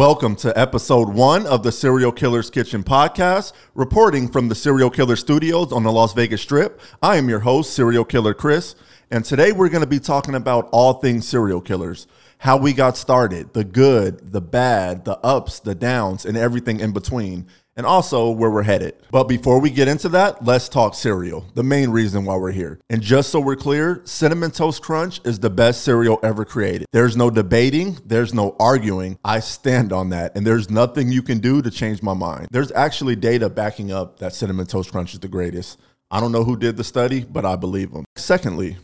Welcome 0.00 0.34
to 0.36 0.58
episode 0.58 1.10
one 1.10 1.46
of 1.46 1.62
the 1.62 1.70
Cereal 1.70 2.10
Killerz 2.10 2.50
Kitchen 2.50 2.82
podcast, 2.82 3.52
reporting 3.74 4.28
from 4.28 4.48
the 4.48 4.54
Cereal 4.54 4.88
Killer 4.88 5.14
Studios 5.14 5.72
on 5.72 5.82
the 5.82 5.92
Las 5.92 6.14
Vegas 6.14 6.40
Strip. 6.40 6.80
I 7.02 7.18
am 7.18 7.28
your 7.28 7.40
host, 7.40 7.74
Cereal 7.74 8.06
Killer 8.06 8.32
Chris, 8.32 8.74
and 9.10 9.26
today 9.26 9.52
we're 9.52 9.68
going 9.68 9.82
to 9.82 9.86
be 9.86 10.00
talking 10.00 10.34
about 10.34 10.70
all 10.72 10.94
things 10.94 11.28
Cereal 11.28 11.60
Killerz 11.60 12.06
how 12.38 12.56
we 12.56 12.72
got 12.72 12.96
started, 12.96 13.52
the 13.52 13.64
good, 13.64 14.32
the 14.32 14.40
bad, 14.40 15.04
the 15.04 15.18
ups, 15.18 15.60
the 15.60 15.74
downs, 15.74 16.24
and 16.24 16.38
everything 16.38 16.80
in 16.80 16.90
between 16.90 17.46
and 17.76 17.86
also 17.86 18.30
where 18.30 18.50
we're 18.50 18.62
headed. 18.62 18.94
But 19.10 19.24
before 19.24 19.60
we 19.60 19.70
get 19.70 19.88
into 19.88 20.08
that, 20.10 20.44
let's 20.44 20.68
talk 20.68 20.94
cereal, 20.94 21.46
the 21.54 21.62
main 21.62 21.90
reason 21.90 22.24
why 22.24 22.36
we're 22.36 22.52
here. 22.52 22.80
And 22.90 23.00
just 23.00 23.30
so 23.30 23.40
we're 23.40 23.56
clear, 23.56 24.02
Cinnamon 24.04 24.50
Toast 24.50 24.82
Crunch 24.82 25.20
is 25.24 25.38
the 25.38 25.50
best 25.50 25.82
cereal 25.82 26.18
ever 26.22 26.44
created. 26.44 26.86
There's 26.92 27.16
no 27.16 27.30
debating, 27.30 27.98
there's 28.04 28.34
no 28.34 28.56
arguing. 28.58 29.18
I 29.24 29.40
stand 29.40 29.92
on 29.92 30.10
that, 30.10 30.36
and 30.36 30.46
there's 30.46 30.70
nothing 30.70 31.10
you 31.10 31.22
can 31.22 31.38
do 31.38 31.62
to 31.62 31.70
change 31.70 32.02
my 32.02 32.14
mind. 32.14 32.48
There's 32.50 32.72
actually 32.72 33.16
data 33.16 33.48
backing 33.48 33.92
up 33.92 34.18
that 34.18 34.34
Cinnamon 34.34 34.66
Toast 34.66 34.90
Crunch 34.90 35.14
is 35.14 35.20
the 35.20 35.28
greatest. 35.28 35.80
I 36.10 36.20
don't 36.20 36.32
know 36.32 36.44
who 36.44 36.56
did 36.56 36.76
the 36.76 36.84
study, 36.84 37.24
but 37.24 37.44
I 37.44 37.56
believe 37.56 37.92
them. 37.92 38.04
Secondly, 38.16 38.76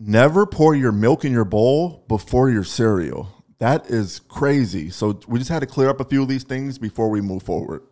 never 0.00 0.46
pour 0.46 0.74
your 0.74 0.92
milk 0.92 1.24
in 1.24 1.32
your 1.32 1.44
bowl 1.44 2.04
before 2.08 2.50
your 2.50 2.64
cereal. 2.64 3.28
That 3.60 3.88
is 3.88 4.18
crazy. 4.26 4.90
So 4.90 5.20
we 5.28 5.38
just 5.38 5.50
had 5.50 5.60
to 5.60 5.66
clear 5.66 5.88
up 5.88 6.00
a 6.00 6.04
few 6.04 6.22
of 6.22 6.28
these 6.28 6.42
things 6.42 6.78
before 6.78 7.08
we 7.08 7.20
move 7.20 7.44
forward. 7.44 7.82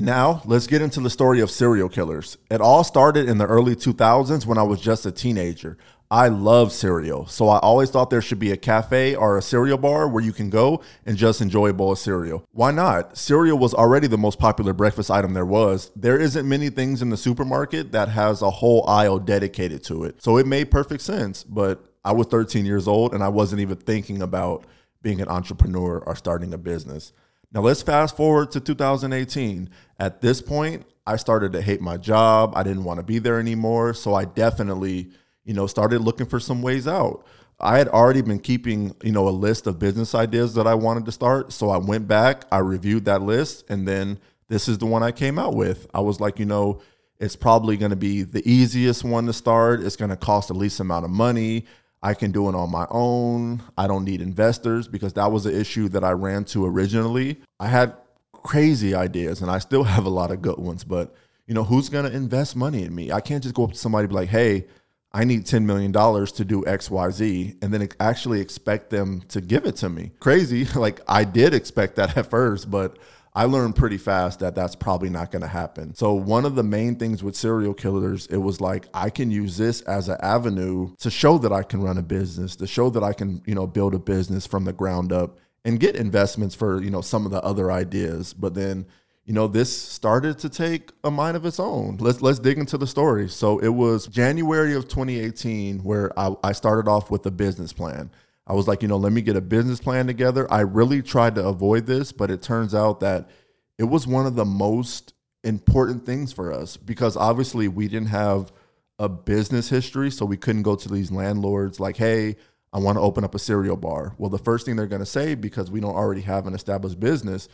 Now 0.00 0.40
let's 0.46 0.66
get 0.66 0.80
into 0.80 1.00
the 1.00 1.10
story 1.10 1.40
of 1.40 1.50
Cereal 1.50 1.90
Killerz. 1.90 2.38
It 2.50 2.62
all 2.62 2.84
started 2.84 3.28
in 3.28 3.36
the 3.36 3.46
early 3.46 3.76
2000s 3.76 4.46
when 4.46 4.56
I 4.56 4.62
was 4.62 4.80
just 4.80 5.04
a 5.04 5.12
teenager. 5.12 5.76
I 6.10 6.28
love 6.28 6.72
cereal, 6.72 7.26
so 7.26 7.48
I 7.48 7.58
always 7.58 7.90
thought 7.90 8.10
there 8.10 8.22
should 8.22 8.38
be 8.38 8.50
a 8.50 8.56
cafe 8.56 9.14
or 9.14 9.36
a 9.36 9.42
cereal 9.42 9.78
bar 9.78 10.08
where 10.08 10.24
you 10.24 10.32
can 10.32 10.50
go 10.50 10.82
and 11.06 11.16
just 11.16 11.40
enjoy 11.40 11.68
a 11.68 11.72
bowl 11.72 11.92
of 11.92 11.98
cereal. 11.98 12.44
Why 12.50 12.72
not? 12.72 13.16
Cereal 13.16 13.58
was 13.58 13.74
already 13.74 14.08
the 14.08 14.18
most 14.18 14.38
popular 14.38 14.72
breakfast 14.72 15.10
item 15.10 15.34
there 15.34 15.46
was. 15.46 15.92
There 15.94 16.18
isn't 16.18 16.48
many 16.48 16.70
things 16.70 17.02
in 17.02 17.10
the 17.10 17.16
supermarket 17.16 17.92
that 17.92 18.08
has 18.08 18.42
a 18.42 18.50
whole 18.50 18.88
aisle 18.88 19.18
dedicated 19.20 19.84
to 19.84 20.02
it. 20.04 20.20
So 20.22 20.38
it 20.38 20.46
made 20.46 20.70
perfect 20.70 21.02
sense, 21.02 21.44
but 21.44 21.84
I 22.04 22.12
was 22.12 22.26
13 22.26 22.64
years 22.64 22.88
old 22.88 23.14
and 23.14 23.22
I 23.22 23.28
wasn't 23.28 23.60
even 23.60 23.76
thinking 23.76 24.22
about 24.22 24.64
being 25.02 25.20
an 25.20 25.28
entrepreneur 25.28 25.98
or 25.98 26.16
starting 26.16 26.52
a 26.54 26.58
business. 26.58 27.12
Now 27.52 27.60
let's 27.60 27.82
fast 27.82 28.16
forward 28.16 28.50
to 28.52 28.60
2018. 28.60 29.70
At 29.98 30.20
this 30.20 30.40
point, 30.40 30.86
I 31.06 31.16
started 31.16 31.52
to 31.52 31.62
hate 31.62 31.80
my 31.80 31.96
job. 31.96 32.52
I 32.54 32.62
didn't 32.62 32.84
want 32.84 32.98
to 32.98 33.02
be 33.02 33.18
there 33.18 33.40
anymore. 33.40 33.94
So 33.94 34.14
I 34.14 34.24
definitely, 34.24 35.10
you 35.44 35.54
know, 35.54 35.66
started 35.66 36.00
looking 36.00 36.26
for 36.26 36.38
some 36.38 36.62
ways 36.62 36.86
out. 36.86 37.26
I 37.58 37.76
had 37.76 37.88
already 37.88 38.22
been 38.22 38.38
keeping, 38.38 38.94
you 39.02 39.12
know, 39.12 39.28
a 39.28 39.30
list 39.30 39.66
of 39.66 39.78
business 39.78 40.14
ideas 40.14 40.54
that 40.54 40.66
I 40.66 40.74
wanted 40.74 41.04
to 41.06 41.12
start. 41.12 41.52
So 41.52 41.68
I 41.70 41.76
went 41.76 42.08
back, 42.08 42.44
I 42.50 42.58
reviewed 42.58 43.04
that 43.04 43.22
list, 43.22 43.68
and 43.68 43.86
then 43.86 44.18
this 44.48 44.68
is 44.68 44.78
the 44.78 44.86
one 44.86 45.02
I 45.02 45.12
came 45.12 45.38
out 45.38 45.54
with. 45.54 45.86
I 45.92 46.00
was 46.00 46.20
like, 46.20 46.38
you 46.38 46.46
know, 46.46 46.80
it's 47.18 47.36
probably 47.36 47.76
going 47.76 47.90
to 47.90 47.96
be 47.96 48.22
the 48.22 48.48
easiest 48.48 49.04
one 49.04 49.26
to 49.26 49.32
start. 49.34 49.80
It's 49.80 49.96
going 49.96 50.10
to 50.10 50.16
cost 50.16 50.48
the 50.48 50.54
least 50.54 50.80
amount 50.80 51.04
of 51.04 51.10
money. 51.10 51.66
I 52.02 52.14
can 52.14 52.32
do 52.32 52.48
it 52.48 52.54
on 52.54 52.70
my 52.70 52.86
own. 52.90 53.62
I 53.76 53.86
don't 53.86 54.04
need 54.04 54.22
investors 54.22 54.88
because 54.88 55.12
that 55.14 55.30
was 55.30 55.44
the 55.44 55.58
issue 55.58 55.88
that 55.90 56.04
I 56.04 56.12
ran 56.12 56.44
to 56.46 56.64
originally. 56.64 57.40
I 57.58 57.66
had 57.66 57.94
crazy 58.32 58.94
ideas 58.94 59.42
and 59.42 59.50
I 59.50 59.58
still 59.58 59.84
have 59.94 60.06
a 60.06 60.10
lot 60.10 60.30
of 60.30 60.42
good 60.42 60.58
ones, 60.58 60.84
but 60.84 61.14
you 61.46 61.54
know, 61.54 61.64
who's 61.64 61.88
going 61.88 62.08
to 62.08 62.16
invest 62.16 62.54
money 62.54 62.84
in 62.84 62.94
me? 62.94 63.10
I 63.10 63.20
can't 63.20 63.42
just 63.42 63.54
go 63.54 63.64
up 63.64 63.72
to 63.72 63.78
somebody 63.78 64.06
be 64.06 64.14
like, 64.14 64.28
"Hey, 64.28 64.66
I 65.12 65.24
need 65.24 65.44
$10 65.44 65.64
million 65.64 65.92
to 65.92 66.44
do 66.44 66.62
XYZ 66.62 67.56
and 67.62 67.74
then 67.74 67.88
actually 67.98 68.40
expect 68.40 68.90
them 68.90 69.22
to 69.28 69.40
give 69.40 69.66
it 69.66 69.76
to 69.76 69.88
me. 69.88 70.12
Crazy. 70.20 70.66
Like 70.80 71.00
I 71.06 71.24
did 71.24 71.52
expect 71.52 71.96
that 71.96 72.16
at 72.16 72.30
first, 72.30 72.70
but 72.70 72.96
I 73.32 73.44
learned 73.44 73.76
pretty 73.76 73.98
fast 73.98 74.40
that 74.40 74.56
that's 74.56 74.74
probably 74.74 75.08
not 75.08 75.30
going 75.30 75.42
to 75.42 75.48
happen. 75.48 75.94
So 75.94 76.14
one 76.14 76.44
of 76.44 76.56
the 76.56 76.64
main 76.64 76.96
things 76.96 77.22
with 77.22 77.36
Cereal 77.36 77.74
Killerz, 77.74 78.30
it 78.30 78.38
was 78.38 78.60
like 78.60 78.88
I 78.92 79.08
can 79.08 79.30
use 79.30 79.56
this 79.56 79.82
as 79.82 80.08
an 80.08 80.16
avenue 80.20 80.94
to 80.98 81.10
show 81.10 81.38
that 81.38 81.52
I 81.52 81.62
can 81.62 81.80
run 81.80 81.96
a 81.96 82.02
business, 82.02 82.56
to 82.56 82.66
show 82.66 82.90
that 82.90 83.04
I 83.04 83.12
can, 83.12 83.40
you 83.46 83.54
know, 83.54 83.68
build 83.68 83.94
a 83.94 84.00
business 84.00 84.46
from 84.46 84.64
the 84.64 84.72
ground 84.72 85.12
up 85.12 85.38
and 85.64 85.78
get 85.78 85.94
investments 85.94 86.56
for, 86.56 86.82
you 86.82 86.90
know, 86.90 87.02
some 87.02 87.24
of 87.24 87.30
the 87.30 87.42
other 87.42 87.70
ideas. 87.70 88.34
But 88.34 88.54
then, 88.54 88.86
you 89.26 89.32
know, 89.32 89.46
this 89.46 89.76
started 89.76 90.38
to 90.40 90.48
take 90.48 90.90
a 91.04 91.10
mind 91.10 91.36
of 91.36 91.46
its 91.46 91.60
own. 91.60 91.98
Let's 91.98 92.20
let's 92.20 92.40
dig 92.40 92.58
into 92.58 92.78
the 92.78 92.86
story. 92.86 93.28
So 93.28 93.60
it 93.60 93.68
was 93.68 94.08
January 94.08 94.74
of 94.74 94.88
2018 94.88 95.84
where 95.84 96.18
I, 96.18 96.34
I 96.42 96.50
started 96.50 96.90
off 96.90 97.12
with 97.12 97.24
a 97.26 97.30
business 97.30 97.72
plan. 97.72 98.10
I 98.46 98.54
was 98.54 98.66
like, 98.66 98.82
you 98.82 98.88
know, 98.88 98.96
let 98.96 99.12
me 99.12 99.22
get 99.22 99.36
a 99.36 99.40
business 99.40 99.80
plan 99.80 100.06
together. 100.06 100.50
I 100.52 100.60
really 100.60 101.02
tried 101.02 101.36
to 101.36 101.46
avoid 101.46 101.86
this, 101.86 102.10
but 102.10 102.30
it 102.30 102.42
turns 102.42 102.74
out 102.74 103.00
that 103.00 103.30
it 103.78 103.84
was 103.84 104.06
one 104.06 104.26
of 104.26 104.34
the 104.34 104.44
most 104.44 105.14
important 105.44 106.04
things 106.04 106.32
for 106.32 106.52
us 106.52 106.76
because 106.76 107.16
obviously 107.16 107.68
we 107.68 107.88
didn't 107.88 108.08
have 108.08 108.52
a 108.98 109.08
business 109.08 109.70
history, 109.70 110.10
so 110.10 110.26
we 110.26 110.36
couldn't 110.36 110.62
go 110.62 110.76
to 110.76 110.88
these 110.88 111.10
landlords 111.10 111.80
like, 111.80 111.96
hey, 111.96 112.36
I 112.72 112.78
want 112.78 112.96
to 112.96 113.02
open 113.02 113.24
up 113.24 113.34
a 113.34 113.38
cereal 113.38 113.76
bar. 113.76 114.14
Well, 114.18 114.30
the 114.30 114.38
first 114.38 114.66
thing 114.66 114.76
they're 114.76 114.86
going 114.86 115.00
to 115.00 115.06
say, 115.06 115.34
because 115.34 115.70
we 115.70 115.80
don't 115.80 115.94
already 115.94 116.20
have 116.20 116.46
an 116.46 116.54
established 116.54 117.00
business, 117.00 117.48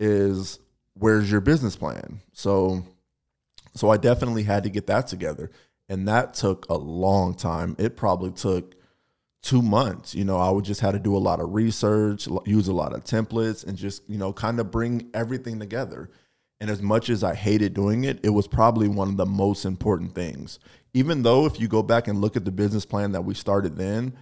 is 0.00 0.58
where's 0.94 1.30
your 1.30 1.40
business 1.40 1.76
plan? 1.76 2.20
So, 2.32 2.84
so 3.74 3.90
I 3.90 3.96
definitely 3.96 4.42
had 4.42 4.64
to 4.64 4.70
get 4.70 4.88
that 4.88 5.06
together, 5.06 5.50
and 5.88 6.08
that 6.08 6.34
took 6.34 6.68
a 6.68 6.74
long 6.74 7.34
time. 7.34 7.76
It 7.78 7.96
probably 7.96 8.32
took 8.32 8.74
two 9.42 9.62
months. 9.62 10.14
You 10.14 10.24
know, 10.24 10.38
I 10.38 10.50
would 10.50 10.64
just 10.64 10.80
had 10.80 10.92
to 10.92 10.98
do 10.98 11.16
a 11.16 11.18
lot 11.18 11.40
of 11.40 11.52
research, 11.52 12.28
use 12.44 12.68
a 12.68 12.72
lot 12.72 12.92
of 12.92 13.04
templates, 13.04 13.66
and 13.66 13.76
just, 13.76 14.02
you 14.08 14.18
know, 14.18 14.32
kind 14.32 14.60
of 14.60 14.70
bring 14.70 15.10
everything 15.14 15.58
together. 15.58 16.10
And 16.60 16.70
as 16.70 16.82
much 16.82 17.08
as 17.08 17.22
I 17.22 17.34
hated 17.34 17.74
doing 17.74 18.04
it, 18.04 18.18
it 18.24 18.30
was 18.30 18.48
probably 18.48 18.88
one 18.88 19.08
of 19.08 19.16
the 19.16 19.26
most 19.26 19.64
important 19.64 20.14
things. 20.14 20.58
Even 20.92 21.22
though 21.22 21.46
if 21.46 21.60
you 21.60 21.68
go 21.68 21.82
back 21.82 22.08
and 22.08 22.20
look 22.20 22.36
at 22.36 22.44
the 22.44 22.50
business 22.50 22.84
plan 22.84 23.12
that 23.12 23.22
we 23.22 23.34
started 23.34 23.76
then, 23.76 24.14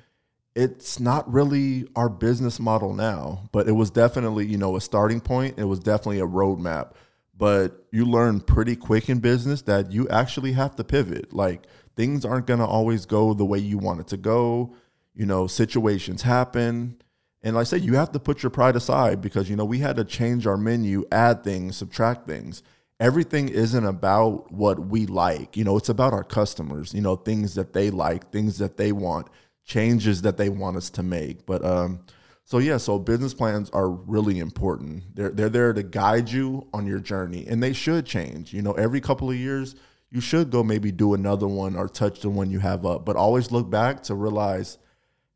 it's 0.55 0.99
not 1.01 1.31
really 1.33 1.87
our 1.97 2.09
business 2.09 2.59
model 2.59 2.95
now, 2.95 3.49
but 3.53 3.69
it 3.69 3.73
was 3.73 3.91
definitely, 3.91 4.47
you 4.47 4.59
know, 4.59 4.77
a 4.77 4.81
starting 4.81 5.21
point. 5.21 5.59
It 5.59 5.65
was 5.65 5.81
definitely 5.81 6.21
a 6.21 6.27
roadmap. 6.27 6.93
But 7.37 7.85
you 7.93 8.07
learn 8.07 8.41
pretty 8.41 8.77
quick 8.77 9.11
in 9.11 9.19
business 9.19 9.63
that 9.63 9.93
you 9.93 10.09
actually 10.09 10.53
have 10.53 10.75
to 10.77 10.85
pivot. 10.85 11.35
Like 11.35 11.67
things 11.95 12.25
aren't 12.25 12.47
going 12.47 12.61
to 12.61 12.67
always 12.67 13.05
go 13.05 13.35
the 13.35 13.45
way 13.45 13.59
you 13.59 13.77
want 13.79 14.01
it 14.01 14.07
to 14.09 14.17
go 14.17 14.75
you 15.17 15.27
know, 15.27 15.47
situations 15.47 16.23
happen. 16.23 16.97
And 17.43 17.57
like 17.57 17.63
I 17.63 17.65
said, 17.65 17.83
you 17.83 17.95
have 17.95 18.13
to 18.13 18.21
put 18.21 18.43
your 18.43 18.51
pride 18.51 18.77
aside 18.77 19.21
because, 19.21 19.49
you 19.49 19.57
know, 19.57 19.65
we 19.65 19.79
had 19.79 19.97
to 19.97 20.05
change 20.05 20.47
our 20.47 20.57
menu, 20.57 21.05
add 21.11 21.43
things, 21.43 21.77
subtract 21.77 22.27
things. 22.27 22.63
Everything 23.01 23.49
isn't 23.49 23.85
about 23.85 24.53
what 24.53 24.79
we 24.87 25.07
like. 25.07 25.57
You 25.57 25.65
know, 25.65 25.77
it's 25.77 25.89
about 25.89 26.13
our 26.13 26.25
customers, 26.25 26.95
you 26.95 27.01
know, 27.01 27.17
things 27.17 27.55
that 27.55 27.73
they 27.73 27.91
like, 27.91 28.31
things 28.31 28.59
that 28.59 28.77
they 28.77 28.93
want, 28.93 29.29
changes 29.65 30.23
that 30.23 30.37
they 30.37 30.49
want 30.49 30.77
us 30.77 30.91
to 30.91 31.03
make. 31.03 31.47
But 31.47 31.65
um, 31.65 32.01
so 32.45 32.59
yeah, 32.59 32.77
so 32.77 32.99
business 32.99 33.35
plans 33.35 33.71
are 33.71 33.91
really 33.91 34.39
important. 34.39 35.03
They're 35.15 35.31
they're 35.31 35.49
there 35.49 35.73
to 35.73 35.83
guide 35.83 36.31
you 36.31 36.67
on 36.73 36.87
your 36.87 37.01
journey 37.01 37.47
and 37.47 37.63
they 37.63 37.73
should 37.73 38.07
change. 38.07 38.53
You 38.53 38.63
know, 38.63 38.73
every 38.73 39.01
couple 39.01 39.29
of 39.29 39.37
years 39.37 39.75
you 40.11 40.21
should 40.21 40.51
go 40.51 40.63
maybe 40.63 40.93
do 40.93 41.15
another 41.15 41.49
one 41.49 41.77
or 41.77 41.89
touch 41.89 42.21
the 42.21 42.31
one 42.31 42.51
you 42.51 42.61
have 42.61 42.87
up, 42.87 43.05
but 43.05 43.17
always 43.17 43.51
look 43.51 43.69
back 43.69 44.03
to 44.05 44.15
realize 44.15 44.79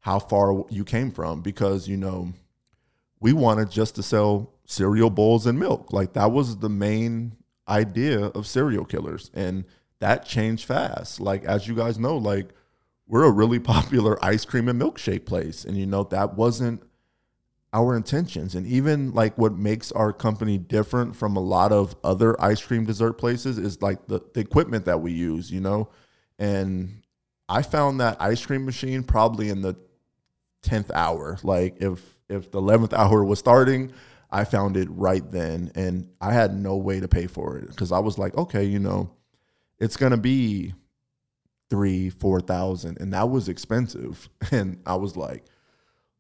how 0.01 0.19
far 0.19 0.65
you 0.71 0.85
came 0.85 1.11
from 1.11 1.43
because 1.43 1.87
you 1.89 1.97
know 1.97 2.33
we 3.21 3.33
wanted 3.33 3.71
just 3.71 3.95
to 3.97 4.03
sell 4.03 4.53
cereal 4.65 5.11
bowls 5.11 5.47
and 5.47 5.59
milk. 5.59 5.93
Like 5.93 6.15
that 6.15 6.33
was 6.33 6.59
the 6.59 6.71
main 6.71 7.37
idea 7.69 8.27
of 8.27 8.47
Cereal 8.47 8.87
Killerz 8.87 9.31
and 9.35 9.65
that 10.01 10.25
changed 10.25 10.65
fast. 10.65 11.21
Like 11.21 11.45
as 11.45 11.69
you 11.69 11.75
guys 11.75 11.99
know 11.99 12.17
like 12.17 12.51
we're 13.07 13.25
a 13.25 13.31
really 13.31 13.59
popular 13.61 14.23
ice 14.25 14.45
cream 14.45 14.69
and 14.69 14.81
milkshake 14.81 15.27
place 15.27 15.65
and 15.65 15.77
you 15.77 15.87
know 15.87 16.05
that 16.05 16.35
wasn't 16.35 16.83
our 17.73 17.95
intentions. 17.95 18.55
And 18.55 18.67
even 18.67 19.13
like 19.13 19.37
what 19.39 19.53
makes 19.53 19.93
our 19.93 20.13
company 20.13 20.59
different 20.59 21.15
from 21.15 21.37
a 21.37 21.41
lot 21.41 21.71
of 21.71 21.95
other 22.03 22.41
ice 22.43 22.65
cream 22.65 22.85
dessert 22.85 23.13
places 23.13 23.59
is 23.59 23.81
like 23.81 24.07
the, 24.09 24.21
the 24.35 24.41
equipment 24.41 24.87
that 24.87 25.01
we 25.01 25.13
use 25.13 25.51
you 25.51 25.61
know? 25.61 25.91
And 26.39 27.03
i 27.51 27.61
found 27.61 28.01
that 28.01 28.17
ice 28.23 28.47
cream 28.47 28.65
machine 28.65 29.03
probably 29.03 29.51
in 29.51 29.61
the 29.61 29.77
10th 30.63 30.91
hour. 30.93 31.39
Like 31.43 31.81
if 31.81 32.03
if 32.29 32.51
the 32.51 32.61
11th 32.61 32.93
hour 32.93 33.25
was 33.25 33.39
starting, 33.39 33.93
I 34.31 34.45
found 34.45 34.77
it 34.77 34.89
right 34.91 35.29
then 35.31 35.73
and 35.75 36.09
I 36.21 36.33
had 36.33 36.55
no 36.55 36.77
way 36.77 37.01
to 37.01 37.09
pay 37.09 37.27
for 37.27 37.59
it 37.59 37.75
cuz 37.77 37.93
I 37.93 37.99
was 37.99 38.19
like, 38.19 38.37
okay, 38.37 38.65
you 38.65 38.79
know, 38.79 39.11
it's 39.79 39.97
to 39.97 40.17
be 40.17 40.75
3 41.71 42.11
4,000 42.11 43.01
and 43.01 43.13
that 43.13 43.31
was 43.31 43.49
expensive. 43.49 44.29
And 44.53 44.81
I 44.87 44.97
was 44.97 45.17
like, 45.17 45.45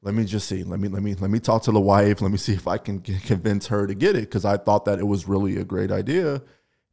let 0.02 0.14
me 0.14 0.24
just 0.24 0.48
see. 0.48 0.64
Let 0.64 0.80
me 0.80 0.88
let 0.88 1.02
me 1.02 1.14
let 1.14 1.30
me 1.30 1.40
talk 1.40 1.62
to 1.64 1.72
the 1.72 1.80
wife. 1.80 2.22
Let 2.22 2.30
me 2.30 2.38
see 2.38 2.54
if 2.54 2.66
I 2.66 2.78
can 2.78 3.00
convince 3.00 3.66
her 3.66 3.86
to 3.86 3.94
get 3.94 4.16
it 4.16 4.30
cuz 4.30 4.44
I 4.44 4.56
thought 4.56 4.86
that 4.86 4.98
it 4.98 5.06
was 5.06 5.28
really 5.28 5.56
a 5.56 5.64
great 5.64 5.92
idea. 5.92 6.42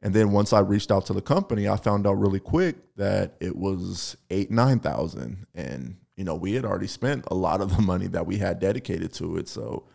And 0.01 0.13
then 0.13 0.31
once 0.31 0.53
I 0.53 0.59
reached 0.59 0.91
out 0.91 1.05
to 1.07 1.13
the 1.13 1.21
company, 1.21 1.67
I 1.67 1.77
found 1.77 2.05
out 2.05 2.13
really 2.13 2.39
quick 2.39 2.95
that 2.97 3.35
it 3.39 3.55
was 3.55 4.17
eight, 4.29 4.51
nine 4.51 4.79
thousand. 4.79 5.47
And 5.55 5.97
you 6.17 6.23
know, 6.23 6.35
we 6.35 6.53
had 6.53 6.65
already 6.65 6.87
spent 6.87 7.25
a 7.27 7.35
lot 7.35 7.61
of 7.61 7.75
the 7.75 7.81
money 7.81 8.07
that 8.07 8.25
we 8.25 8.37
had 8.37 8.59
dedicated 8.59 9.13
to 9.13 9.37
it. 9.37 9.47
So 9.47 9.85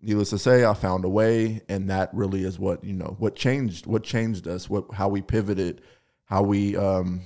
needless 0.00 0.30
to 0.30 0.38
say, 0.38 0.64
I 0.64 0.72
found 0.72 1.04
a 1.04 1.08
way, 1.08 1.60
and 1.68 1.90
that 1.90 2.10
really 2.14 2.44
is 2.44 2.58
what 2.58 2.82
you 2.84 2.94
know 2.94 3.16
what 3.18 3.34
changed 3.34 3.86
what 3.86 4.04
changed 4.04 4.46
us, 4.48 4.70
what 4.70 4.86
how 4.94 5.08
we 5.08 5.20
pivoted, 5.20 5.82
how 6.24 6.42
we 6.42 6.76
um, 6.76 7.22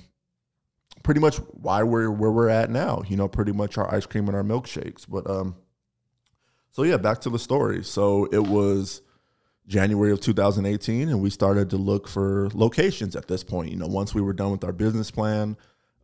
pretty 1.03 1.21
much 1.21 1.37
why 1.37 1.83
we're 1.83 2.09
where 2.09 2.31
we're 2.31 2.49
at 2.49 2.69
now. 2.71 3.03
You 3.07 3.17
know, 3.17 3.27
pretty 3.27 3.51
much 3.51 3.77
our 3.77 3.93
ice 3.93 4.05
cream 4.05 4.27
and 4.27 4.35
our 4.35 4.43
milkshakes. 4.43 5.05
But 5.07 5.29
um, 5.29 5.55
so 6.71 6.83
yeah, 6.83 6.97
back 6.97 7.21
to 7.21 7.29
the 7.29 7.39
story. 7.39 7.83
So 7.83 8.25
it 8.25 8.47
was 8.47 9.03
January 9.67 10.11
of 10.11 10.21
2018, 10.21 11.07
and 11.07 11.21
we 11.21 11.29
started 11.29 11.69
to 11.69 11.77
look 11.77 12.07
for 12.07 12.49
locations 12.55 13.15
at 13.15 13.27
this 13.27 13.43
point. 13.43 13.69
You 13.69 13.77
know, 13.77 13.87
once 13.87 14.15
we 14.15 14.21
were 14.21 14.33
done 14.33 14.51
with 14.51 14.63
our 14.63 14.73
business 14.73 15.11
plan. 15.11 15.55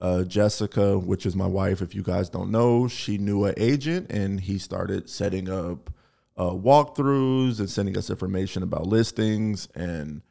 Uh, 0.02 0.24
Jessica, 0.24 1.00
which 1.00 1.26
is 1.26 1.36
my 1.36 1.48
wife, 1.48 1.82
if 1.82 1.96
you 1.96 2.04
guys 2.04 2.30
don't 2.30 2.52
know, 2.52 2.88
she 2.88 3.18
knew 3.18 3.46
an 3.46 3.54
agent 3.58 4.12
and 4.12 4.40
he 4.42 4.58
started 4.58 5.10
setting 5.10 5.50
up 5.50 5.90
uh, 6.38 6.52
walkthroughs 6.52 7.60
and 7.60 7.70
sending 7.70 7.98
us 7.98 8.10
information 8.10 8.62
about 8.62 8.88
listings. 8.88 9.68
And 9.74 10.22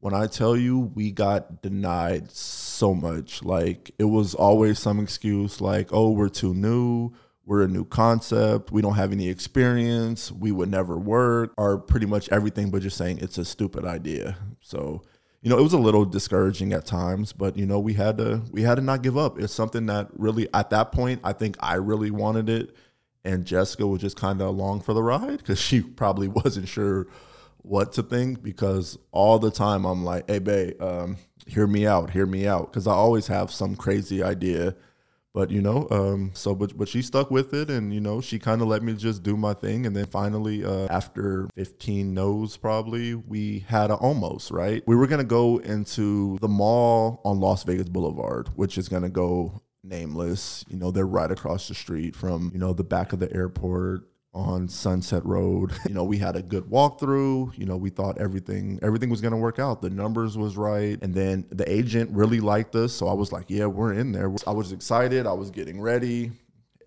when 0.00 0.12
I 0.12 0.26
tell 0.26 0.56
you, 0.56 0.78
we 0.94 1.10
got 1.10 1.62
denied 1.62 2.30
so 2.30 2.94
much. 2.94 3.42
Like 3.42 3.90
it 3.98 4.04
was 4.04 4.34
always 4.34 4.78
some 4.78 5.00
excuse, 5.00 5.60
like, 5.60 5.88
"Oh, 5.92 6.10
we're 6.10 6.28
too 6.28 6.54
new." 6.54 7.12
We're 7.46 7.64
a 7.64 7.68
new 7.68 7.84
concept. 7.84 8.72
We 8.72 8.80
don't 8.80 8.94
have 8.94 9.12
any 9.12 9.28
experience. 9.28 10.32
We 10.32 10.50
would 10.50 10.70
never 10.70 10.96
work, 10.96 11.52
or 11.58 11.76
pretty 11.76 12.06
much 12.06 12.30
everything, 12.30 12.70
but 12.70 12.80
just 12.80 12.96
saying 12.96 13.18
it's 13.18 13.36
a 13.36 13.44
stupid 13.44 13.84
idea. 13.84 14.38
So, 14.60 15.02
you 15.44 15.50
know, 15.50 15.58
it 15.58 15.62
was 15.62 15.74
a 15.74 15.78
little 15.78 16.04
discouraging 16.04 16.72
at 16.72 16.86
times, 16.86 17.32
but 17.32 17.56
you 17.56 17.66
know, 17.66 17.78
we 17.78 17.92
had 17.92 18.18
to 18.18 18.42
we 18.50 18.62
had 18.62 18.76
to 18.76 18.80
not 18.80 19.02
give 19.02 19.16
up. 19.16 19.38
It's 19.38 19.52
something 19.52 19.86
that 19.86 20.08
really 20.16 20.48
at 20.52 20.70
that 20.70 20.90
point, 20.90 21.20
I 21.22 21.34
think 21.34 21.56
I 21.60 21.74
really 21.74 22.10
wanted 22.10 22.48
it 22.48 22.74
and 23.24 23.44
Jessica 23.44 23.86
was 23.86 24.00
just 24.00 24.16
kind 24.16 24.40
of 24.40 24.48
along 24.48 24.80
for 24.80 24.92
the 24.92 25.02
ride 25.02 25.38
because 25.38 25.60
she 25.60 25.80
probably 25.80 26.28
wasn't 26.44 26.68
sure 26.68 27.06
what 27.58 27.92
to 27.94 28.02
think 28.02 28.42
because 28.42 28.98
all 29.10 29.38
the 29.38 29.50
time 29.50 29.84
I'm 29.84 30.04
like, 30.04 30.28
hey, 30.28 30.38
babe, 30.38 30.80
um, 30.82 31.16
hear 31.46 31.66
me 31.66 31.86
out, 31.86 32.10
hear 32.10 32.26
me 32.26 32.46
out. 32.46 32.70
Because 32.70 32.86
I 32.86 32.92
always 32.92 33.26
have 33.28 33.50
some 33.50 33.74
crazy 33.76 34.22
idea. 34.22 34.74
But, 35.34 35.50
you 35.50 35.60
know, 35.60 35.88
um, 35.90 36.30
so, 36.32 36.54
but, 36.54 36.78
but 36.78 36.88
she 36.88 37.02
stuck 37.02 37.28
with 37.28 37.52
it 37.54 37.68
and, 37.68 37.92
you 37.92 38.00
know, 38.00 38.20
she 38.20 38.38
kind 38.38 38.62
of 38.62 38.68
let 38.68 38.84
me 38.84 38.94
just 38.94 39.24
do 39.24 39.36
my 39.36 39.52
thing. 39.52 39.84
And 39.84 39.94
then 39.94 40.06
finally, 40.06 40.64
uh, 40.64 40.86
after 40.88 41.48
15 41.56 42.14
no's, 42.14 42.56
probably, 42.56 43.16
we 43.16 43.64
had 43.66 43.90
a 43.90 43.94
almost, 43.94 44.52
right? 44.52 44.84
We 44.86 44.94
were 44.94 45.08
to 45.18 45.24
go 45.24 45.58
into 45.58 46.38
the 46.40 46.46
mall 46.46 47.20
on 47.24 47.40
Las 47.40 47.64
Vegas 47.64 47.88
Boulevard, 47.88 48.48
which 48.54 48.78
is 48.78 48.88
to 49.02 49.08
go 49.08 49.60
nameless. 49.82 50.64
You 50.68 50.76
know, 50.76 50.92
they're 50.92 51.04
right 51.04 51.30
across 51.30 51.66
the 51.66 51.74
street 51.74 52.14
from, 52.14 52.52
you 52.54 52.60
know, 52.60 52.72
the 52.72 52.84
back 52.84 53.12
of 53.12 53.18
the 53.18 53.32
airport 53.34 54.08
on 54.34 54.68
Sunset 54.68 55.24
Road. 55.24 55.72
You 55.88 55.94
know, 55.94 56.04
we 56.04 56.18
had 56.18 56.34
a 56.34 56.42
good 56.42 56.64
walkthrough. 56.64 57.56
You 57.56 57.66
know, 57.66 57.76
we 57.76 57.90
thought 57.90 58.18
everything 58.18 58.80
everything 58.82 59.10
was 59.10 59.20
to 59.20 59.36
work 59.36 59.58
out. 59.58 59.80
The 59.80 59.90
numbers 59.90 60.36
was 60.36 60.56
right, 60.56 60.98
and 61.02 61.14
then 61.14 61.46
the 61.50 61.70
agent 61.70 62.10
really 62.10 62.40
liked 62.40 62.74
us, 62.74 62.92
so 62.92 63.06
I 63.06 63.12
was 63.12 63.30
like, 63.32 63.44
"Yeah, 63.48 63.66
we're 63.66 63.92
in 63.92 64.12
there." 64.12 64.32
I 64.46 64.50
was 64.50 64.72
excited. 64.72 65.26
I 65.26 65.32
was 65.34 65.50
getting 65.50 65.80
ready, 65.80 66.32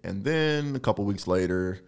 and 0.04 0.24
then 0.24 0.76
a 0.76 0.80
couple 0.80 1.06
weeks 1.06 1.28
later, 1.28 1.80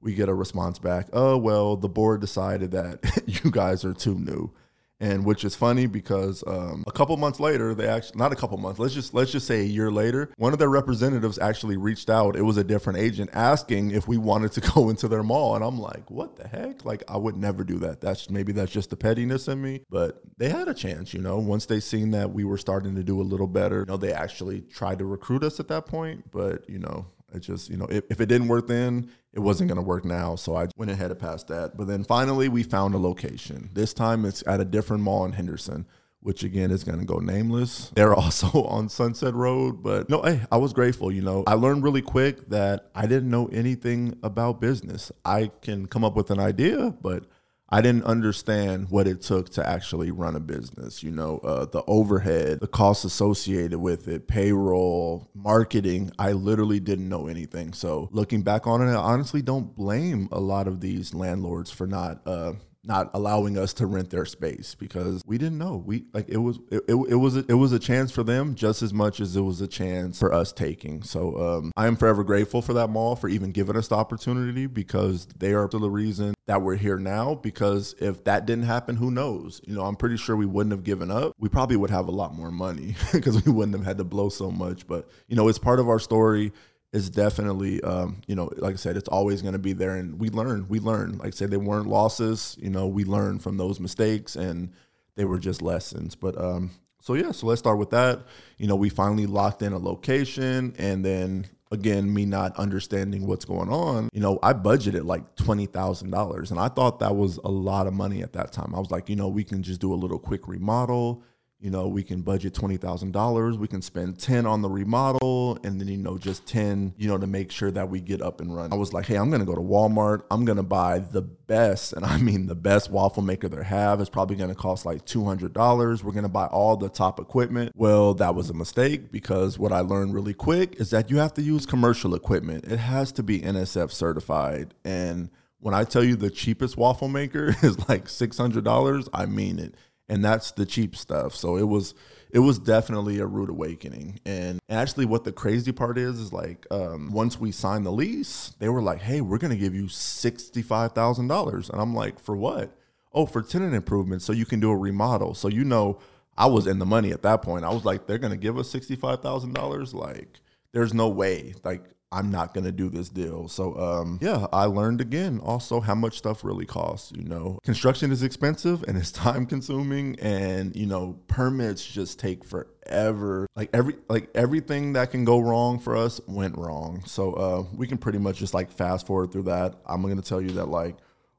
we 0.00 0.14
get 0.14 0.28
a 0.28 0.34
response 0.34 0.78
back. 0.78 1.08
Oh 1.12 1.36
well, 1.36 1.76
the 1.76 1.88
board 1.88 2.20
decided 2.20 2.70
that 2.72 3.22
you 3.44 3.50
guys 3.50 3.84
are 3.84 3.94
too 3.94 4.18
new 4.18 4.52
and 5.00 5.24
which 5.24 5.44
is 5.44 5.54
funny 5.54 5.86
because 5.86 6.42
um, 6.46 6.84
a 6.86 6.92
couple 6.92 7.16
months 7.16 7.38
later 7.38 7.74
they 7.74 7.86
actually 7.86 8.18
not 8.18 8.32
a 8.32 8.36
couple 8.36 8.56
months 8.58 8.78
let's 8.78 8.94
just 8.94 9.14
let's 9.14 9.30
just 9.30 9.46
say 9.46 9.60
a 9.60 9.64
year 9.64 9.90
later 9.90 10.30
one 10.36 10.52
of 10.52 10.58
their 10.58 10.68
representatives 10.68 11.38
actually 11.38 11.76
reached 11.76 12.10
out. 12.10 12.36
It 12.36 12.42
was 12.42 12.56
a 12.56 12.64
different 12.64 12.98
agent 12.98 13.30
asking 13.32 13.92
if 13.92 14.08
we 14.08 14.18
wanted 14.18 14.52
to 14.52 14.60
go 14.74 14.88
into 14.90 15.08
their 15.08 15.22
mall. 15.22 15.54
And 15.54 15.64
i'm 15.64 15.78
like 15.78 16.10
what 16.10 16.36
the 16.36 16.48
heck? 16.48 16.84
Like 16.84 17.02
i 17.08 17.16
would 17.16 17.36
never 17.36 17.64
do 17.64 17.78
that. 17.80 18.00
That's 18.00 18.30
maybe 18.30 18.52
that's 18.52 18.72
just 18.72 18.90
the 18.90 18.96
pettiness 18.96 19.48
in 19.48 19.62
me. 19.62 19.80
But 19.90 20.20
they 20.36 20.48
had 20.48 20.68
a 20.68 20.74
chance 20.74 21.14
you 21.14 21.20
know 21.20 21.38
once 21.38 21.66
they 21.66 21.80
seen 21.80 22.10
that 22.12 22.32
we 22.32 22.44
were 22.44 22.58
starting 22.58 22.94
to 22.96 23.04
do 23.04 23.20
a 23.20 23.22
little 23.22 23.46
better 23.46 23.80
you 23.80 23.86
know 23.86 23.96
they 23.96 24.12
actually 24.12 24.62
tried 24.62 24.98
to 24.98 25.04
recruit 25.04 25.44
us 25.44 25.60
at 25.60 25.68
that 25.68 25.86
point. 25.86 26.30
But 26.30 26.68
you 26.68 26.78
know 26.78 27.06
it 27.32 27.40
just, 27.40 27.68
you 27.68 27.76
know, 27.76 27.86
if, 27.86 28.04
if 28.10 28.20
it 28.20 28.26
didn't 28.26 28.48
work 28.48 28.66
then, 28.66 29.10
it 29.32 29.40
wasn't 29.40 29.68
going 29.68 29.76
to 29.76 29.86
work 29.86 30.04
now. 30.04 30.34
So 30.36 30.56
I 30.56 30.68
went 30.76 30.90
ahead 30.90 31.10
and 31.10 31.20
passed 31.20 31.48
that. 31.48 31.76
But 31.76 31.86
then 31.86 32.04
finally, 32.04 32.48
we 32.48 32.62
found 32.62 32.94
a 32.94 32.98
location. 32.98 33.70
This 33.72 33.92
time 33.92 34.24
it's 34.24 34.42
at 34.46 34.60
a 34.60 34.64
different 34.64 35.02
mall 35.02 35.24
in 35.24 35.32
Henderson, 35.32 35.86
which 36.20 36.42
again 36.42 36.70
is 36.70 36.84
going 36.84 36.98
to 36.98 37.04
go 37.04 37.18
nameless. 37.18 37.90
They're 37.94 38.14
also 38.14 38.62
on 38.64 38.88
Sunset 38.88 39.34
Road. 39.34 39.82
But 39.82 40.08
no, 40.08 40.22
hey, 40.22 40.40
I 40.50 40.56
was 40.56 40.72
grateful. 40.72 41.12
You 41.12 41.22
know, 41.22 41.44
I 41.46 41.54
learned 41.54 41.84
really 41.84 42.02
quick 42.02 42.46
that 42.46 42.90
I 42.94 43.06
didn't 43.06 43.30
know 43.30 43.46
anything 43.46 44.18
about 44.22 44.60
business. 44.60 45.12
I 45.24 45.50
can 45.60 45.86
come 45.86 46.04
up 46.04 46.16
with 46.16 46.30
an 46.30 46.40
idea, 46.40 46.94
but 47.02 47.24
I 47.70 47.82
didn't 47.82 48.04
understand 48.04 48.90
what 48.90 49.06
it 49.06 49.20
took 49.20 49.50
to 49.50 49.68
actually 49.68 50.10
run 50.10 50.36
a 50.36 50.40
business. 50.40 51.02
You 51.02 51.10
know, 51.10 51.38
uh, 51.38 51.66
the 51.66 51.82
overhead, 51.86 52.60
the 52.60 52.66
costs 52.66 53.04
associated 53.04 53.78
with 53.78 54.08
it, 54.08 54.26
payroll, 54.26 55.28
marketing. 55.34 56.10
I 56.18 56.32
literally 56.32 56.80
didn't 56.80 57.08
know 57.08 57.26
anything. 57.26 57.74
So 57.74 58.08
looking 58.10 58.42
back 58.42 58.66
on 58.66 58.80
it, 58.80 58.90
I 58.90 58.96
honestly 58.96 59.42
don't 59.42 59.76
blame 59.76 60.28
a 60.32 60.40
lot 60.40 60.66
of 60.66 60.80
these 60.80 61.12
landlords 61.12 61.70
for 61.70 61.86
not 61.86 62.26
uh, 62.26 62.54
not 62.88 63.10
allowing 63.14 63.58
us 63.58 63.72
to 63.74 63.86
rent 63.86 64.10
their 64.10 64.24
space 64.24 64.74
because 64.74 65.22
we 65.26 65.38
didn't 65.38 65.58
know. 65.58 65.76
We 65.76 66.06
like 66.12 66.28
it 66.28 66.38
was 66.38 66.58
it, 66.70 66.82
it, 66.88 66.94
it 66.94 67.14
was 67.16 67.36
a, 67.36 67.44
it 67.48 67.54
was 67.54 67.72
a 67.72 67.78
chance 67.78 68.10
for 68.10 68.24
them 68.24 68.54
just 68.54 68.82
as 68.82 68.92
much 68.92 69.20
as 69.20 69.36
it 69.36 69.42
was 69.42 69.60
a 69.60 69.68
chance 69.68 70.18
for 70.18 70.32
us 70.32 70.52
taking. 70.52 71.02
So 71.02 71.36
um, 71.36 71.72
I 71.76 71.86
am 71.86 71.96
forever 71.96 72.24
grateful 72.24 72.62
for 72.62 72.72
that 72.72 72.88
mall 72.88 73.14
for 73.14 73.28
even 73.28 73.52
giving 73.52 73.76
us 73.76 73.88
the 73.88 73.96
opportunity 73.96 74.66
because 74.66 75.26
they 75.38 75.52
are 75.52 75.68
the 75.68 75.90
reason 75.90 76.34
that 76.46 76.62
we're 76.62 76.76
here 76.76 76.96
now. 76.96 77.34
Because 77.34 77.94
if 77.98 78.24
that 78.24 78.46
didn't 78.46 78.64
happen, 78.64 78.96
who 78.96 79.10
knows? 79.10 79.60
You 79.66 79.74
know, 79.74 79.82
I'm 79.82 79.96
pretty 79.96 80.16
sure 80.16 80.34
we 80.34 80.46
wouldn't 80.46 80.72
have 80.72 80.82
given 80.82 81.10
up. 81.10 81.34
We 81.38 81.50
probably 81.50 81.76
would 81.76 81.90
have 81.90 82.08
a 82.08 82.12
lot 82.12 82.34
more 82.34 82.50
money 82.50 82.96
because 83.12 83.44
we 83.44 83.52
wouldn't 83.52 83.76
have 83.76 83.84
had 83.84 83.98
to 83.98 84.04
blow 84.04 84.30
so 84.30 84.50
much. 84.50 84.86
But 84.86 85.08
you 85.28 85.36
know, 85.36 85.48
it's 85.48 85.58
part 85.58 85.78
of 85.78 85.88
our 85.88 85.98
story 85.98 86.52
is 86.92 87.10
definitely 87.10 87.82
um, 87.82 88.22
you 88.26 88.34
know 88.34 88.50
like 88.56 88.74
i 88.74 88.76
said 88.76 88.96
it's 88.96 89.08
always 89.08 89.42
going 89.42 89.52
to 89.52 89.58
be 89.58 89.72
there 89.72 89.96
and 89.96 90.18
we 90.18 90.30
learn 90.30 90.66
we 90.68 90.80
learn. 90.80 91.18
Like 91.18 91.28
i 91.28 91.30
said 91.30 91.50
they 91.50 91.56
weren't 91.56 91.86
losses 91.86 92.56
you 92.60 92.70
know 92.70 92.86
we 92.86 93.04
learned 93.04 93.42
from 93.42 93.56
those 93.56 93.78
mistakes 93.78 94.36
and 94.36 94.72
they 95.16 95.24
were 95.24 95.40
just 95.40 95.60
lessons. 95.62 96.14
But 96.14 96.40
um, 96.40 96.70
so 97.00 97.14
yeah 97.14 97.32
so 97.32 97.46
let's 97.46 97.58
start 97.58 97.78
with 97.78 97.90
that. 97.90 98.20
You 98.56 98.66
know 98.66 98.76
we 98.76 98.88
finally 98.88 99.26
locked 99.26 99.62
in 99.62 99.72
a 99.72 99.78
location 99.78 100.74
and 100.78 101.04
then 101.04 101.46
again 101.70 102.12
me 102.12 102.24
not 102.24 102.56
understanding 102.56 103.26
what's 103.26 103.44
going 103.44 103.68
on 103.68 104.08
you 104.14 104.20
know 104.20 104.38
i 104.42 104.54
budgeted 104.54 105.04
like 105.04 105.36
$20000 105.36 106.50
and 106.50 106.58
i 106.58 106.66
thought 106.66 106.98
that 106.98 107.14
was 107.14 107.36
a 107.44 107.50
lot 107.50 107.86
of 107.86 107.92
money 107.92 108.22
at 108.22 108.32
that 108.32 108.52
time. 108.52 108.74
I 108.74 108.78
was 108.78 108.90
like 108.90 109.10
you 109.10 109.16
know 109.16 109.28
we 109.28 109.44
can 109.44 109.62
just 109.62 109.78
do 109.78 109.92
a 109.92 109.94
little 109.94 110.18
quick 110.18 110.48
remodel 110.48 111.22
you 111.60 111.70
know, 111.70 111.88
we 111.88 112.04
can 112.04 112.22
budget 112.22 112.54
$20,000. 112.54 113.58
We 113.58 113.66
can 113.66 113.82
spend 113.82 114.18
10 114.18 114.46
on 114.46 114.62
the 114.62 114.68
remodel 114.68 115.58
and 115.64 115.80
then, 115.80 115.88
you 115.88 115.96
know, 115.96 116.16
just 116.16 116.46
10, 116.46 116.94
you 116.96 117.08
know, 117.08 117.18
to 117.18 117.26
make 117.26 117.50
sure 117.50 117.72
that 117.72 117.88
we 117.90 118.00
get 118.00 118.22
up 118.22 118.40
and 118.40 118.54
run. 118.54 118.72
I 118.72 118.76
was 118.76 118.92
like, 118.92 119.06
hey, 119.06 119.16
I'm 119.16 119.28
to 119.40 119.46
go 119.46 119.56
to 119.56 119.60
Walmart. 119.60 120.22
I'm 120.30 120.44
to 120.56 120.62
buy 120.62 121.00
the 121.00 121.22
best, 121.22 121.94
and 121.94 122.04
I 122.04 122.18
mean 122.18 122.46
the 122.46 122.54
best 122.54 122.90
waffle 122.90 123.22
maker 123.22 123.48
they 123.48 123.64
have. 123.64 124.00
It's 124.00 124.10
probably 124.10 124.36
to 124.50 124.54
cost 124.54 124.86
like 124.86 125.04
$200. 125.04 126.02
We're 126.04 126.12
to 126.22 126.28
buy 126.28 126.46
all 126.46 126.76
the 126.76 126.88
top 126.88 127.18
equipment. 127.18 127.72
Well, 127.74 128.14
that 128.14 128.34
was 128.34 128.50
a 128.50 128.54
mistake 128.54 129.10
because 129.10 129.58
what 129.58 129.72
I 129.72 129.80
learned 129.80 130.14
really 130.14 130.34
quick 130.34 130.76
is 130.78 130.90
that 130.90 131.10
you 131.10 131.16
have 131.16 131.34
to 131.34 131.42
use 131.42 131.66
commercial 131.66 132.14
equipment. 132.14 132.66
It 132.66 132.78
has 132.78 133.10
to 133.12 133.22
be 133.24 133.40
NSF 133.40 133.90
certified. 133.90 134.74
And 134.84 135.30
when 135.60 135.74
I 135.74 135.84
tell 135.84 136.04
you 136.04 136.14
the 136.14 136.30
cheapest 136.30 136.76
waffle 136.76 137.08
maker 137.08 137.48
is 137.62 137.88
like 137.88 138.04
$600, 138.04 139.08
I 139.12 139.26
mean 139.26 139.58
it 139.58 139.74
and 140.08 140.24
that's 140.24 140.52
the 140.52 140.66
cheap 140.66 140.96
stuff. 140.96 141.34
So 141.34 141.56
it 141.56 141.64
was 141.68 141.94
it 142.30 142.40
was 142.40 142.58
definitely 142.58 143.18
a 143.18 143.26
rude 143.26 143.50
awakening. 143.50 144.20
And 144.24 144.60
actually, 144.68 145.06
what 145.06 145.24
the 145.24 145.32
crazy 145.32 145.72
part 145.72 145.98
is 145.98 146.18
is 146.18 146.32
like 146.32 146.66
um, 146.70 147.10
once 147.10 147.40
we 147.40 147.52
signed 147.52 147.86
the 147.86 147.92
lease, 147.92 148.54
they 148.58 148.68
were 148.68 148.82
like, 148.82 149.00
"Hey, 149.00 149.20
we're 149.20 149.38
gonna 149.38 149.56
give 149.56 149.74
you 149.74 149.88
sixty 149.88 150.62
five 150.62 150.92
thousand 150.92 151.28
dollars," 151.28 151.70
and 151.70 151.80
I'm 151.80 151.94
like, 151.94 152.18
"For 152.20 152.36
what?" 152.36 152.76
Oh, 153.12 153.26
for 153.26 153.42
tenant 153.42 153.74
improvements, 153.74 154.24
so 154.24 154.32
you 154.32 154.44
can 154.46 154.60
do 154.60 154.70
a 154.70 154.76
remodel. 154.76 155.34
So 155.34 155.48
you 155.48 155.64
know, 155.64 155.98
I 156.36 156.46
was 156.46 156.66
in 156.66 156.78
the 156.78 156.86
money 156.86 157.10
at 157.12 157.22
that 157.22 157.42
point. 157.42 157.64
I 157.64 157.72
was 157.72 157.84
like, 157.84 158.06
"They're 158.06 158.18
gonna 158.18 158.36
give 158.36 158.58
us 158.58 158.70
sixty 158.70 158.96
five 158.96 159.22
thousand 159.22 159.54
dollars?" 159.54 159.94
Like, 159.94 160.40
there's 160.72 160.94
no 160.94 161.08
way. 161.08 161.54
Like 161.64 161.84
I'm 162.10 162.30
not 162.30 162.54
gonna 162.54 162.72
do 162.72 162.88
this 162.88 163.08
deal. 163.08 163.48
So 163.48 163.78
um, 163.78 164.18
yeah, 164.22 164.46
I 164.52 164.64
learned 164.64 165.00
again 165.00 165.40
also 165.40 165.80
how 165.80 165.94
much 165.94 166.18
stuff 166.18 166.42
really 166.42 166.64
costs. 166.64 167.12
You 167.14 167.24
know, 167.24 167.58
construction 167.64 168.10
is 168.10 168.22
expensive 168.22 168.82
and 168.84 168.96
it's 168.96 169.12
time 169.18 169.46
consuming, 169.46 170.18
and 170.20 170.74
you 170.74 170.86
know 170.86 171.18
permits 171.28 171.84
just 171.84 172.18
take 172.18 172.44
forever. 172.44 173.46
Like 173.56 173.70
every 173.72 173.96
like 174.08 174.30
everything 174.34 174.94
that 174.94 175.10
can 175.10 175.24
go 175.24 175.38
wrong 175.38 175.78
for 175.78 175.96
us 175.96 176.20
went 176.26 176.56
wrong. 176.56 177.02
So 177.06 177.32
uh, 177.34 177.64
we 177.74 177.86
can 177.86 177.98
pretty 177.98 178.18
much 178.18 178.38
just 178.38 178.54
like 178.54 178.70
fast 178.70 179.06
forward 179.06 179.32
through 179.32 179.44
that. 179.44 179.76
I'm 179.86 180.02
gonna 180.02 180.22
tell 180.22 180.40
you 180.40 180.50
that 180.52 180.68
like 180.68 180.96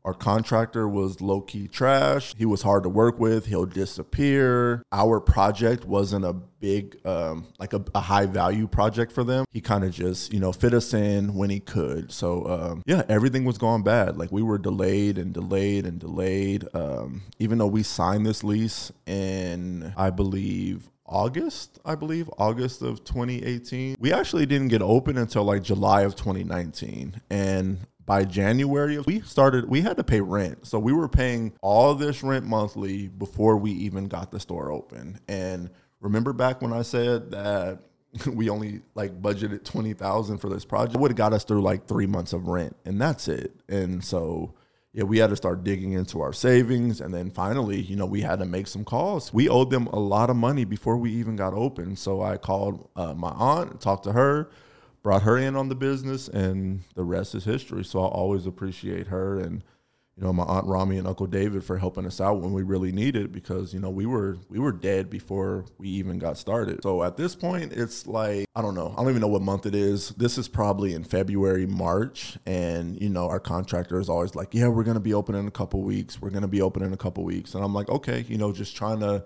Our 0.09 0.15
contractor 0.15 0.89
was 0.89 1.21
low 1.21 1.41
key 1.41 1.67
trash. 1.67 2.33
He 2.35 2.43
was 2.43 2.63
hard 2.63 2.81
to 2.81 2.89
work 2.89 3.19
with. 3.19 3.45
He'll 3.45 3.67
disappear. 3.67 4.81
Our 4.91 5.19
project 5.19 5.85
wasn't 5.85 6.25
a 6.25 6.33
big, 6.33 6.97
um, 7.05 7.45
like 7.59 7.73
a, 7.73 7.85
a, 7.93 7.99
high 7.99 8.25
value 8.25 8.67
project 8.67 9.11
for 9.11 9.23
them. 9.23 9.45
He 9.51 9.61
kind 9.61 9.83
of 9.83 9.91
just, 9.91 10.33
you 10.33 10.39
know, 10.39 10.51
fit 10.51 10.73
us 10.73 10.95
in 10.95 11.35
when 11.35 11.51
he 11.51 11.59
could. 11.59 12.11
So, 12.11 12.47
um, 12.47 12.81
yeah, 12.87 13.03
everything 13.07 13.45
was 13.45 13.59
going 13.59 13.83
bad. 13.83 14.17
Like 14.17 14.31
we 14.31 14.41
were 14.41 14.57
delayed 14.57 15.19
and 15.19 15.31
delayed 15.31 15.85
and 15.85 15.99
delayed. 15.99 16.65
Um, 16.73 17.21
even 17.37 17.59
though 17.59 17.67
we 17.67 17.83
signed 17.83 18.25
this 18.25 18.43
lease 18.43 18.91
in, 19.05 19.93
I 19.95 20.09
believe, 20.09 20.89
August, 21.05 21.77
I 21.85 21.93
believe, 21.93 22.31
August 22.39 22.81
of 22.81 23.03
2018. 23.03 23.95
We 23.99 24.11
actually 24.11 24.47
didn't 24.47 24.69
get 24.69 24.81
open 24.81 25.19
until 25.19 25.43
like 25.43 25.61
July 25.61 26.01
of 26.01 26.15
2019. 26.15 27.21
And 27.29 27.85
by 28.09 28.25
January, 28.25 28.97
we 28.97 29.21
started, 29.21 29.69
we 29.69 29.81
had 29.81 29.95
to 29.97 30.03
pay 30.03 30.19
rent. 30.19 30.65
So 30.65 30.79
we 30.79 30.93
were 30.93 31.07
paying 31.07 31.53
all 31.61 31.93
this 31.93 32.23
rent 32.23 32.43
monthly 32.43 33.07
before 33.07 33.55
we 33.55 33.69
even 33.69 34.07
got 34.07 34.31
the 34.31 34.39
store 34.39 34.71
open. 34.71 35.19
And 35.27 35.69
remember 36.01 36.33
back 36.33 36.59
when 36.59 36.73
I 36.73 36.81
said 36.81 37.29
that 37.29 37.83
we 38.25 38.49
only 38.49 38.81
like 38.95 39.21
budgeted 39.21 39.63
20,000 39.63 40.39
for 40.39 40.49
this 40.49 40.65
project, 40.65 40.99
would 40.99 41.11
have 41.11 41.17
got 41.19 41.33
us 41.33 41.43
through 41.43 41.61
like 41.61 41.87
three 41.87 42.07
months 42.07 42.33
of 42.33 42.47
rent 42.47 42.75
and 42.83 42.99
that's 42.99 43.27
it. 43.27 43.53
And 43.69 44.03
so, 44.03 44.55
yeah, 44.91 45.03
we 45.03 45.19
had 45.19 45.29
to 45.29 45.35
start 45.35 45.63
digging 45.63 45.91
into 45.91 46.19
our 46.19 46.33
savings. 46.33 47.01
And 47.01 47.13
then 47.13 47.29
finally, 47.29 47.79
you 47.79 47.95
know, 47.95 48.07
we 48.07 48.21
had 48.21 48.39
to 48.39 48.45
make 48.45 48.65
some 48.65 48.85
calls. 48.85 49.31
We 49.31 49.49
owed 49.49 49.69
them 49.69 49.85
a 49.85 49.99
lot 49.99 50.31
of 50.31 50.35
money 50.35 50.65
before 50.65 50.97
we 50.97 51.11
even 51.11 51.35
got 51.35 51.53
open. 51.53 51.95
So 51.95 52.23
I 52.23 52.37
called 52.37 52.89
uh, 52.95 53.13
my 53.13 53.29
aunt, 53.29 53.81
talked 53.81 54.05
to 54.05 54.13
her 54.13 54.49
brought 55.01 55.23
her 55.23 55.37
in 55.37 55.55
on 55.55 55.69
the 55.69 55.75
business, 55.75 56.27
and 56.27 56.83
the 56.95 57.03
rest 57.03 57.35
is 57.35 57.45
history. 57.45 57.83
So 57.83 58.03
I 58.03 58.07
always 58.07 58.45
appreciate 58.45 59.07
her 59.07 59.39
and 59.39 59.63
you 60.19 60.25
know 60.25 60.33
my 60.33 60.43
aunt 60.43 60.67
Rami 60.67 60.97
and 60.97 61.07
Uncle 61.07 61.27
David 61.27 61.63
for 61.63 61.77
helping 61.77 62.05
us 62.05 62.19
out 62.19 62.41
when 62.41 62.51
we 62.51 62.61
really 62.61 62.91
needed 62.91 63.31
because 63.31 63.73
you 63.73 63.79
know 63.79 63.89
we 63.89 64.05
were 64.05 64.37
we 64.49 64.59
were 64.59 64.73
dead 64.73 65.09
before 65.09 65.63
we 65.77 65.87
even 65.87 66.19
got 66.19 66.37
started. 66.37 66.83
So 66.83 67.03
at 67.03 67.15
this 67.15 67.35
point, 67.35 67.71
it's 67.71 68.05
like 68.05 68.45
I 68.53 68.61
don't 68.61 68.75
know, 68.75 68.93
I 68.97 69.01
don't 69.01 69.11
even 69.11 69.21
know 69.21 69.27
what 69.27 69.41
month 69.41 69.65
it 69.65 69.75
is. 69.75 70.09
This 70.09 70.37
is 70.37 70.49
probably 70.49 70.93
in 70.93 71.05
February, 71.05 71.65
March, 71.65 72.37
and 72.45 73.01
you 73.01 73.07
know 73.07 73.29
our 73.29 73.39
contractor 73.39 73.97
is 73.97 74.09
always 74.09 74.35
like, 74.35 74.53
yeah, 74.53 74.67
we're 74.67 74.83
gonna 74.83 74.99
be 74.99 75.13
open 75.13 75.35
in 75.35 75.47
a 75.47 75.51
couple 75.51 75.83
weeks. 75.83 76.21
We're 76.21 76.31
gonna 76.31 76.49
be 76.49 76.61
open 76.61 76.83
in 76.83 76.91
a 76.91 76.97
couple 76.97 77.23
weeks, 77.23 77.55
and 77.55 77.63
I'm 77.63 77.73
like, 77.73 77.87
okay, 77.87 78.25
you 78.27 78.37
know, 78.37 78.51
just 78.51 78.75
trying 78.75 78.99
to 78.99 79.23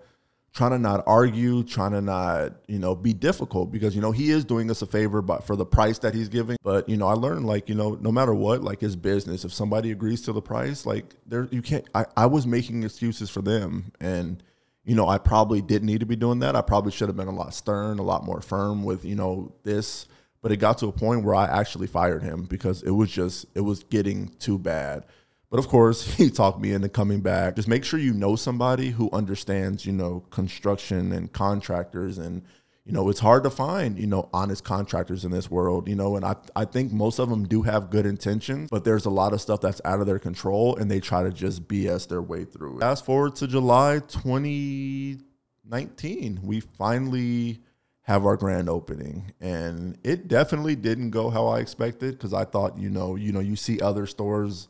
trying 0.54 0.72
to 0.72 0.78
not 0.78 1.04
argue, 1.08 1.64
trying 1.64 1.92
to 1.92 2.02
not, 2.02 2.54
you 2.68 2.78
know, 2.78 2.94
be 2.94 3.12
difficult 3.12 3.72
because, 3.72 3.96
you 3.96 4.02
know, 4.02 4.12
he 4.12 4.30
is 4.30 4.46
doing 4.46 4.70
us 4.70 4.82
a 4.84 4.86
favor 4.86 5.22
but 5.22 5.44
for 5.44 5.56
the 5.56 5.66
price 5.66 5.98
that 6.00 6.14
he's 6.14 6.30
giving. 6.30 6.58
But, 6.64 6.88
you 6.88 6.96
know, 6.96 7.08
I 7.08 7.14
learned 7.14 7.46
like, 7.46 7.68
you 7.68 7.76
know, 7.76 7.98
no 8.00 8.12
matter 8.12 8.34
what, 8.34 8.62
like 8.64 8.80
his 8.80 8.96
business, 8.96 9.46
if 9.46 9.52
somebody 9.52 9.92
agrees 9.92 10.22
to 10.24 10.34
the 10.34 10.42
price, 10.42 10.86
like 10.86 11.16
there 11.26 11.48
you 11.52 11.62
can't 11.62 11.86
I, 11.96 12.06
I 12.16 12.26
was 12.28 12.46
making 12.46 12.84
excuses 12.84 13.30
for 13.30 13.42
them 13.42 13.92
and 14.00 14.44
you 14.86 14.96
know, 14.96 15.08
I 15.08 15.18
probably 15.18 15.62
didn't 15.62 15.88
need 15.88 16.02
to 16.02 16.06
be 16.06 16.18
doing 16.18 16.40
that. 16.40 16.56
I 16.56 16.62
probably 16.62 16.92
should 16.92 17.08
have 17.08 17.16
been 17.16 17.30
a 17.30 17.36
lot 17.36 17.54
stern, 17.54 18.00
a 18.00 18.04
lot 18.04 18.26
more 18.26 18.42
firm 18.42 18.84
with, 18.84 19.06
you 19.06 19.16
know, 19.16 19.54
this. 19.64 20.08
But 20.42 20.52
it 20.52 20.58
got 20.58 20.78
to 20.80 20.88
a 20.88 20.92
point 20.92 21.24
where 21.24 21.36
I 21.36 21.46
actually 21.46 21.88
fired 21.88 22.22
him 22.22 22.44
because 22.44 22.84
it 22.84 22.92
was 22.92 23.10
just 23.10 23.46
it 23.56 23.62
was 23.62 23.84
getting 23.84 24.28
too 24.40 24.60
bad. 24.60 25.06
But 25.54 25.60
of 25.60 25.68
course, 25.68 26.14
he 26.16 26.32
talked 26.32 26.60
me 26.60 26.74
into 26.74 26.90
coming 26.90 27.22
back. 27.22 27.58
Just 27.58 27.68
make 27.68 27.86
sure 27.86 28.00
you 28.00 28.12
know 28.12 28.36
somebody 28.36 28.90
who 28.90 29.12
understands, 29.14 29.86
you 29.86 29.92
know, 29.92 30.22
construction 30.32 31.12
and 31.12 31.32
contractors 31.32 32.18
and 32.18 32.42
you 32.86 32.92
know, 32.92 33.08
it's 33.08 33.20
hard 33.20 33.44
to 33.44 33.52
find, 33.52 34.00
you 34.00 34.08
know, 34.08 34.28
honest 34.34 34.64
contractors 34.66 35.24
in 35.24 35.32
this 35.32 35.50
world, 35.50 35.88
you 35.88 35.96
know, 35.96 36.18
and 36.18 36.26
I, 36.26 36.36
I 36.54 36.66
think 36.66 36.92
most 36.92 37.18
of 37.20 37.30
them 37.30 37.48
do 37.48 37.62
have 37.62 37.90
good 37.90 38.06
intentions, 38.06 38.70
but 38.70 38.84
there's 38.84 39.06
a 39.06 39.10
lot 39.10 39.32
of 39.32 39.40
stuff 39.40 39.62
that's 39.62 39.80
out 39.86 40.02
of 40.02 40.08
their 40.08 40.20
control 40.20 40.76
and 40.76 40.92
they 40.92 41.00
try 41.00 41.24
to 41.24 41.32
just 41.32 41.66
BS 41.68 42.10
their 42.10 42.22
way 42.22 42.44
through. 42.44 42.80
Fast 42.80 43.06
forward 43.06 43.36
to 43.36 43.48
July 43.48 44.00
2019, 44.00 46.42
we 46.44 46.60
finally 46.60 47.62
have 48.02 48.26
our 48.26 48.36
grand 48.36 48.68
opening 48.70 49.32
and 49.40 49.98
it 50.04 50.28
definitely 50.28 50.76
didn't 50.76 51.12
go 51.12 51.30
how 51.30 51.48
I 51.48 51.60
expected 51.60 52.18
because 52.18 52.34
I 52.34 52.44
thought, 52.44 52.78
you 52.78 52.90
know, 52.90 53.16
you 53.16 53.32
know, 53.32 53.40
you 53.40 53.56
see 53.56 53.80
other 53.80 54.06
stores 54.08 54.68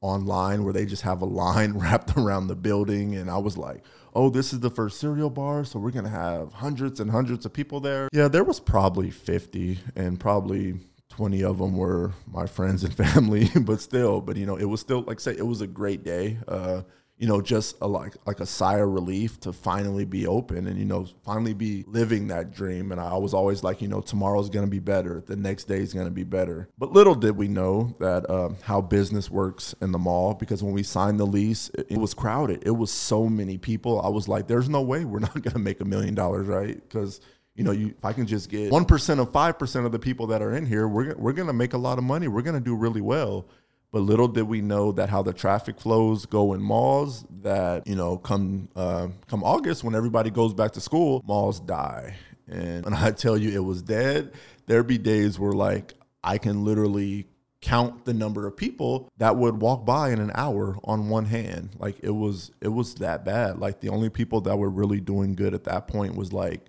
online 0.00 0.64
where 0.64 0.72
they 0.72 0.86
just 0.86 1.02
have 1.02 1.22
a 1.22 1.26
line 1.26 1.72
wrapped 1.78 2.16
around 2.16 2.46
the 2.46 2.56
building 2.56 3.16
and 3.16 3.30
I 3.30 3.38
was 3.38 3.56
like, 3.56 3.84
"Oh, 4.14 4.30
this 4.30 4.52
is 4.52 4.60
the 4.60 4.70
first 4.70 4.98
cereal 4.98 5.30
bar, 5.30 5.64
so 5.64 5.78
we're 5.78 5.90
to 6.04 6.10
have 6.10 6.52
hundreds 6.52 7.00
and 7.00 7.10
hundreds 7.10 7.44
of 7.46 7.52
people 7.52 7.80
there." 7.80 8.08
Yeah, 8.12 8.28
there 8.28 8.44
was 8.44 8.60
probably 8.60 9.10
50 9.10 9.78
and 9.96 10.18
probably 10.18 10.80
20 11.10 11.44
of 11.44 11.58
them 11.58 11.76
were 11.76 12.12
my 12.26 12.46
friends 12.46 12.84
and 12.84 12.94
family, 13.06 13.50
but 13.62 13.80
still, 13.80 14.20
but 14.20 14.36
you 14.36 14.46
know, 14.46 14.56
it 14.56 14.64
was 14.64 14.80
still 14.80 15.02
like 15.02 15.20
say 15.20 15.32
it 15.36 15.46
was 15.46 15.60
a 15.60 15.66
great 15.66 16.04
day. 16.04 16.38
Uh 16.48 16.82
you 17.20 17.26
know, 17.26 17.42
just 17.42 17.76
a, 17.82 17.86
like 17.86 18.16
like 18.26 18.40
a 18.40 18.46
sigh 18.46 18.78
of 18.78 18.88
relief 18.88 19.38
to 19.40 19.52
finally 19.52 20.06
be 20.06 20.26
open 20.26 20.66
and 20.66 20.78
you 20.78 20.86
know 20.86 21.06
finally 21.22 21.52
be 21.52 21.84
living 21.86 22.28
that 22.28 22.50
dream. 22.50 22.90
And 22.92 23.00
I 23.00 23.14
was 23.18 23.34
always 23.34 23.62
like, 23.62 23.82
you 23.82 23.88
know, 23.88 24.00
tomorrow's 24.00 24.48
gonna 24.48 24.68
be 24.68 24.78
better, 24.78 25.22
the 25.26 25.36
next 25.36 25.64
day 25.64 25.80
is 25.80 25.92
gonna 25.92 26.10
be 26.10 26.24
better. 26.24 26.70
But 26.78 26.92
little 26.92 27.14
did 27.14 27.36
we 27.36 27.46
know 27.46 27.94
that 28.00 28.28
uh, 28.30 28.54
how 28.62 28.80
business 28.80 29.30
works 29.30 29.74
in 29.82 29.92
the 29.92 29.98
mall 29.98 30.32
because 30.32 30.62
when 30.62 30.72
we 30.72 30.82
signed 30.82 31.20
the 31.20 31.26
lease, 31.26 31.70
it, 31.74 31.88
it 31.90 31.98
was 31.98 32.14
crowded. 32.14 32.62
It 32.64 32.70
was 32.70 32.90
so 32.90 33.26
many 33.26 33.58
people. 33.58 34.00
I 34.00 34.08
was 34.08 34.26
like, 34.26 34.48
there's 34.48 34.70
no 34.70 34.80
way 34.80 35.04
we're 35.04 35.18
not 35.20 35.42
gonna 35.42 35.58
make 35.58 35.82
a 35.82 35.84
million 35.84 36.14
dollars, 36.14 36.46
right? 36.46 36.74
Because 36.74 37.20
you 37.54 37.64
know, 37.64 37.72
you, 37.72 37.88
if 37.88 38.02
I 38.02 38.14
can 38.14 38.26
just 38.26 38.48
get 38.48 38.72
one 38.72 38.86
percent 38.86 39.20
of 39.20 39.30
five 39.30 39.58
percent 39.58 39.84
of 39.84 39.92
the 39.92 39.98
people 39.98 40.28
that 40.28 40.40
are 40.40 40.56
in 40.56 40.64
here, 40.64 40.88
we're 40.88 41.14
we're 41.16 41.34
gonna 41.34 41.52
make 41.52 41.74
a 41.74 41.78
lot 41.78 41.98
of 41.98 42.04
money. 42.04 42.28
We're 42.28 42.40
gonna 42.40 42.60
do 42.60 42.74
really 42.74 43.02
well. 43.02 43.46
But 43.92 44.00
little 44.00 44.28
did 44.28 44.44
we 44.44 44.60
know 44.60 44.92
that 44.92 45.08
how 45.08 45.22
the 45.22 45.32
traffic 45.32 45.80
flows 45.80 46.26
go 46.26 46.52
in 46.52 46.62
malls. 46.62 47.24
That 47.42 47.86
you 47.86 47.96
know, 47.96 48.18
come 48.18 48.68
uh, 48.76 49.08
come 49.26 49.42
August 49.42 49.82
when 49.82 49.94
everybody 49.94 50.30
goes 50.30 50.54
back 50.54 50.72
to 50.72 50.80
school, 50.80 51.22
malls 51.26 51.60
die. 51.60 52.16
And 52.48 52.84
when 52.84 52.94
I 52.94 53.10
tell 53.10 53.36
you 53.36 53.50
it 53.50 53.64
was 53.64 53.82
dead, 53.82 54.32
there'd 54.66 54.86
be 54.86 54.98
days 54.98 55.38
where 55.38 55.52
like 55.52 55.94
I 56.22 56.38
can 56.38 56.64
literally 56.64 57.26
count 57.62 58.06
the 58.06 58.14
number 58.14 58.46
of 58.46 58.56
people 58.56 59.10
that 59.18 59.36
would 59.36 59.60
walk 59.60 59.84
by 59.84 60.10
in 60.10 60.18
an 60.18 60.30
hour 60.34 60.78
on 60.84 61.10
one 61.10 61.26
hand. 61.26 61.70
Like 61.78 61.98
it 62.02 62.10
was 62.10 62.52
it 62.60 62.68
was 62.68 62.94
that 62.96 63.24
bad. 63.24 63.58
Like 63.58 63.80
the 63.80 63.88
only 63.88 64.08
people 64.08 64.40
that 64.42 64.56
were 64.56 64.70
really 64.70 65.00
doing 65.00 65.34
good 65.34 65.52
at 65.52 65.64
that 65.64 65.88
point 65.88 66.14
was 66.14 66.32
like 66.32 66.62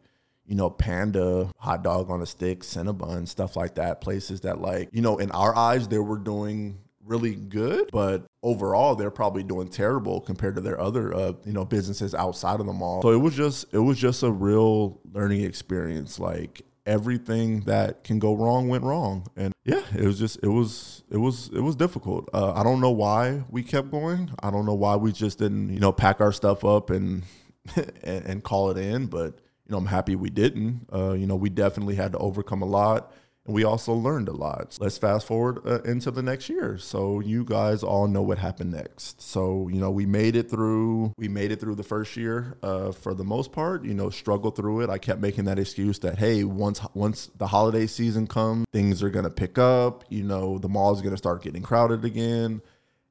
you 0.47 0.57
know, 0.57 0.69
Panda, 0.69 1.49
hot 1.57 1.81
dog 1.81 2.09
on 2.09 2.21
a 2.21 2.25
stick, 2.25 2.59
Cinnabon, 2.59 3.25
stuff 3.25 3.55
like 3.55 3.75
that. 3.75 4.01
Places 4.01 4.41
that, 4.41 4.59
like, 4.59 4.89
you 4.91 5.01
know, 5.01 5.17
in 5.17 5.31
our 5.31 5.55
eyes, 5.55 5.87
they 5.87 5.99
were 5.99 6.17
doing 6.17 6.77
really 7.11 7.35
good, 7.35 7.89
but 7.91 8.25
overall 8.41 8.95
they're 8.95 9.11
probably 9.11 9.43
doing 9.43 9.67
terrible 9.67 10.21
compared 10.21 10.55
to 10.55 10.61
their 10.61 10.79
other 10.79 11.13
uh, 11.13 11.33
you 11.45 11.51
know 11.51 11.65
businesses 11.65 12.15
outside 12.15 12.59
of 12.59 12.65
the 12.65 12.73
mall. 12.73 13.01
So 13.01 13.09
it 13.09 13.17
was 13.17 13.35
just 13.35 13.65
it 13.73 13.79
was 13.79 13.99
just 13.99 14.23
a 14.23 14.31
real 14.31 14.99
learning 15.11 15.43
experience. 15.43 16.19
Like 16.19 16.61
everything 16.85 17.61
that 17.61 18.03
can 18.03 18.17
go 18.17 18.33
wrong 18.33 18.69
went 18.69 18.83
wrong, 18.83 19.27
and 19.35 19.53
yeah, 19.65 19.83
it 19.95 20.05
was 20.05 20.17
just 20.17 20.39
it 20.41 20.47
was 20.47 21.03
it 21.11 21.17
was 21.17 21.49
it 21.53 21.61
was 21.61 21.75
difficult. 21.75 22.29
Uh, 22.33 22.53
I 22.53 22.63
don't 22.63 22.79
know 22.79 22.91
why 22.91 23.43
we 23.49 23.61
kept 23.61 23.91
going. 23.91 24.31
I 24.41 24.49
don't 24.49 24.65
know 24.65 24.73
why 24.73 24.95
we 24.95 25.11
just 25.11 25.37
didn't 25.37 25.71
you 25.73 25.79
know 25.79 25.91
pack 25.91 26.21
our 26.21 26.31
stuff 26.31 26.63
up 26.63 26.89
and 26.89 27.23
and, 28.03 28.43
call 28.43 28.71
it 28.71 28.77
in, 28.77 29.05
but. 29.05 29.39
You 29.67 29.73
know, 29.73 29.77
I'm 29.77 29.85
happy 29.85 30.17
we 30.17 30.29
didn't. 30.29 30.87
Uh, 30.91 31.13
you 31.13 31.25
know, 31.25 31.37
we 31.37 31.49
definitely 31.49 31.95
had 31.95 32.11
to 32.11 32.17
overcome 32.17 32.61
a 32.61 32.65
lot 32.65 33.13
we 33.51 33.63
also 33.63 33.93
learned 33.93 34.27
a 34.27 34.33
lot. 34.33 34.77
Let's 34.79 34.97
fast 34.97 35.27
forward 35.27 35.59
uh, 35.65 35.81
into 35.83 36.11
the 36.11 36.21
next 36.21 36.49
year. 36.49 36.77
So 36.77 37.19
you 37.19 37.43
guys 37.43 37.83
all 37.83 38.07
know 38.07 38.21
what 38.21 38.37
happened 38.37 38.71
next. 38.71 39.21
So, 39.21 39.67
you 39.67 39.79
know, 39.79 39.91
we 39.91 40.05
made 40.05 40.35
it 40.35 40.49
through 40.49 41.13
we 41.17 41.27
made 41.27 41.51
it 41.51 41.59
through 41.59 41.75
the 41.75 41.83
first 41.83 42.15
year 42.17 42.57
uh, 42.63 42.91
for 42.91 43.13
the 43.13 43.23
most 43.23 43.51
part, 43.51 43.83
you 43.83 43.93
know, 43.93 44.09
struggled 44.09 44.55
through 44.55 44.81
it. 44.81 44.89
I 44.89 44.97
kept 44.97 45.21
making 45.21 45.45
that 45.45 45.59
excuse 45.59 45.99
that 45.99 46.17
hey, 46.17 46.43
once 46.43 46.81
once 46.93 47.29
the 47.37 47.47
holiday 47.47 47.87
season 47.87 48.27
comes, 48.27 48.65
things 48.71 49.03
are 49.03 49.09
going 49.09 49.25
to 49.25 49.31
pick 49.31 49.57
up, 49.57 50.05
you 50.09 50.23
know, 50.23 50.57
the 50.57 50.69
mall 50.69 50.93
is 50.93 51.01
going 51.01 51.11
to 51.13 51.17
start 51.17 51.43
getting 51.43 51.61
crowded 51.61 52.05
again. 52.05 52.61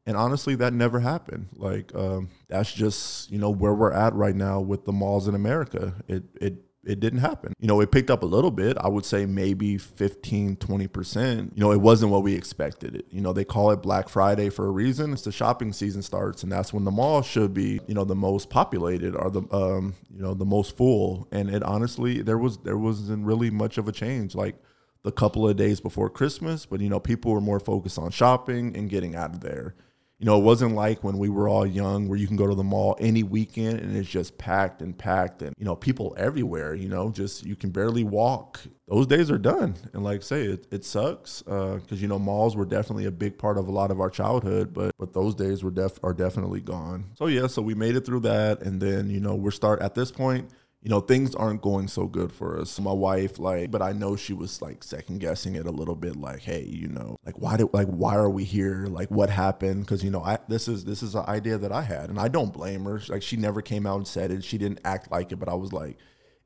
And 0.06 0.16
honestly, 0.16 0.54
that 0.56 0.72
never 0.72 0.98
happened. 1.00 1.48
Like 1.56 1.94
um, 1.94 2.30
that's 2.48 2.72
just, 2.72 3.30
you 3.30 3.38
know, 3.38 3.50
where 3.50 3.74
we're 3.74 3.92
at 3.92 4.14
right 4.14 4.34
now 4.34 4.60
with 4.60 4.84
the 4.84 4.92
malls 4.92 5.28
in 5.28 5.34
America. 5.34 5.94
It 6.08 6.24
it 6.40 6.54
it 6.82 6.98
didn't 6.98 7.18
happen. 7.18 7.52
You 7.60 7.68
know, 7.68 7.80
it 7.80 7.92
picked 7.92 8.10
up 8.10 8.22
a 8.22 8.26
little 8.26 8.50
bit. 8.50 8.78
I 8.80 8.88
would 8.88 9.04
say 9.04 9.26
maybe 9.26 9.76
15, 9.76 10.56
20%. 10.56 11.50
You 11.54 11.60
know, 11.60 11.72
it 11.72 11.80
wasn't 11.80 12.10
what 12.10 12.22
we 12.22 12.34
expected 12.34 12.94
it. 12.94 13.06
You 13.10 13.20
know, 13.20 13.32
they 13.32 13.44
call 13.44 13.70
it 13.70 13.82
Black 13.82 14.08
Friday 14.08 14.48
for 14.48 14.66
a 14.66 14.70
reason. 14.70 15.12
It's 15.12 15.22
the 15.22 15.32
shopping 15.32 15.72
season 15.72 16.02
starts 16.02 16.42
and 16.42 16.50
that's 16.50 16.72
when 16.72 16.84
the 16.84 16.90
mall 16.90 17.22
should 17.22 17.52
be, 17.52 17.80
you 17.86 17.94
know, 17.94 18.04
the 18.04 18.14
most 18.14 18.48
populated 18.48 19.14
or 19.14 19.30
the 19.30 19.42
um, 19.52 19.94
you 20.14 20.22
know, 20.22 20.32
the 20.32 20.46
most 20.46 20.76
full. 20.76 21.28
And 21.32 21.50
it 21.50 21.62
honestly 21.62 22.22
there 22.22 22.38
was 22.38 22.58
there 22.58 22.78
wasn't 22.78 23.26
really 23.26 23.50
much 23.50 23.76
of 23.76 23.86
a 23.86 23.92
change 23.92 24.34
like 24.34 24.56
the 25.02 25.12
couple 25.12 25.48
of 25.48 25.56
days 25.56 25.80
before 25.80 26.08
Christmas, 26.08 26.66
but 26.66 26.80
you 26.80 26.88
know, 26.88 27.00
people 27.00 27.32
were 27.32 27.40
more 27.40 27.60
focused 27.60 27.98
on 27.98 28.10
shopping 28.10 28.76
and 28.76 28.88
getting 28.88 29.14
out 29.14 29.34
of 29.34 29.40
there 29.40 29.74
you 30.20 30.26
know, 30.26 30.38
it 30.38 30.44
wasn't 30.44 30.74
like 30.74 31.02
when 31.02 31.16
we 31.16 31.30
were 31.30 31.48
all 31.48 31.66
young 31.66 32.06
where 32.06 32.18
you 32.18 32.26
can 32.26 32.36
go 32.36 32.46
to 32.46 32.54
the 32.54 32.62
mall 32.62 32.94
any 33.00 33.22
weekend 33.22 33.80
and 33.80 33.96
it's 33.96 34.08
just 34.08 34.36
packed 34.36 34.82
and 34.82 34.96
packed 34.96 35.40
and, 35.40 35.54
you 35.56 35.64
know, 35.64 35.74
people 35.74 36.14
everywhere, 36.18 36.74
you 36.74 36.90
know, 36.90 37.10
just 37.10 37.46
you 37.46 37.56
can 37.56 37.70
barely 37.70 38.04
walk. 38.04 38.60
Those 38.86 39.06
days 39.06 39.30
are 39.30 39.38
done. 39.38 39.76
And 39.94 40.04
like 40.04 40.20
I 40.20 40.22
say, 40.22 40.42
it, 40.42 40.66
it 40.70 40.84
sucks 40.84 41.40
because, 41.40 41.92
uh, 41.92 41.96
you 41.96 42.06
know, 42.06 42.18
malls 42.18 42.54
were 42.54 42.66
definitely 42.66 43.06
a 43.06 43.10
big 43.10 43.38
part 43.38 43.56
of 43.56 43.66
a 43.68 43.72
lot 43.72 43.90
of 43.90 43.98
our 43.98 44.10
childhood, 44.10 44.74
but, 44.74 44.92
but 44.98 45.14
those 45.14 45.34
days 45.34 45.64
were 45.64 45.70
def- 45.70 45.98
are 46.02 46.12
definitely 46.12 46.60
gone. 46.60 47.06
So, 47.16 47.26
yeah, 47.26 47.46
so 47.46 47.62
we 47.62 47.74
made 47.74 47.96
it 47.96 48.04
through 48.04 48.20
that. 48.20 48.60
And 48.60 48.78
then, 48.78 49.08
you 49.08 49.20
know, 49.20 49.34
we're 49.34 49.50
start 49.52 49.80
at 49.80 49.94
this 49.94 50.12
point, 50.12 50.50
you 50.82 50.88
know, 50.88 51.00
things 51.00 51.34
aren't 51.34 51.60
going 51.60 51.88
so 51.88 52.06
good 52.06 52.32
for 52.32 52.58
us. 52.58 52.80
My 52.80 52.92
wife, 52.92 53.38
like, 53.38 53.70
but 53.70 53.82
I 53.82 53.92
know 53.92 54.16
she 54.16 54.32
was 54.32 54.62
like 54.62 54.82
second 54.82 55.18
guessing 55.18 55.54
it 55.54 55.66
a 55.66 55.70
little 55.70 55.94
bit, 55.94 56.16
like, 56.16 56.40
hey, 56.40 56.64
you 56.64 56.88
know, 56.88 57.18
like 57.26 57.38
why 57.38 57.58
did 57.58 57.68
like 57.74 57.88
why 57.88 58.16
are 58.16 58.30
we 58.30 58.44
here? 58.44 58.86
Like 58.86 59.10
what 59.10 59.28
happened? 59.28 59.82
Because 59.82 60.02
you 60.02 60.10
know, 60.10 60.22
I 60.22 60.38
this 60.48 60.68
is 60.68 60.86
this 60.86 61.02
is 61.02 61.14
an 61.14 61.26
idea 61.28 61.58
that 61.58 61.70
I 61.70 61.82
had, 61.82 62.08
and 62.08 62.18
I 62.18 62.28
don't 62.28 62.52
blame 62.52 62.84
her. 62.84 63.00
Like 63.08 63.22
she 63.22 63.36
never 63.36 63.60
came 63.60 63.86
out 63.86 63.96
and 63.96 64.08
said 64.08 64.30
it. 64.30 64.42
She 64.42 64.56
didn't 64.56 64.80
act 64.84 65.10
like 65.10 65.32
it, 65.32 65.36
but 65.36 65.50
I 65.50 65.54
was 65.54 65.70
like, 65.72 65.98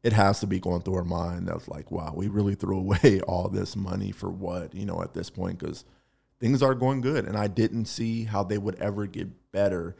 it 0.02 0.12
has 0.12 0.40
to 0.40 0.48
be 0.48 0.58
going 0.58 0.82
through 0.82 0.94
her 0.94 1.04
mind. 1.04 1.46
That's 1.46 1.68
like, 1.68 1.92
wow, 1.92 2.12
we 2.16 2.26
really 2.26 2.56
threw 2.56 2.78
away 3.04 3.20
all 3.28 3.48
this 3.48 3.76
money 3.76 4.10
for 4.10 4.30
what? 4.30 4.74
You 4.74 4.84
know, 4.84 5.00
at 5.00 5.14
this 5.14 5.30
point, 5.30 5.60
because 5.60 5.84
things 6.40 6.60
are 6.60 6.74
going 6.74 7.02
good, 7.02 7.24
and 7.24 7.36
I 7.36 7.46
didn't 7.46 7.84
see 7.84 8.24
how 8.24 8.42
they 8.42 8.58
would 8.58 8.74
ever 8.80 9.06
get 9.06 9.52
better 9.52 9.94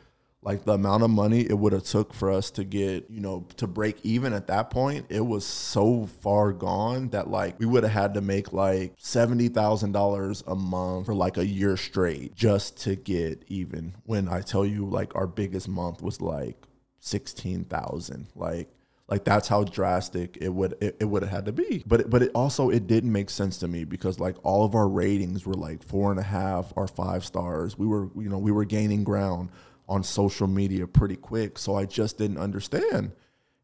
like 0.45 0.65
the 0.65 0.75
amount 0.75 1.03
of 1.03 1.11
money 1.11 1.41
it 1.41 1.59
would 1.59 1.73
have 1.73 1.83
took 1.83 2.13
for 2.13 2.31
us 2.31 2.51
to 2.51 2.63
get 2.63 3.11
you 3.11 3.21
know 3.21 3.47
to 3.57 3.67
break 3.67 3.97
even 4.03 4.33
at 4.33 4.47
that 4.47 4.71
point 4.71 5.07
it 5.09 5.23
was 5.23 5.45
so 5.45 6.07
far 6.21 6.53
gone 6.53 7.09
that 7.09 7.29
like 7.29 7.59
we 7.59 7.67
would 7.67 7.83
have 7.83 7.93
had 7.93 8.15
to 8.15 8.21
make 8.21 8.53
like 8.53 8.97
$70000 8.99 10.43
a 10.47 10.55
month 10.55 11.07
for 11.07 11.15
like 11.15 11.39
a 11.39 11.47
year 11.47 11.77
straight 11.77 12.35
just 12.35 12.79
to 12.83 12.95
get 12.95 13.45
even. 13.49 13.95
When 14.05 14.29
i 14.29 14.41
tell 14.41 14.67
you 14.67 14.87
like 14.87 15.17
our 15.17 15.27
biggest 15.27 15.69
month 15.69 16.03
was 16.03 16.21
like 16.21 16.57
16000 17.01 18.29
like 18.37 18.69
like 19.09 19.25
that's 19.25 19.49
how 19.49 19.65
drastic 19.65 20.39
it 20.41 20.49
would 20.49 20.75
it, 20.81 20.97
it 21.01 21.05
would 21.05 21.23
have 21.23 21.31
had 21.31 21.45
to 21.45 21.53
be. 21.53 21.83
But 21.87 22.09
but 22.09 22.23
it 22.23 22.31
also 22.35 22.71
it 22.71 22.87
didn't 22.87 23.13
make 23.13 23.29
sense 23.29 23.59
to 23.59 23.69
me 23.69 23.85
because 23.85 24.19
like 24.19 24.37
all 24.43 24.65
of 24.65 24.75
our 24.75 24.89
ratings 24.89 25.45
were 25.45 25.55
like 25.55 25.83
four 25.83 26.11
and 26.11 26.19
a 26.19 26.23
half 26.23 26.73
or 26.75 26.87
five 26.87 27.23
stars. 27.23 27.77
We 27.79 27.87
were 27.87 28.09
you 28.17 28.31
know 28.31 28.39
we 28.39 28.51
were 28.51 28.65
gaining 28.65 29.05
ground 29.05 29.51
on 29.89 30.03
social 30.03 30.47
media 30.47 30.87
pretty 30.87 31.17
quick. 31.17 31.59
So 31.59 31.77
I 31.77 31.87
just 31.87 32.19
didn't 32.19 32.39
understand. 32.39 33.13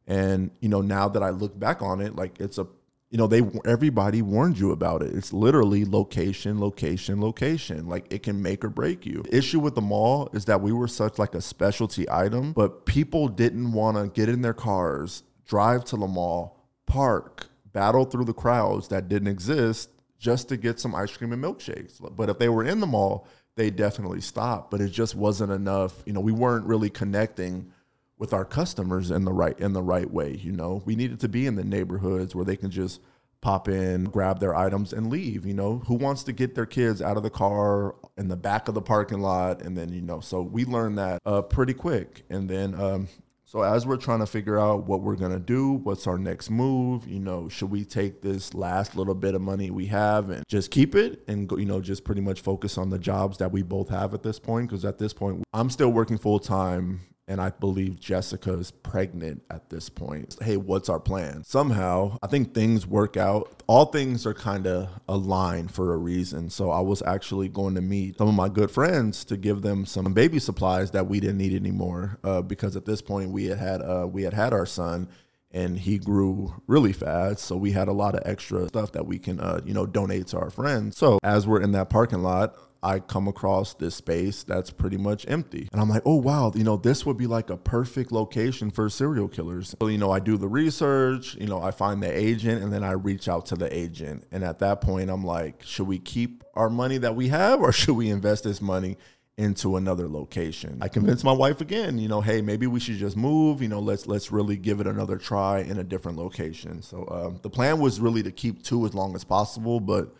And 0.06 0.50
you 0.60 0.68
know, 0.68 0.80
now 0.80 1.08
that 1.08 1.22
I 1.22 1.30
look 1.30 1.58
back 1.58 1.82
on 1.82 2.00
it, 2.00 2.16
like 2.16 2.40
it's 2.40 2.58
a 2.58 2.66
you 3.10 3.18
know, 3.18 3.26
they 3.26 3.42
everybody 3.64 4.22
warned 4.22 4.58
you 4.58 4.70
about 4.70 5.02
it. 5.02 5.12
It's 5.14 5.32
literally 5.32 5.84
location, 5.84 6.60
location, 6.60 7.20
location. 7.20 7.88
Like 7.88 8.06
it 8.12 8.22
can 8.22 8.40
make 8.40 8.64
or 8.64 8.70
break 8.70 9.04
you. 9.04 9.22
The 9.22 9.36
issue 9.36 9.58
with 9.58 9.74
the 9.74 9.80
mall 9.80 10.30
is 10.32 10.44
that 10.44 10.60
we 10.60 10.72
were 10.72 10.86
such 10.86 11.18
like 11.18 11.34
a 11.34 11.40
specialty 11.40 12.08
item, 12.08 12.52
but 12.52 12.86
people 12.86 13.26
didn't 13.26 13.72
want 13.72 13.96
to 13.96 14.08
get 14.08 14.28
in 14.28 14.42
their 14.42 14.54
cars, 14.54 15.24
drive 15.44 15.84
to 15.86 15.96
the 15.96 16.06
mall, 16.06 16.64
park, 16.86 17.48
battle 17.72 18.04
through 18.04 18.26
the 18.26 18.32
crowds 18.32 18.88
that 18.88 19.08
didn't 19.08 19.28
exist 19.28 19.90
just 20.18 20.48
to 20.48 20.56
get 20.56 20.78
some 20.78 20.94
ice 20.94 21.16
cream 21.16 21.32
and 21.32 21.42
milkshakes. 21.42 21.98
But 22.16 22.28
if 22.28 22.38
they 22.38 22.48
were 22.48 22.64
in 22.64 22.78
the 22.78 22.86
mall, 22.86 23.26
they 23.61 23.69
definitely 23.69 24.23
stopped, 24.23 24.71
but 24.71 24.81
it 24.81 24.88
just 24.88 25.14
wasn't 25.14 25.52
enough. 25.52 26.02
You 26.07 26.14
know, 26.14 26.21
we 26.21 26.33
weren't 26.33 26.64
really 26.64 26.88
connecting 26.88 27.71
with 28.17 28.33
our 28.33 28.47
customers 28.47 29.11
in 29.11 29.26
the 29.26 29.35
right 29.35 29.59
in 29.61 29.75
the 29.75 29.83
right 29.83 30.11
way. 30.11 30.35
You 30.35 30.52
know, 30.52 30.83
we 30.87 30.97
needed 30.97 31.21
to 31.21 31.29
be 31.29 31.47
in 31.47 31.57
the 31.57 31.64
neighborhoods 31.64 32.35
where 32.35 32.47
they 32.47 32.57
can 32.57 32.71
just 32.71 33.02
pop 33.43 33.69
in, 33.69 34.05
grab 34.05 34.40
their 34.40 34.57
items, 34.57 34.95
and 34.95 35.11
leave. 35.11 35.45
You 35.45 35.52
know, 35.52 35.83
who 35.87 35.95
wants 35.97 36.23
to 36.25 36.33
get 36.33 36.55
their 36.55 36.64
kids 36.64 37.02
out 37.02 37.19
of 37.19 37.23
the 37.23 37.29
car 37.29 37.97
in 38.17 38.29
the 38.29 38.37
back 38.37 38.67
of 38.67 38.73
the 38.73 38.81
parking 38.81 39.21
lot, 39.21 39.61
and 39.61 39.76
then 39.76 39.93
you 39.93 40.00
know, 40.00 40.21
so 40.21 40.40
we 40.40 40.64
learned 40.64 40.97
that 40.97 41.21
uh, 41.26 41.43
pretty 41.43 41.75
quick, 41.75 42.25
and 42.31 42.49
then 42.49 42.75
um, 42.81 43.09
so 43.50 43.62
as 43.62 43.85
we're 43.85 43.97
trying 43.97 44.21
to 44.21 44.26
figure 44.26 44.61
out 44.61 44.87
what 44.87 45.00
we're 45.00 45.16
gonna 45.16 45.40
do, 45.40 45.73
what's 45.73 46.07
our 46.07 46.16
next 46.16 46.50
move, 46.50 47.09
you 47.09 47.19
know, 47.19 47.49
should 47.49 47.69
we 47.69 47.85
take 47.85 48.23
this 48.23 48.54
last 48.54 48.95
little 48.95 49.12
bit 49.12 49.35
of 49.35 49.40
money 49.40 49.73
we 49.73 49.87
have 49.87 50.30
and 50.30 50.45
just 50.47 50.71
keep 50.71 50.95
it 50.95 51.25
and 51.26 51.48
go, 51.48 51.57
you 51.57 51.66
know, 51.66 51.81
just 51.81 52.05
pretty 52.05 52.20
much 52.20 52.42
focus 52.42 52.79
on 52.79 52.90
the 52.90 52.98
jobs 52.98 53.38
that 53.38 53.51
we 53.51 53.62
both 53.62 53.88
have 53.88 54.14
at 54.14 54.22
this 54.22 54.38
point? 54.38 54.68
Because 54.68 54.85
at 54.85 54.98
this 54.98 55.12
point, 55.12 55.42
I'm 55.53 55.68
still 55.68 55.90
working 55.90 56.16
full 56.16 56.38
time 56.38 57.01
and 57.31 57.40
I 57.40 57.51
believe 57.51 58.01
Jessica 58.01 58.55
is 58.55 58.73
pregnant 58.73 59.43
at 59.51 59.71
this 59.71 59.88
point. 59.88 60.37
Hey, 60.43 60.57
what's 60.57 60.88
our 60.88 60.99
plan? 60.99 61.45
Somehow, 61.45 62.19
I 62.23 62.27
think 62.27 62.55
things 62.55 62.88
work 62.88 63.16
out. 63.16 63.62
All 63.69 63.85
things 63.85 64.27
are 64.27 64.35
kind 64.35 64.66
of 64.66 64.88
aligned 65.09 65.71
for 65.71 65.95
a 65.95 65.97
reason. 65.97 66.51
So 66.51 66.73
I 66.73 66.81
was 66.81 67.03
actually 67.07 67.49
going 67.49 67.77
to 67.77 67.81
meet 67.81 68.19
some 68.19 68.29
of 68.29 68.35
my 68.35 68.49
good 68.49 68.73
friends 68.73 69.25
to 69.27 69.37
give 69.37 69.62
them 69.62 69.87
some 69.87 70.12
baby 70.12 70.40
supplies 70.40 70.90
that 70.90 71.07
we 71.07 71.21
didn't 71.21 71.38
need 71.38 71.55
anymore 71.55 72.19
uh, 72.25 72.43
because 72.43 72.75
at 72.75 72.85
this 72.85 73.01
point 73.01 73.31
we 73.31 73.45
had 73.45 73.59
had 73.59 73.81
uh, 73.81 74.09
we 74.11 74.25
had 74.25 74.35
had 74.35 74.53
our 74.53 74.66
son 74.66 75.09
and 75.53 75.79
he 75.79 75.99
grew 75.99 76.61
really 76.66 76.93
fast. 76.93 77.45
So 77.45 77.57
we 77.57 77.71
had 77.71 77.87
a 77.87 77.93
lot 77.93 78.16
of 78.16 78.23
extra 78.25 78.66
stuff 78.69 78.93
that 78.93 79.07
we 79.07 79.19
can, 79.21 79.38
uh, 79.38 79.61
you 79.64 79.75
know, 79.75 79.87
donate 79.87 80.29
to 80.29 80.38
our 80.38 80.51
friends. 80.51 80.97
So 80.97 81.21
as 81.23 81.47
we're 81.47 81.61
in 81.61 81.73
that 81.73 81.90
parking 81.90 82.23
lot, 82.23 82.57
I 82.83 82.99
come 83.01 83.29
across 83.29 83.75
this 83.75 83.95
space 83.95 84.43
that's 84.43 84.71
pretty 84.71 84.97
much 84.97 85.27
empty. 85.29 85.69
And 85.73 85.81
I'm 85.81 85.88
like, 85.88 86.03
oh, 86.07 86.16
wow, 86.16 86.53
you 86.55 86.64
know, 86.64 86.77
this 86.77 87.05
would 87.05 87.16
be 87.16 87.27
like 87.27 87.51
a 87.51 87.57
perfect 87.57 88.11
location 88.11 88.71
for 88.71 88.88
Cereal 88.88 89.29
Killerz. 89.29 89.75
So, 89.81 89.88
you 89.88 89.99
know, 89.99 90.11
I 90.11 90.19
do 90.19 90.37
the 90.37 90.49
research, 90.49 91.35
you 91.35 91.47
know, 91.47 91.62
I 91.62 91.71
find 91.71 92.03
the 92.03 92.11
agent 92.11 92.62
and 92.62 92.73
then 92.73 92.83
I 92.83 92.93
reach 92.93 93.29
out 93.29 93.47
to 93.47 93.57
the 93.57 93.75
agent. 93.77 94.25
And 94.33 94.43
at 94.45 94.61
that 94.61 94.81
point, 94.81 95.11
I'm 95.11 95.25
like, 95.25 95.62
should 95.62 95.87
we 95.87 95.99
keep 95.99 96.43
our 96.55 96.71
money 96.71 96.99
that 96.99 97.14
we 97.14 97.29
have 97.29 97.61
or 97.61 97.73
should 97.81 97.97
we 97.97 98.09
invest 98.11 98.45
this 98.45 98.61
money? 98.61 98.97
into 99.38 99.77
another 99.77 100.07
location. 100.07 100.77
I 100.83 100.88
convinced 100.88 101.25
my 101.25 101.33
wife 101.33 101.62
again, 101.62 101.97
you 101.97 102.09
know, 102.09 102.21
hey, 102.21 102.43
maybe 102.43 102.66
we 102.66 102.79
should 102.79 102.99
just 102.99 103.16
move, 103.16 103.62
you 103.62 103.69
know, 103.69 103.81
let's 103.81 104.07
let's 104.07 104.31
really 104.31 104.59
give 104.59 104.81
it 104.81 104.87
another 104.87 105.16
try 105.16 105.61
in 105.61 105.79
a 105.79 105.85
different 105.85 106.19
location. 106.19 106.83
So 106.83 107.09
um, 107.11 107.38
the 107.40 107.49
plan 107.49 107.79
was 107.79 108.01
really 108.01 108.23
to 108.25 108.33
keep 108.33 108.62
two 108.62 108.85
as 108.85 108.93
long 108.93 109.14
as 109.14 109.25
possible, 109.25 109.81
but 109.81 110.14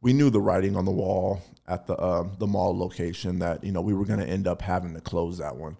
we 0.00 0.12
knew 0.12 0.28
the 0.28 0.40
writing 0.40 0.74
on 0.74 0.86
the 0.86 0.90
wall 0.90 1.40
at 1.66 1.86
the 1.86 1.94
uh, 1.96 2.28
the 2.38 2.46
mall 2.46 2.76
location 2.76 3.38
that 3.38 3.64
you 3.64 3.72
know 3.72 3.80
we 3.80 3.94
were 3.94 4.04
going 4.04 4.20
to 4.20 4.26
end 4.26 4.46
up 4.46 4.62
having 4.62 4.94
to 4.94 5.00
close 5.00 5.38
that 5.38 5.56
one. 5.56 5.76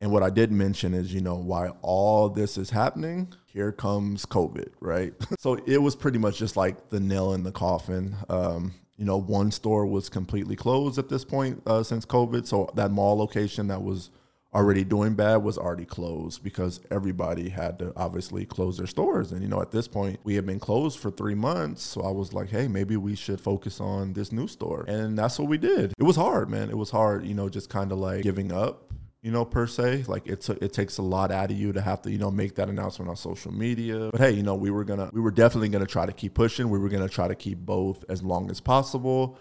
And 0.00 0.10
what 0.10 0.24
I 0.24 0.30
did 0.30 0.50
mention 0.50 0.94
is, 0.94 1.14
you 1.14 1.20
know, 1.20 1.36
while 1.36 1.78
all 1.80 2.28
this 2.28 2.58
is 2.58 2.70
happening, 2.70 3.32
here 3.46 3.70
comes 3.70 4.26
COVID, 4.26 4.70
right? 4.80 5.14
so 5.38 5.54
it 5.64 5.80
was 5.80 5.94
pretty 5.94 6.18
much 6.18 6.38
just 6.38 6.56
like 6.56 6.88
the 6.88 6.98
nail 6.98 7.34
in 7.34 7.44
the 7.44 7.52
coffin. 7.52 8.16
Um, 8.28 8.74
you 8.96 9.04
know, 9.04 9.16
one 9.16 9.52
store 9.52 9.86
was 9.86 10.08
completely 10.08 10.56
closed 10.56 10.98
at 10.98 11.08
this 11.08 11.24
point 11.24 11.62
uh, 11.66 11.84
since 11.84 12.04
COVID. 12.04 12.46
So 12.46 12.68
that 12.74 12.90
mall 12.90 13.16
location 13.16 13.68
that 13.68 13.80
was 13.80 14.10
already 14.54 14.84
doing 14.84 15.14
bad 15.14 15.36
was 15.36 15.56
already 15.56 15.84
closed 15.86 16.42
because 16.42 16.80
everybody 16.90 17.48
had 17.48 17.78
to 17.78 17.92
obviously 17.96 18.44
close 18.44 18.76
their 18.76 18.86
stores. 18.86 19.32
And, 19.32 19.42
you 19.42 19.48
know, 19.48 19.62
at 19.62 19.70
this 19.70 19.88
point, 19.88 20.20
we 20.24 20.34
had 20.34 20.44
been 20.44 20.60
closed 20.60 20.98
for 20.98 21.10
three 21.10 21.34
months. 21.34 21.82
So 21.82 22.02
I 22.02 22.10
was 22.10 22.32
like, 22.32 22.50
hey, 22.50 22.68
maybe 22.68 22.96
we 22.96 23.16
should 23.16 23.40
focus 23.40 23.80
on 23.80 24.12
this 24.12 24.30
new 24.30 24.46
store. 24.46 24.84
And 24.86 25.18
that's 25.18 25.38
what 25.38 25.48
we 25.48 25.58
did. 25.58 25.94
It 25.98 26.02
was 26.02 26.16
hard, 26.16 26.50
man. 26.50 26.68
It 26.68 26.76
was 26.76 26.90
hard, 26.90 27.24
you 27.24 27.34
know, 27.34 27.48
just 27.48 27.70
kind 27.70 27.92
of 27.92 27.98
like 27.98 28.22
giving 28.22 28.52
up. 28.52 28.92
You 29.22 29.30
know, 29.30 29.44
per 29.44 29.68
se, 29.68 30.06
like 30.08 30.26
it's 30.26 30.48
a, 30.48 30.62
it 30.64 30.72
takes 30.72 30.98
a 30.98 31.02
lot 31.02 31.30
out 31.30 31.52
of 31.52 31.56
you 31.56 31.72
to 31.74 31.80
have 31.80 32.02
to, 32.02 32.10
you 32.10 32.18
know, 32.18 32.32
make 32.32 32.56
that 32.56 32.68
announcement 32.68 33.08
on 33.08 33.14
social 33.14 33.52
media. 33.52 34.08
But 34.10 34.20
hey, 34.20 34.32
you 34.32 34.42
know, 34.42 34.56
we 34.56 34.72
were 34.72 34.82
gonna, 34.82 35.10
we 35.12 35.20
were 35.20 35.30
definitely 35.30 35.68
gonna 35.68 35.86
try 35.86 36.06
to 36.06 36.12
keep 36.12 36.34
pushing. 36.34 36.68
We 36.70 36.80
were 36.80 36.88
gonna 36.88 37.08
try 37.08 37.28
to 37.28 37.36
keep 37.36 37.58
both 37.58 38.04
as 38.08 38.24
long 38.24 38.50
as 38.50 38.60
possible 38.60 39.38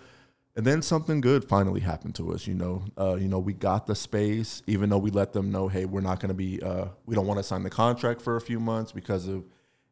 and 0.55 0.65
then 0.65 0.81
something 0.81 1.21
good 1.21 1.45
finally 1.45 1.79
happened 1.79 2.15
to 2.15 2.33
us. 2.33 2.47
You 2.47 2.55
know, 2.55 2.83
uh, 2.97 3.15
you 3.15 3.27
know, 3.27 3.39
we 3.39 3.53
got 3.53 3.87
the 3.87 3.95
space, 3.95 4.61
even 4.67 4.89
though 4.89 4.97
we 4.97 5.11
let 5.11 5.33
them 5.33 5.51
know, 5.51 5.67
hey, 5.67 5.85
we're 5.85 6.01
not 6.01 6.19
going 6.19 6.29
to 6.29 6.35
be, 6.35 6.61
uh, 6.61 6.85
we 7.05 7.15
don't 7.15 7.27
want 7.27 7.39
to 7.39 7.43
sign 7.43 7.63
the 7.63 7.69
contract 7.69 8.21
for 8.21 8.35
a 8.35 8.41
few 8.41 8.59
months 8.59 8.91
because 8.91 9.27
of 9.27 9.43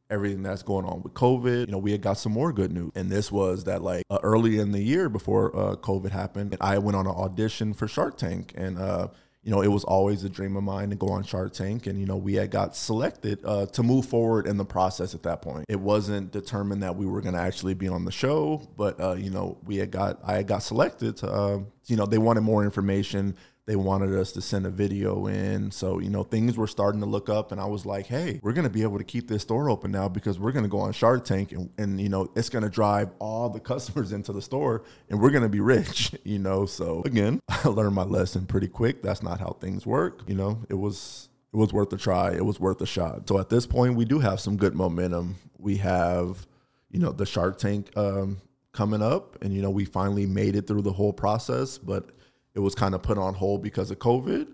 everything 0.10 0.44
that's 0.44 0.64
going 0.64 0.86
on 0.86 1.02
with 1.02 1.14
COVID. 1.14 1.68
You 1.68 1.72
know, 1.72 1.78
we 1.78 1.92
had 1.92 2.02
got 2.02 2.18
some 2.18 2.32
more 2.32 2.52
good 2.52 2.72
news, 2.72 2.92
and 2.96 3.10
this 3.10 3.32
was 3.32 3.64
that 3.66 3.82
like 3.82 4.04
uh, 4.10 4.20
early 4.24 4.60
in 4.60 4.72
the 4.72 4.82
year 4.82 5.08
before 5.08 5.56
uh, 5.56 5.76
COVID 5.76 6.12
happened, 6.12 6.58
I 6.60 6.78
went 6.80 6.96
on 6.96 7.06
an 7.06 7.14
audition 7.14 7.74
for 7.74 7.88
Shark 7.88 8.18
Tank, 8.18 8.54
and 8.56 8.78
uh, 8.78 9.10
you 9.50 9.56
know, 9.56 9.64
it 9.64 9.70
was 9.70 9.84
always 9.84 10.24
a 10.24 10.30
dream 10.30 10.56
of 10.56 10.64
mine 10.64 10.92
to 10.92 10.96
go 10.96 11.10
on 11.10 11.24
Shark 11.24 11.54
Tank. 11.54 11.88
And, 11.88 12.00
you 12.00 12.06
know, 12.06 12.18
we 12.18 12.36
had 12.36 12.52
got 12.52 12.76
selected 12.76 13.40
uh, 13.44 13.66
to 13.66 13.82
move 13.82 14.06
forward 14.06 14.46
in 14.46 14.58
the 14.58 14.64
process 14.64 15.16
at 15.16 15.24
that 15.24 15.42
point. 15.42 15.66
It 15.68 15.80
wasn't 15.80 16.32
determined 16.32 16.84
that 16.84 16.96
we 16.96 17.08
were 17.08 17.20
going 17.20 17.34
to 17.34 17.42
actually 17.42 17.74
be 17.74 17.88
on 17.88 18.06
the 18.06 18.12
show, 18.12 18.62
but, 18.78 19.02
uh, 19.02 19.16
you 19.16 19.32
know, 19.32 19.58
we 19.66 19.78
had 19.78 19.90
got, 19.90 20.20
I 20.24 20.36
had 20.36 20.46
got 20.46 20.62
selected 20.62 21.18
to, 21.18 21.32
uh, 21.32 21.60
you 21.88 21.96
know, 21.96 22.06
they 22.06 22.20
wanted 22.20 22.42
more 22.42 22.64
information 22.64 23.36
they 23.70 23.76
wanted 23.76 24.16
us 24.16 24.32
to 24.32 24.42
send 24.42 24.66
a 24.66 24.70
video 24.72 25.28
in. 25.28 25.70
So, 25.70 26.00
you 26.00 26.10
know, 26.10 26.24
things 26.24 26.58
were 26.58 26.66
starting 26.66 27.02
to 27.02 27.06
look 27.06 27.30
up 27.30 27.52
and 27.52 27.62
I 27.62 27.68
was 27.68 27.86
like, 27.86 28.08
hey, 28.08 28.40
we're 28.42 28.54
going 28.54 28.64
to 28.64 28.70
be 28.70 28.82
able 28.82 28.98
to 28.98 29.04
keep 29.04 29.28
this 29.28 29.44
store 29.44 29.70
open 29.70 29.92
now 29.92 30.10
because 30.10 30.40
we're 30.40 30.54
going 30.54 30.66
to 30.66 30.70
go 30.70 30.80
on 30.80 30.92
Shark 30.92 31.24
Tank 31.24 31.52
and, 31.52 31.70
and 31.78 32.02
you 32.02 32.10
know, 32.10 32.32
it's 32.36 32.50
going 32.50 32.64
to 32.64 32.70
drive 32.72 33.12
all 33.20 33.48
the 33.48 33.60
customers 33.60 34.12
into 34.12 34.34
the 34.34 34.42
store 34.42 34.86
and 35.08 35.22
we're 35.22 35.30
going 35.30 35.44
to 35.44 35.50
be 35.50 35.60
rich, 35.60 36.16
you 36.24 36.40
know. 36.40 36.66
So, 36.66 37.04
again, 37.06 37.42
I 37.48 37.68
learned 37.68 37.94
my 37.94 38.06
lesson 38.06 38.48
pretty 38.48 38.70
quick. 38.70 39.04
That's 39.04 39.22
not 39.22 39.40
how 39.40 39.56
things 39.62 39.86
work. 39.86 40.24
You 40.26 40.34
know, 40.34 40.66
it 40.68 40.74
was 40.74 41.30
it 41.54 41.58
was 41.58 41.72
worth 41.72 41.94
a 41.94 41.98
try. 41.98 42.32
It 42.32 42.44
was 42.44 42.60
worth 42.60 42.82
a 42.82 42.88
shot. 42.88 43.28
So 43.28 43.38
at 43.38 43.50
this 43.50 43.68
point, 43.68 43.94
we 43.94 44.06
do 44.06 44.18
have 44.18 44.40
some 44.40 44.58
good 44.58 44.74
momentum. 44.74 45.36
We 45.60 45.78
have, 45.78 46.48
you 46.90 46.98
know, 47.00 47.12
the 47.12 47.28
Shark 47.28 47.60
Tank 47.60 47.96
um, 47.96 48.42
coming 48.72 49.04
up, 49.04 49.38
and 49.44 49.54
you 49.54 49.62
know, 49.62 49.70
we 49.70 49.86
finally 49.86 50.26
made 50.26 50.56
it 50.56 50.66
through 50.66 50.82
the 50.82 50.94
whole 50.94 51.14
process. 51.14 51.78
But 51.78 52.10
it 52.60 52.62
was 52.62 52.76
kind 52.76 52.94
of 52.94 53.02
put 53.02 53.18
on 53.18 53.34
hold 53.36 53.64
because 53.64 53.90
of 53.90 54.00
COVID. 54.00 54.48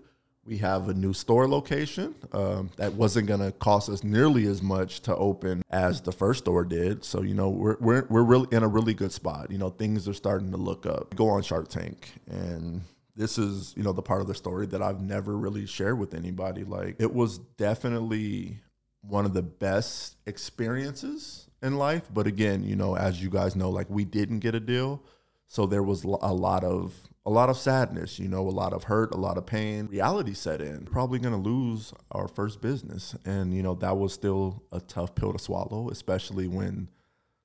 We 0.44 0.58
have 0.58 0.88
a 0.88 0.94
new 0.94 1.12
store 1.12 1.48
location 1.48 2.14
um, 2.30 2.70
that 2.76 2.92
wasn't 2.92 3.26
going 3.26 3.40
to 3.40 3.50
cost 3.50 3.88
us 3.88 4.04
nearly 4.04 4.46
as 4.46 4.62
much 4.62 5.00
to 5.00 5.16
open 5.16 5.64
as 5.70 6.00
the 6.00 6.12
first 6.12 6.44
store 6.44 6.64
did. 6.64 7.04
So 7.04 7.22
you 7.22 7.34
know 7.34 7.48
we're 7.48 7.76
we're 7.80 8.06
we're 8.08 8.22
really 8.22 8.46
in 8.52 8.62
a 8.62 8.68
really 8.68 8.94
good 8.94 9.10
spot. 9.10 9.50
You 9.50 9.58
know 9.58 9.70
things 9.70 10.06
are 10.06 10.14
starting 10.14 10.52
to 10.52 10.56
look 10.56 10.86
up. 10.86 11.16
Go 11.16 11.30
on 11.30 11.42
Shark 11.42 11.66
Tank, 11.66 12.12
and 12.30 12.82
this 13.16 13.38
is 13.38 13.74
you 13.76 13.82
know 13.82 13.92
the 13.92 14.02
part 14.02 14.20
of 14.20 14.28
the 14.28 14.36
story 14.36 14.66
that 14.66 14.80
I've 14.80 15.00
never 15.00 15.36
really 15.36 15.66
shared 15.66 15.98
with 15.98 16.14
anybody. 16.14 16.62
Like 16.62 16.94
it 17.00 17.12
was 17.12 17.38
definitely 17.38 18.60
one 19.00 19.24
of 19.24 19.34
the 19.34 19.42
best 19.42 20.14
experiences 20.26 21.48
in 21.60 21.76
life. 21.76 22.04
But 22.14 22.28
again, 22.28 22.62
you 22.62 22.76
know, 22.76 22.96
as 22.96 23.20
you 23.20 23.30
guys 23.30 23.56
know, 23.56 23.70
like 23.70 23.90
we 23.90 24.04
didn't 24.04 24.38
get 24.38 24.54
a 24.54 24.60
deal. 24.60 25.02
So 25.48 25.66
there 25.66 25.82
was 25.82 26.04
a 26.04 26.08
lot 26.08 26.62
of 26.62 26.94
a 27.26 27.30
lot 27.30 27.50
of 27.50 27.58
sadness, 27.58 28.20
you 28.20 28.28
know, 28.28 28.48
a 28.48 28.50
lot 28.50 28.72
of 28.72 28.84
hurt, 28.84 29.12
a 29.12 29.16
lot 29.16 29.36
of 29.36 29.44
pain. 29.44 29.88
Reality 29.88 30.32
set 30.32 30.60
in. 30.60 30.84
Probably 30.86 31.18
going 31.18 31.34
to 31.34 31.50
lose 31.50 31.92
our 32.12 32.28
first 32.28 32.60
business, 32.60 33.16
and 33.24 33.52
you 33.52 33.64
know 33.64 33.74
that 33.74 33.96
was 33.96 34.14
still 34.14 34.62
a 34.70 34.80
tough 34.80 35.16
pill 35.16 35.32
to 35.32 35.38
swallow, 35.38 35.90
especially 35.90 36.46
when 36.46 36.88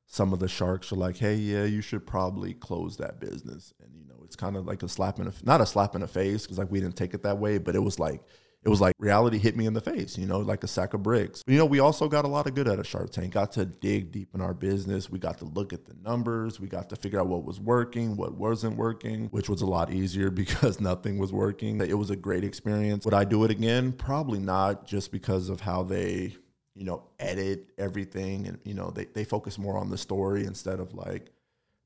some 0.06 0.34
of 0.34 0.40
the 0.40 0.48
sharks 0.48 0.92
are 0.92 0.98
like, 0.98 1.18
"Hey, 1.18 1.34
yeah, 1.36 1.64
you 1.64 1.82
should 1.82 2.06
probably 2.06 2.54
close 2.54 2.98
that 2.98 3.20
business." 3.20 3.74
And 3.82 3.90
you 3.96 4.06
know, 4.06 4.22
it's 4.24 4.36
kind 4.36 4.56
of 4.56 4.68
like 4.68 4.84
a 4.84 4.88
slap 4.88 5.20
in 5.20 5.28
a 5.28 5.34
not 5.44 5.62
a 5.62 5.66
slap 5.66 5.96
in 5.96 6.02
the 6.02 6.08
face 6.08 6.44
because 6.44 6.60
like 6.60 6.72
we 6.72 6.80
didn't 6.80 6.96
take 6.96 7.16
it 7.16 7.24
that 7.24 7.40
way, 7.40 7.58
but 7.58 7.76
it 7.76 7.80
was 7.84 7.98
like 7.98 8.22
it 8.64 8.70
was 8.70 8.80
like 8.80 8.94
reality 9.00 9.40
hit 9.40 9.58
me 9.58 9.66
in 9.66 9.74
the 9.74 9.82
face, 9.82 10.18
you 10.18 10.28
know, 10.28 10.40
like 10.40 10.64
a 10.64 10.68
sack 10.68 10.94
of 10.94 11.02
bricks. 11.02 11.42
But, 11.44 11.54
you 11.54 11.58
know, 11.58 11.66
we 11.66 11.80
also 11.80 12.08
got 12.08 12.26
a 12.26 12.28
lot 12.28 12.46
of 12.46 12.54
good 12.54 12.68
at 12.68 12.80
a 12.80 12.84
Shark 12.84 13.10
Tank. 13.10 13.34
Got 13.34 13.52
to 13.54 13.66
dig 13.66 14.12
deep 14.12 14.30
in 14.36 14.42
our 14.42 14.54
business. 14.54 15.10
We 15.10 15.18
got 15.18 15.40
to 15.40 15.46
look 15.46 15.74
at 15.74 15.86
the 15.86 15.96
numbers. 16.04 16.60
We 16.60 16.68
got 16.68 16.88
to 16.90 16.96
figure 16.96 17.20
out 17.20 17.28
what 17.28 17.44
was 17.44 17.60
working, 17.60 18.16
what 18.16 18.36
wasn't 18.36 18.78
working, 18.78 19.28
which 19.28 19.50
was 19.50 19.62
a 19.62 19.66
lot 19.66 19.92
easier 19.92 20.30
because 20.30 20.80
nothing 20.80 21.18
was 21.18 21.34
working. 21.34 21.82
It 21.82 21.98
was 21.98 22.12
a 22.12 22.16
great 22.16 22.44
experience. 22.44 23.04
Would 23.04 23.16
I 23.16 23.24
do 23.24 23.44
it 23.46 23.52
again? 23.52 23.94
Probably 23.94 24.40
not, 24.40 24.86
just 24.86 25.12
because 25.12 25.50
of 25.50 25.62
how 25.62 25.82
they, 25.82 26.36
you 26.76 26.86
know, 26.86 27.04
edit 27.20 27.72
everything 27.80 28.48
and, 28.48 28.60
you 28.64 28.76
know, 28.76 28.92
they, 28.92 29.06
they 29.06 29.24
focus 29.24 29.58
more 29.58 29.78
on 29.78 29.90
the 29.90 29.98
story 29.98 30.46
instead 30.46 30.80
of 30.80 30.94
like 30.94 31.32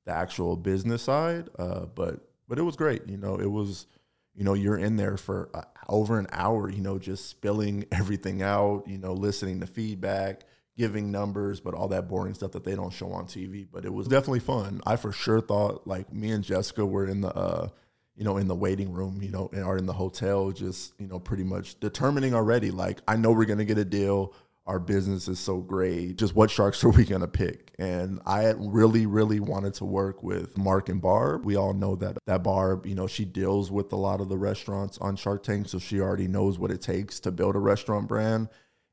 the 0.06 0.12
actual 0.12 0.58
business 0.58 1.04
side. 1.04 1.50
Uh, 1.58 1.86
but 1.86 2.20
but 2.48 2.60
it 2.60 2.64
was 2.64 2.76
great. 2.76 3.08
You 3.08 3.18
know, 3.18 3.38
it 3.38 3.50
was 3.50 3.88
you 4.36 4.44
know 4.44 4.54
you're 4.54 4.78
in 4.78 4.96
there 4.98 5.18
for 5.18 5.50
uh, 5.54 5.64
over 5.88 6.20
an 6.20 6.28
hour 6.32 6.70
you 6.70 6.82
know 6.82 6.98
just 6.98 7.30
spilling 7.30 7.86
everything 7.92 8.42
out 8.42 8.84
you 8.88 8.98
know 8.98 9.14
listening 9.14 9.60
to 9.60 9.68
feedback 9.68 10.44
giving 10.78 11.12
numbers 11.12 11.60
but 11.60 11.74
all 11.74 11.88
that 11.88 12.08
boring 12.08 12.34
stuff 12.34 12.52
that 12.52 12.64
they 12.64 12.76
don't 12.76 12.92
show 12.94 13.12
on 13.12 13.26
tv 13.26 13.66
but 13.72 13.86
it 13.86 13.94
was 13.94 14.08
definitely 14.08 14.40
fun. 14.40 14.82
I 14.86 14.98
for 14.98 15.12
sure 15.12 15.42
thought 15.42 15.88
like 15.88 16.12
me 16.12 16.32
and 16.32 16.44
jessica 16.44 16.86
were 16.86 17.08
in 17.08 17.22
the 17.22 17.34
uh 17.34 17.70
you 18.16 18.24
know 18.24 18.38
in 18.38 18.48
the 18.48 18.56
waiting 18.56 18.92
room 18.92 19.20
you 19.22 19.30
know 19.30 19.50
or 19.54 19.78
in 19.78 19.86
the 19.86 19.94
hotel 19.94 20.52
just 20.52 20.94
you 21.00 21.08
know 21.08 21.20
pretty 21.20 21.44
much 21.44 21.80
determining 21.80 22.34
already 22.34 22.72
like 22.72 23.02
i 23.08 23.16
know 23.16 23.32
we're 23.32 23.46
gonna 23.46 23.66
get 23.66 23.78
a 23.78 23.86
deal 23.86 24.34
our 24.66 24.80
business 24.80 25.28
is 25.28 25.40
so 25.40 25.58
great. 25.58 26.18
Just 26.18 26.36
what 26.36 26.50
sharks 26.50 26.84
are 26.84 26.90
we 26.90 27.06
going 27.06 27.22
to 27.22 27.28
pick? 27.28 27.74
And 27.78 28.20
I 28.26 28.54
really, 28.58 29.06
really 29.06 29.40
wanted 29.40 29.74
to 29.76 29.86
work 29.86 30.24
with 30.24 30.58
Mark 30.58 30.90
and 30.90 31.02
Barb. 31.02 31.46
We 31.46 31.56
all 31.56 31.74
know 31.74 31.96
that 31.98 32.18
that 32.26 32.44
Barb, 32.44 32.86
you 32.86 32.96
know, 32.96 33.08
she 33.08 33.26
deals 33.26 33.72
with 33.72 33.92
a 33.94 33.98
lot 33.98 34.22
of 34.22 34.30
the 34.30 34.38
restaurants 34.38 34.98
on 35.00 35.16
Shark 35.16 35.44
Tank, 35.44 35.68
so 35.70 35.80
she 35.80 36.00
already 36.00 36.28
knows 36.28 36.58
what 36.58 36.72
it 36.72 36.82
takes 36.82 37.20
to 37.22 37.32
build 37.32 37.56
a 37.56 37.60
restaurant 37.60 38.08
brand. 38.08 38.50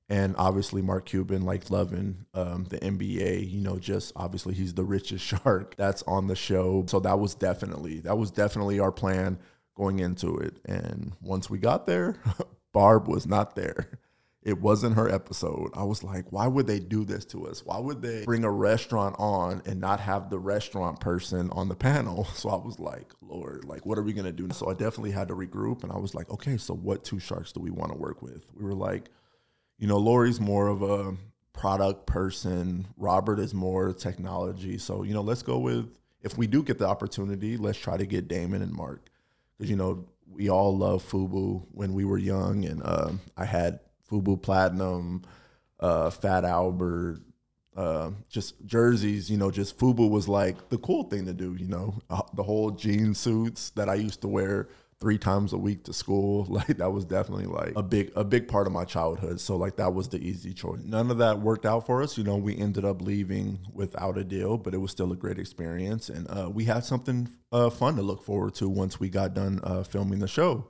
And 0.08 0.34
obviously, 0.36 0.82
Mark 0.82 1.06
Cuban, 1.06 1.42
like 1.42 1.70
loving 1.70 2.26
um, 2.34 2.64
the 2.64 2.78
NBA, 2.78 3.50
you 3.50 3.62
know, 3.62 3.78
just 3.78 4.12
obviously 4.14 4.52
he's 4.52 4.74
the 4.74 4.84
richest 4.84 5.24
shark 5.44 5.76
that's 5.76 6.02
on 6.02 6.26
the 6.26 6.36
show. 6.36 6.84
So 6.88 7.00
that 7.00 7.18
was 7.18 7.34
definitely 7.34 8.00
that 8.00 8.18
was 8.18 8.30
definitely 8.30 8.78
our 8.78 8.92
plan 8.92 9.38
going 9.74 10.00
into 10.00 10.36
it. 10.36 10.58
And 10.66 11.14
once 11.22 11.48
we 11.48 11.58
got 11.58 11.86
there, 11.86 12.16
Barb 12.74 13.08
was 13.08 13.26
not 13.26 13.54
there 13.54 13.98
it 14.44 14.60
wasn't 14.60 14.96
her 14.96 15.08
episode. 15.08 15.70
I 15.74 15.84
was 15.84 16.02
like, 16.02 16.32
why 16.32 16.48
would 16.48 16.66
they 16.66 16.80
do 16.80 17.04
this 17.04 17.24
to 17.26 17.46
us? 17.46 17.64
Why 17.64 17.78
would 17.78 18.02
they 18.02 18.24
bring 18.24 18.42
a 18.42 18.50
restaurant 18.50 19.14
on 19.18 19.62
and 19.66 19.80
not 19.80 20.00
have 20.00 20.30
the 20.30 20.38
restaurant 20.38 20.98
person 20.98 21.48
on 21.50 21.68
the 21.68 21.76
panel? 21.76 22.26
So 22.42 22.48
I 22.48 22.56
was 22.56 22.80
like, 22.80 23.12
Lord, 23.20 23.64
like, 23.66 23.86
what 23.86 23.98
are 23.98 24.02
we 24.02 24.12
going 24.12 24.24
to 24.24 24.32
do? 24.32 24.52
So 24.52 24.68
I 24.68 24.72
definitely 24.72 25.12
had 25.12 25.28
to 25.28 25.34
regroup 25.34 25.84
and 25.84 25.92
I 25.92 25.98
was 25.98 26.12
like, 26.12 26.28
okay, 26.28 26.56
so 26.56 26.74
what 26.74 27.04
two 27.04 27.20
sharks 27.20 27.52
do 27.52 27.60
we 27.60 27.70
want 27.70 27.92
to 27.92 27.98
work 27.98 28.20
with? 28.20 28.48
We 28.56 28.64
were 28.64 28.74
like, 28.74 29.10
you 29.78 29.86
know, 29.86 29.98
Lori's 29.98 30.40
more 30.40 30.66
of 30.66 30.82
a 30.82 31.16
product 31.52 32.06
person, 32.06 32.88
Robert 32.96 33.38
is 33.38 33.54
more 33.54 33.92
technology. 33.92 34.76
So, 34.78 35.04
you 35.04 35.14
know, 35.14 35.20
let's 35.20 35.42
go 35.42 35.58
with, 35.58 35.96
if 36.22 36.36
we 36.36 36.48
do 36.48 36.64
get 36.64 36.78
the 36.78 36.86
opportunity, 36.86 37.56
let's 37.56 37.78
try 37.78 37.96
to 37.96 38.06
get 38.06 38.28
Daymond 38.28 38.62
and 38.62 38.72
Mark. 38.72 39.08
Because, 39.56 39.70
you 39.70 39.76
know, 39.76 40.06
we 40.26 40.48
all 40.48 40.76
love 40.76 41.08
Fubu 41.08 41.64
when 41.70 41.94
we 41.94 42.04
were 42.04 42.18
young. 42.18 42.64
And 42.64 42.82
uh, 42.82 43.12
I 43.36 43.44
had 43.44 43.80
Fubu 44.12 44.40
Platinum, 44.40 45.22
uh, 45.80 46.10
Fat 46.10 46.44
Albert, 46.44 47.20
uh, 47.76 48.10
just 48.28 48.54
jerseys. 48.66 49.30
You 49.30 49.38
know, 49.38 49.50
just 49.50 49.78
Fubu 49.78 50.10
was 50.10 50.28
like 50.28 50.68
the 50.68 50.78
cool 50.78 51.04
thing 51.04 51.24
to 51.26 51.32
do. 51.32 51.54
You 51.54 51.68
know, 51.68 51.94
uh, 52.10 52.22
the 52.34 52.42
whole 52.42 52.70
jean 52.70 53.14
suits 53.14 53.70
that 53.70 53.88
I 53.88 53.94
used 53.94 54.20
to 54.22 54.28
wear 54.28 54.68
three 55.00 55.18
times 55.18 55.52
a 55.52 55.58
week 55.58 55.82
to 55.84 55.92
school. 55.92 56.46
Like 56.52 56.76
that 56.76 56.92
was 56.92 57.04
definitely 57.04 57.46
like 57.46 57.72
a 57.74 57.82
big 57.82 58.12
a 58.14 58.22
big 58.22 58.46
part 58.46 58.66
of 58.66 58.72
my 58.72 58.84
childhood. 58.84 59.40
So 59.40 59.56
like 59.56 59.76
that 59.76 59.94
was 59.94 60.08
the 60.08 60.18
easy 60.18 60.52
choice. 60.52 60.80
None 60.84 61.10
of 61.10 61.18
that 61.18 61.40
worked 61.40 61.64
out 61.64 61.86
for 61.86 62.02
us. 62.02 62.18
You 62.18 62.24
know, 62.24 62.36
we 62.36 62.56
ended 62.56 62.84
up 62.84 63.00
leaving 63.00 63.58
without 63.72 64.18
a 64.18 64.24
deal, 64.24 64.58
but 64.58 64.74
it 64.74 64.78
was 64.78 64.90
still 64.90 65.10
a 65.12 65.16
great 65.16 65.38
experience, 65.38 66.10
and 66.10 66.28
uh, 66.28 66.50
we 66.52 66.66
had 66.66 66.84
something 66.84 67.28
uh, 67.50 67.70
fun 67.70 67.96
to 67.96 68.02
look 68.02 68.22
forward 68.22 68.54
to 68.56 68.68
once 68.68 69.00
we 69.00 69.08
got 69.08 69.34
done 69.34 69.60
uh, 69.64 69.82
filming 69.82 70.18
the 70.18 70.28
show 70.28 70.68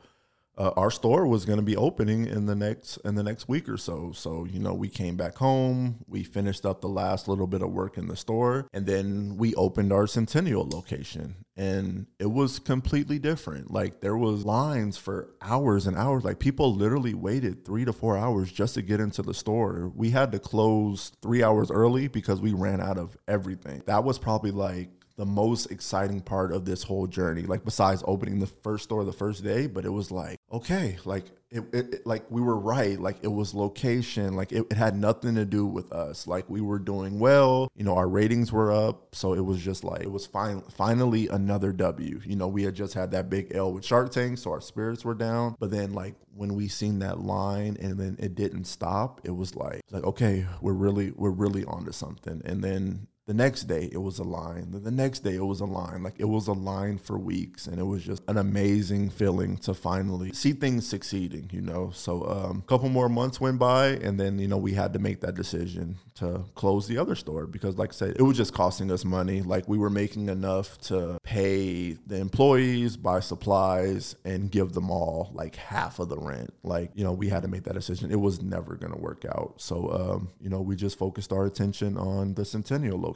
uh, 0.59 0.71
our 0.77 0.91
store 0.91 1.27
was 1.27 1.45
going 1.45 1.59
to 1.59 1.65
be 1.65 1.77
opening 1.77 2.27
in 2.27 2.47
the 2.47 2.55
next 2.55 2.99
in 2.99 3.15
the 3.15 3.23
next 3.23 3.49
week 3.49 3.69
or 3.69 3.79
so. 3.79 4.13
So 4.15 4.45
you 4.45 4.59
know, 4.59 4.75
we 4.75 4.89
came 4.89 5.17
back 5.17 5.37
home, 5.37 6.05
we 6.07 6.23
finished 6.23 6.67
up 6.67 6.81
the 6.81 6.89
last 6.89 7.27
little 7.27 7.47
bit 7.47 7.63
of 7.63 7.71
work 7.71 7.97
in 7.97 8.07
the 8.07 8.17
store, 8.17 8.69
and 8.73 8.87
then 8.87 9.37
we 9.39 9.55
opened 9.55 9.93
our 9.93 10.07
Centennial 10.07 10.69
location, 10.69 11.37
and 11.57 12.07
it 12.19 12.31
was 12.31 12.59
completely 12.59 13.19
different. 13.19 13.71
Like 13.71 14.01
there 14.01 14.17
was 14.17 14.45
lines 14.45 14.99
for 14.99 15.35
hours 15.41 15.87
and 15.87 15.97
hours. 15.97 16.25
Like 16.25 16.39
people 16.39 16.75
literally 16.75 17.15
waited 17.15 17.65
three 17.65 17.87
to 17.87 17.93
four 17.93 18.19
hours 18.19 18.53
just 18.53 18.75
to 18.75 18.83
get 18.83 19.01
into 19.01 19.23
the 19.23 19.35
store. 19.35 19.91
We 19.95 20.11
had 20.11 20.33
to 20.33 20.39
close 20.39 21.13
three 21.23 21.43
hours 21.43 21.71
early 21.71 22.09
because 22.09 22.41
we 22.43 22.53
ran 22.53 22.81
out 22.81 22.99
of 22.99 23.17
everything. 23.27 23.83
That 23.87 24.05
was 24.05 24.19
probably 24.19 24.51
like 24.51 24.91
the 25.17 25.27
most 25.27 25.71
exciting 25.71 26.21
part 26.21 26.53
of 26.53 26.65
this 26.65 26.83
whole 26.83 27.07
journey 27.07 27.43
like 27.43 27.65
besides 27.65 28.03
opening 28.07 28.39
the 28.39 28.47
first 28.47 28.85
store 28.85 29.05
the 29.05 29.13
first 29.13 29.45
day 29.45 29.67
but 29.67 29.85
it 29.85 29.91
was 29.91 30.11
like 30.11 30.39
okay 30.53 30.97
like 31.05 31.25
it, 31.53 31.63
it, 31.73 31.95
it 31.95 32.07
like 32.07 32.25
we 32.31 32.41
were 32.41 32.57
right 32.57 32.99
like 32.99 33.19
it 33.23 33.29
was 33.29 33.55
location 33.55 34.35
like 34.35 34.53
it, 34.53 34.67
it, 34.71 34.77
had 34.77 34.97
nothing 34.97 35.35
to 35.35 35.45
do 35.45 35.67
with 35.67 35.93
us 35.93 36.27
like 36.27 36.49
we 36.49 36.63
were 36.63 36.79
doing 36.79 37.19
well 37.19 37.69
you 37.77 37.85
know 37.85 37.95
our 37.95 38.09
ratings 38.09 38.51
were 38.51 38.73
up 38.73 39.15
so 39.15 39.35
it 39.35 39.45
was 39.45 39.61
just 39.61 39.85
like 39.85 40.01
it 40.01 40.11
was 40.11 40.27
fine 40.27 40.63
finally 40.63 41.29
another 41.29 41.73
w 41.73 42.21
you 42.25 42.37
know 42.37 42.49
we 42.49 42.63
had 42.63 42.75
just 42.75 42.95
had 42.95 43.11
that 43.11 43.29
big 43.29 43.55
l 43.55 43.73
with 43.73 43.85
shark 43.85 44.11
tank 44.11 44.39
so 44.39 44.51
our 44.51 44.63
spirits 44.63 45.05
were 45.05 45.15
down 45.15 45.55
but 45.59 45.71
then 45.71 45.93
like 45.93 46.15
when 46.35 46.55
we 46.55 46.69
seen 46.69 46.99
that 47.01 47.21
line 47.21 47.77
and 47.81 47.99
then 47.99 48.17
it 48.19 48.35
didn't 48.35 48.65
stop 48.65 49.21
it 49.25 49.37
was 49.37 49.55
like 49.55 49.83
like 49.91 50.05
okay 50.05 50.47
we're 50.63 50.73
really 50.73 51.11
we're 51.17 51.31
really 51.31 51.65
onto 51.67 51.93
something 51.93 52.41
and 52.47 52.65
then 52.65 53.07
the 53.27 53.35
next 53.35 53.65
day 53.65 53.89
it 53.93 54.03
was 54.03 54.19
a 54.19 54.25
line. 54.25 54.69
The 54.73 54.91
next 54.91 55.21
day 55.21 55.37
it 55.37 55.45
was 55.45 55.61
a 55.61 55.65
line. 55.65 56.03
Like 56.03 56.19
it 56.19 56.25
was 56.25 56.49
a 56.49 56.53
line 56.53 56.99
for 56.99 57.19
weeks, 57.19 57.67
and 57.67 57.79
it 57.79 57.85
was 57.85 58.03
just 58.03 58.23
an 58.27 58.37
amazing 58.37 59.11
feeling 59.11 59.57
to 59.59 59.75
finally 59.75 60.33
see 60.33 60.53
things 60.53 60.87
succeeding. 60.87 61.49
You 61.53 61.61
know, 61.61 61.91
so 61.95 62.25
um, 62.29 62.59
a 62.59 62.69
couple 62.69 62.89
more 62.89 63.09
months 63.09 63.41
went 63.41 63.61
by, 63.61 63.89
and 63.89 64.19
then 64.19 64.39
you 64.41 64.49
know 64.49 64.57
we 64.57 64.73
had 64.73 64.93
to 64.95 64.99
make 64.99 65.21
that 65.21 65.37
decision 65.37 65.99
to 66.17 66.45
close 66.55 66.89
the 66.89 66.99
other 66.99 67.15
store 67.15 67.47
because, 67.47 67.79
like 67.79 67.91
I 67.91 67.95
said, 67.95 68.17
it 68.19 68.23
was 68.23 68.37
just 68.37 68.55
costing 68.55 68.91
us 68.91 69.05
money. 69.05 69.41
Like 69.41 69.69
we 69.69 69.79
were 69.79 69.91
making 69.91 70.29
enough 70.29 70.79
to 70.83 71.19
pay 71.23 71.93
the 72.07 72.17
employees, 72.17 72.97
buy 72.97 73.21
supplies, 73.21 74.17
and 74.25 74.51
give 74.51 74.73
them 74.73 74.91
all 74.91 75.31
like 75.33 75.55
half 75.55 76.01
of 76.01 76.09
the 76.09 76.19
rent. 76.19 76.53
Like 76.65 76.91
you 76.95 77.05
know 77.05 77.13
we 77.13 77.29
had 77.29 77.43
to 77.43 77.49
make 77.49 77.63
that 77.65 77.75
decision. 77.75 78.11
It 78.11 78.21
was 78.21 78.43
never 78.43 78.75
going 78.75 78.93
to 78.93 78.99
work 78.99 79.25
out. 79.25 79.55
So 79.59 79.93
um, 79.93 80.31
you 80.41 80.51
know 80.51 80.61
we 80.61 80.75
just 80.75 80.99
focused 80.99 81.33
our 81.33 81.47
attention 81.47 81.97
on 81.97 82.35
the 82.35 82.45
Centennial 82.45 83.01
location 83.01 83.12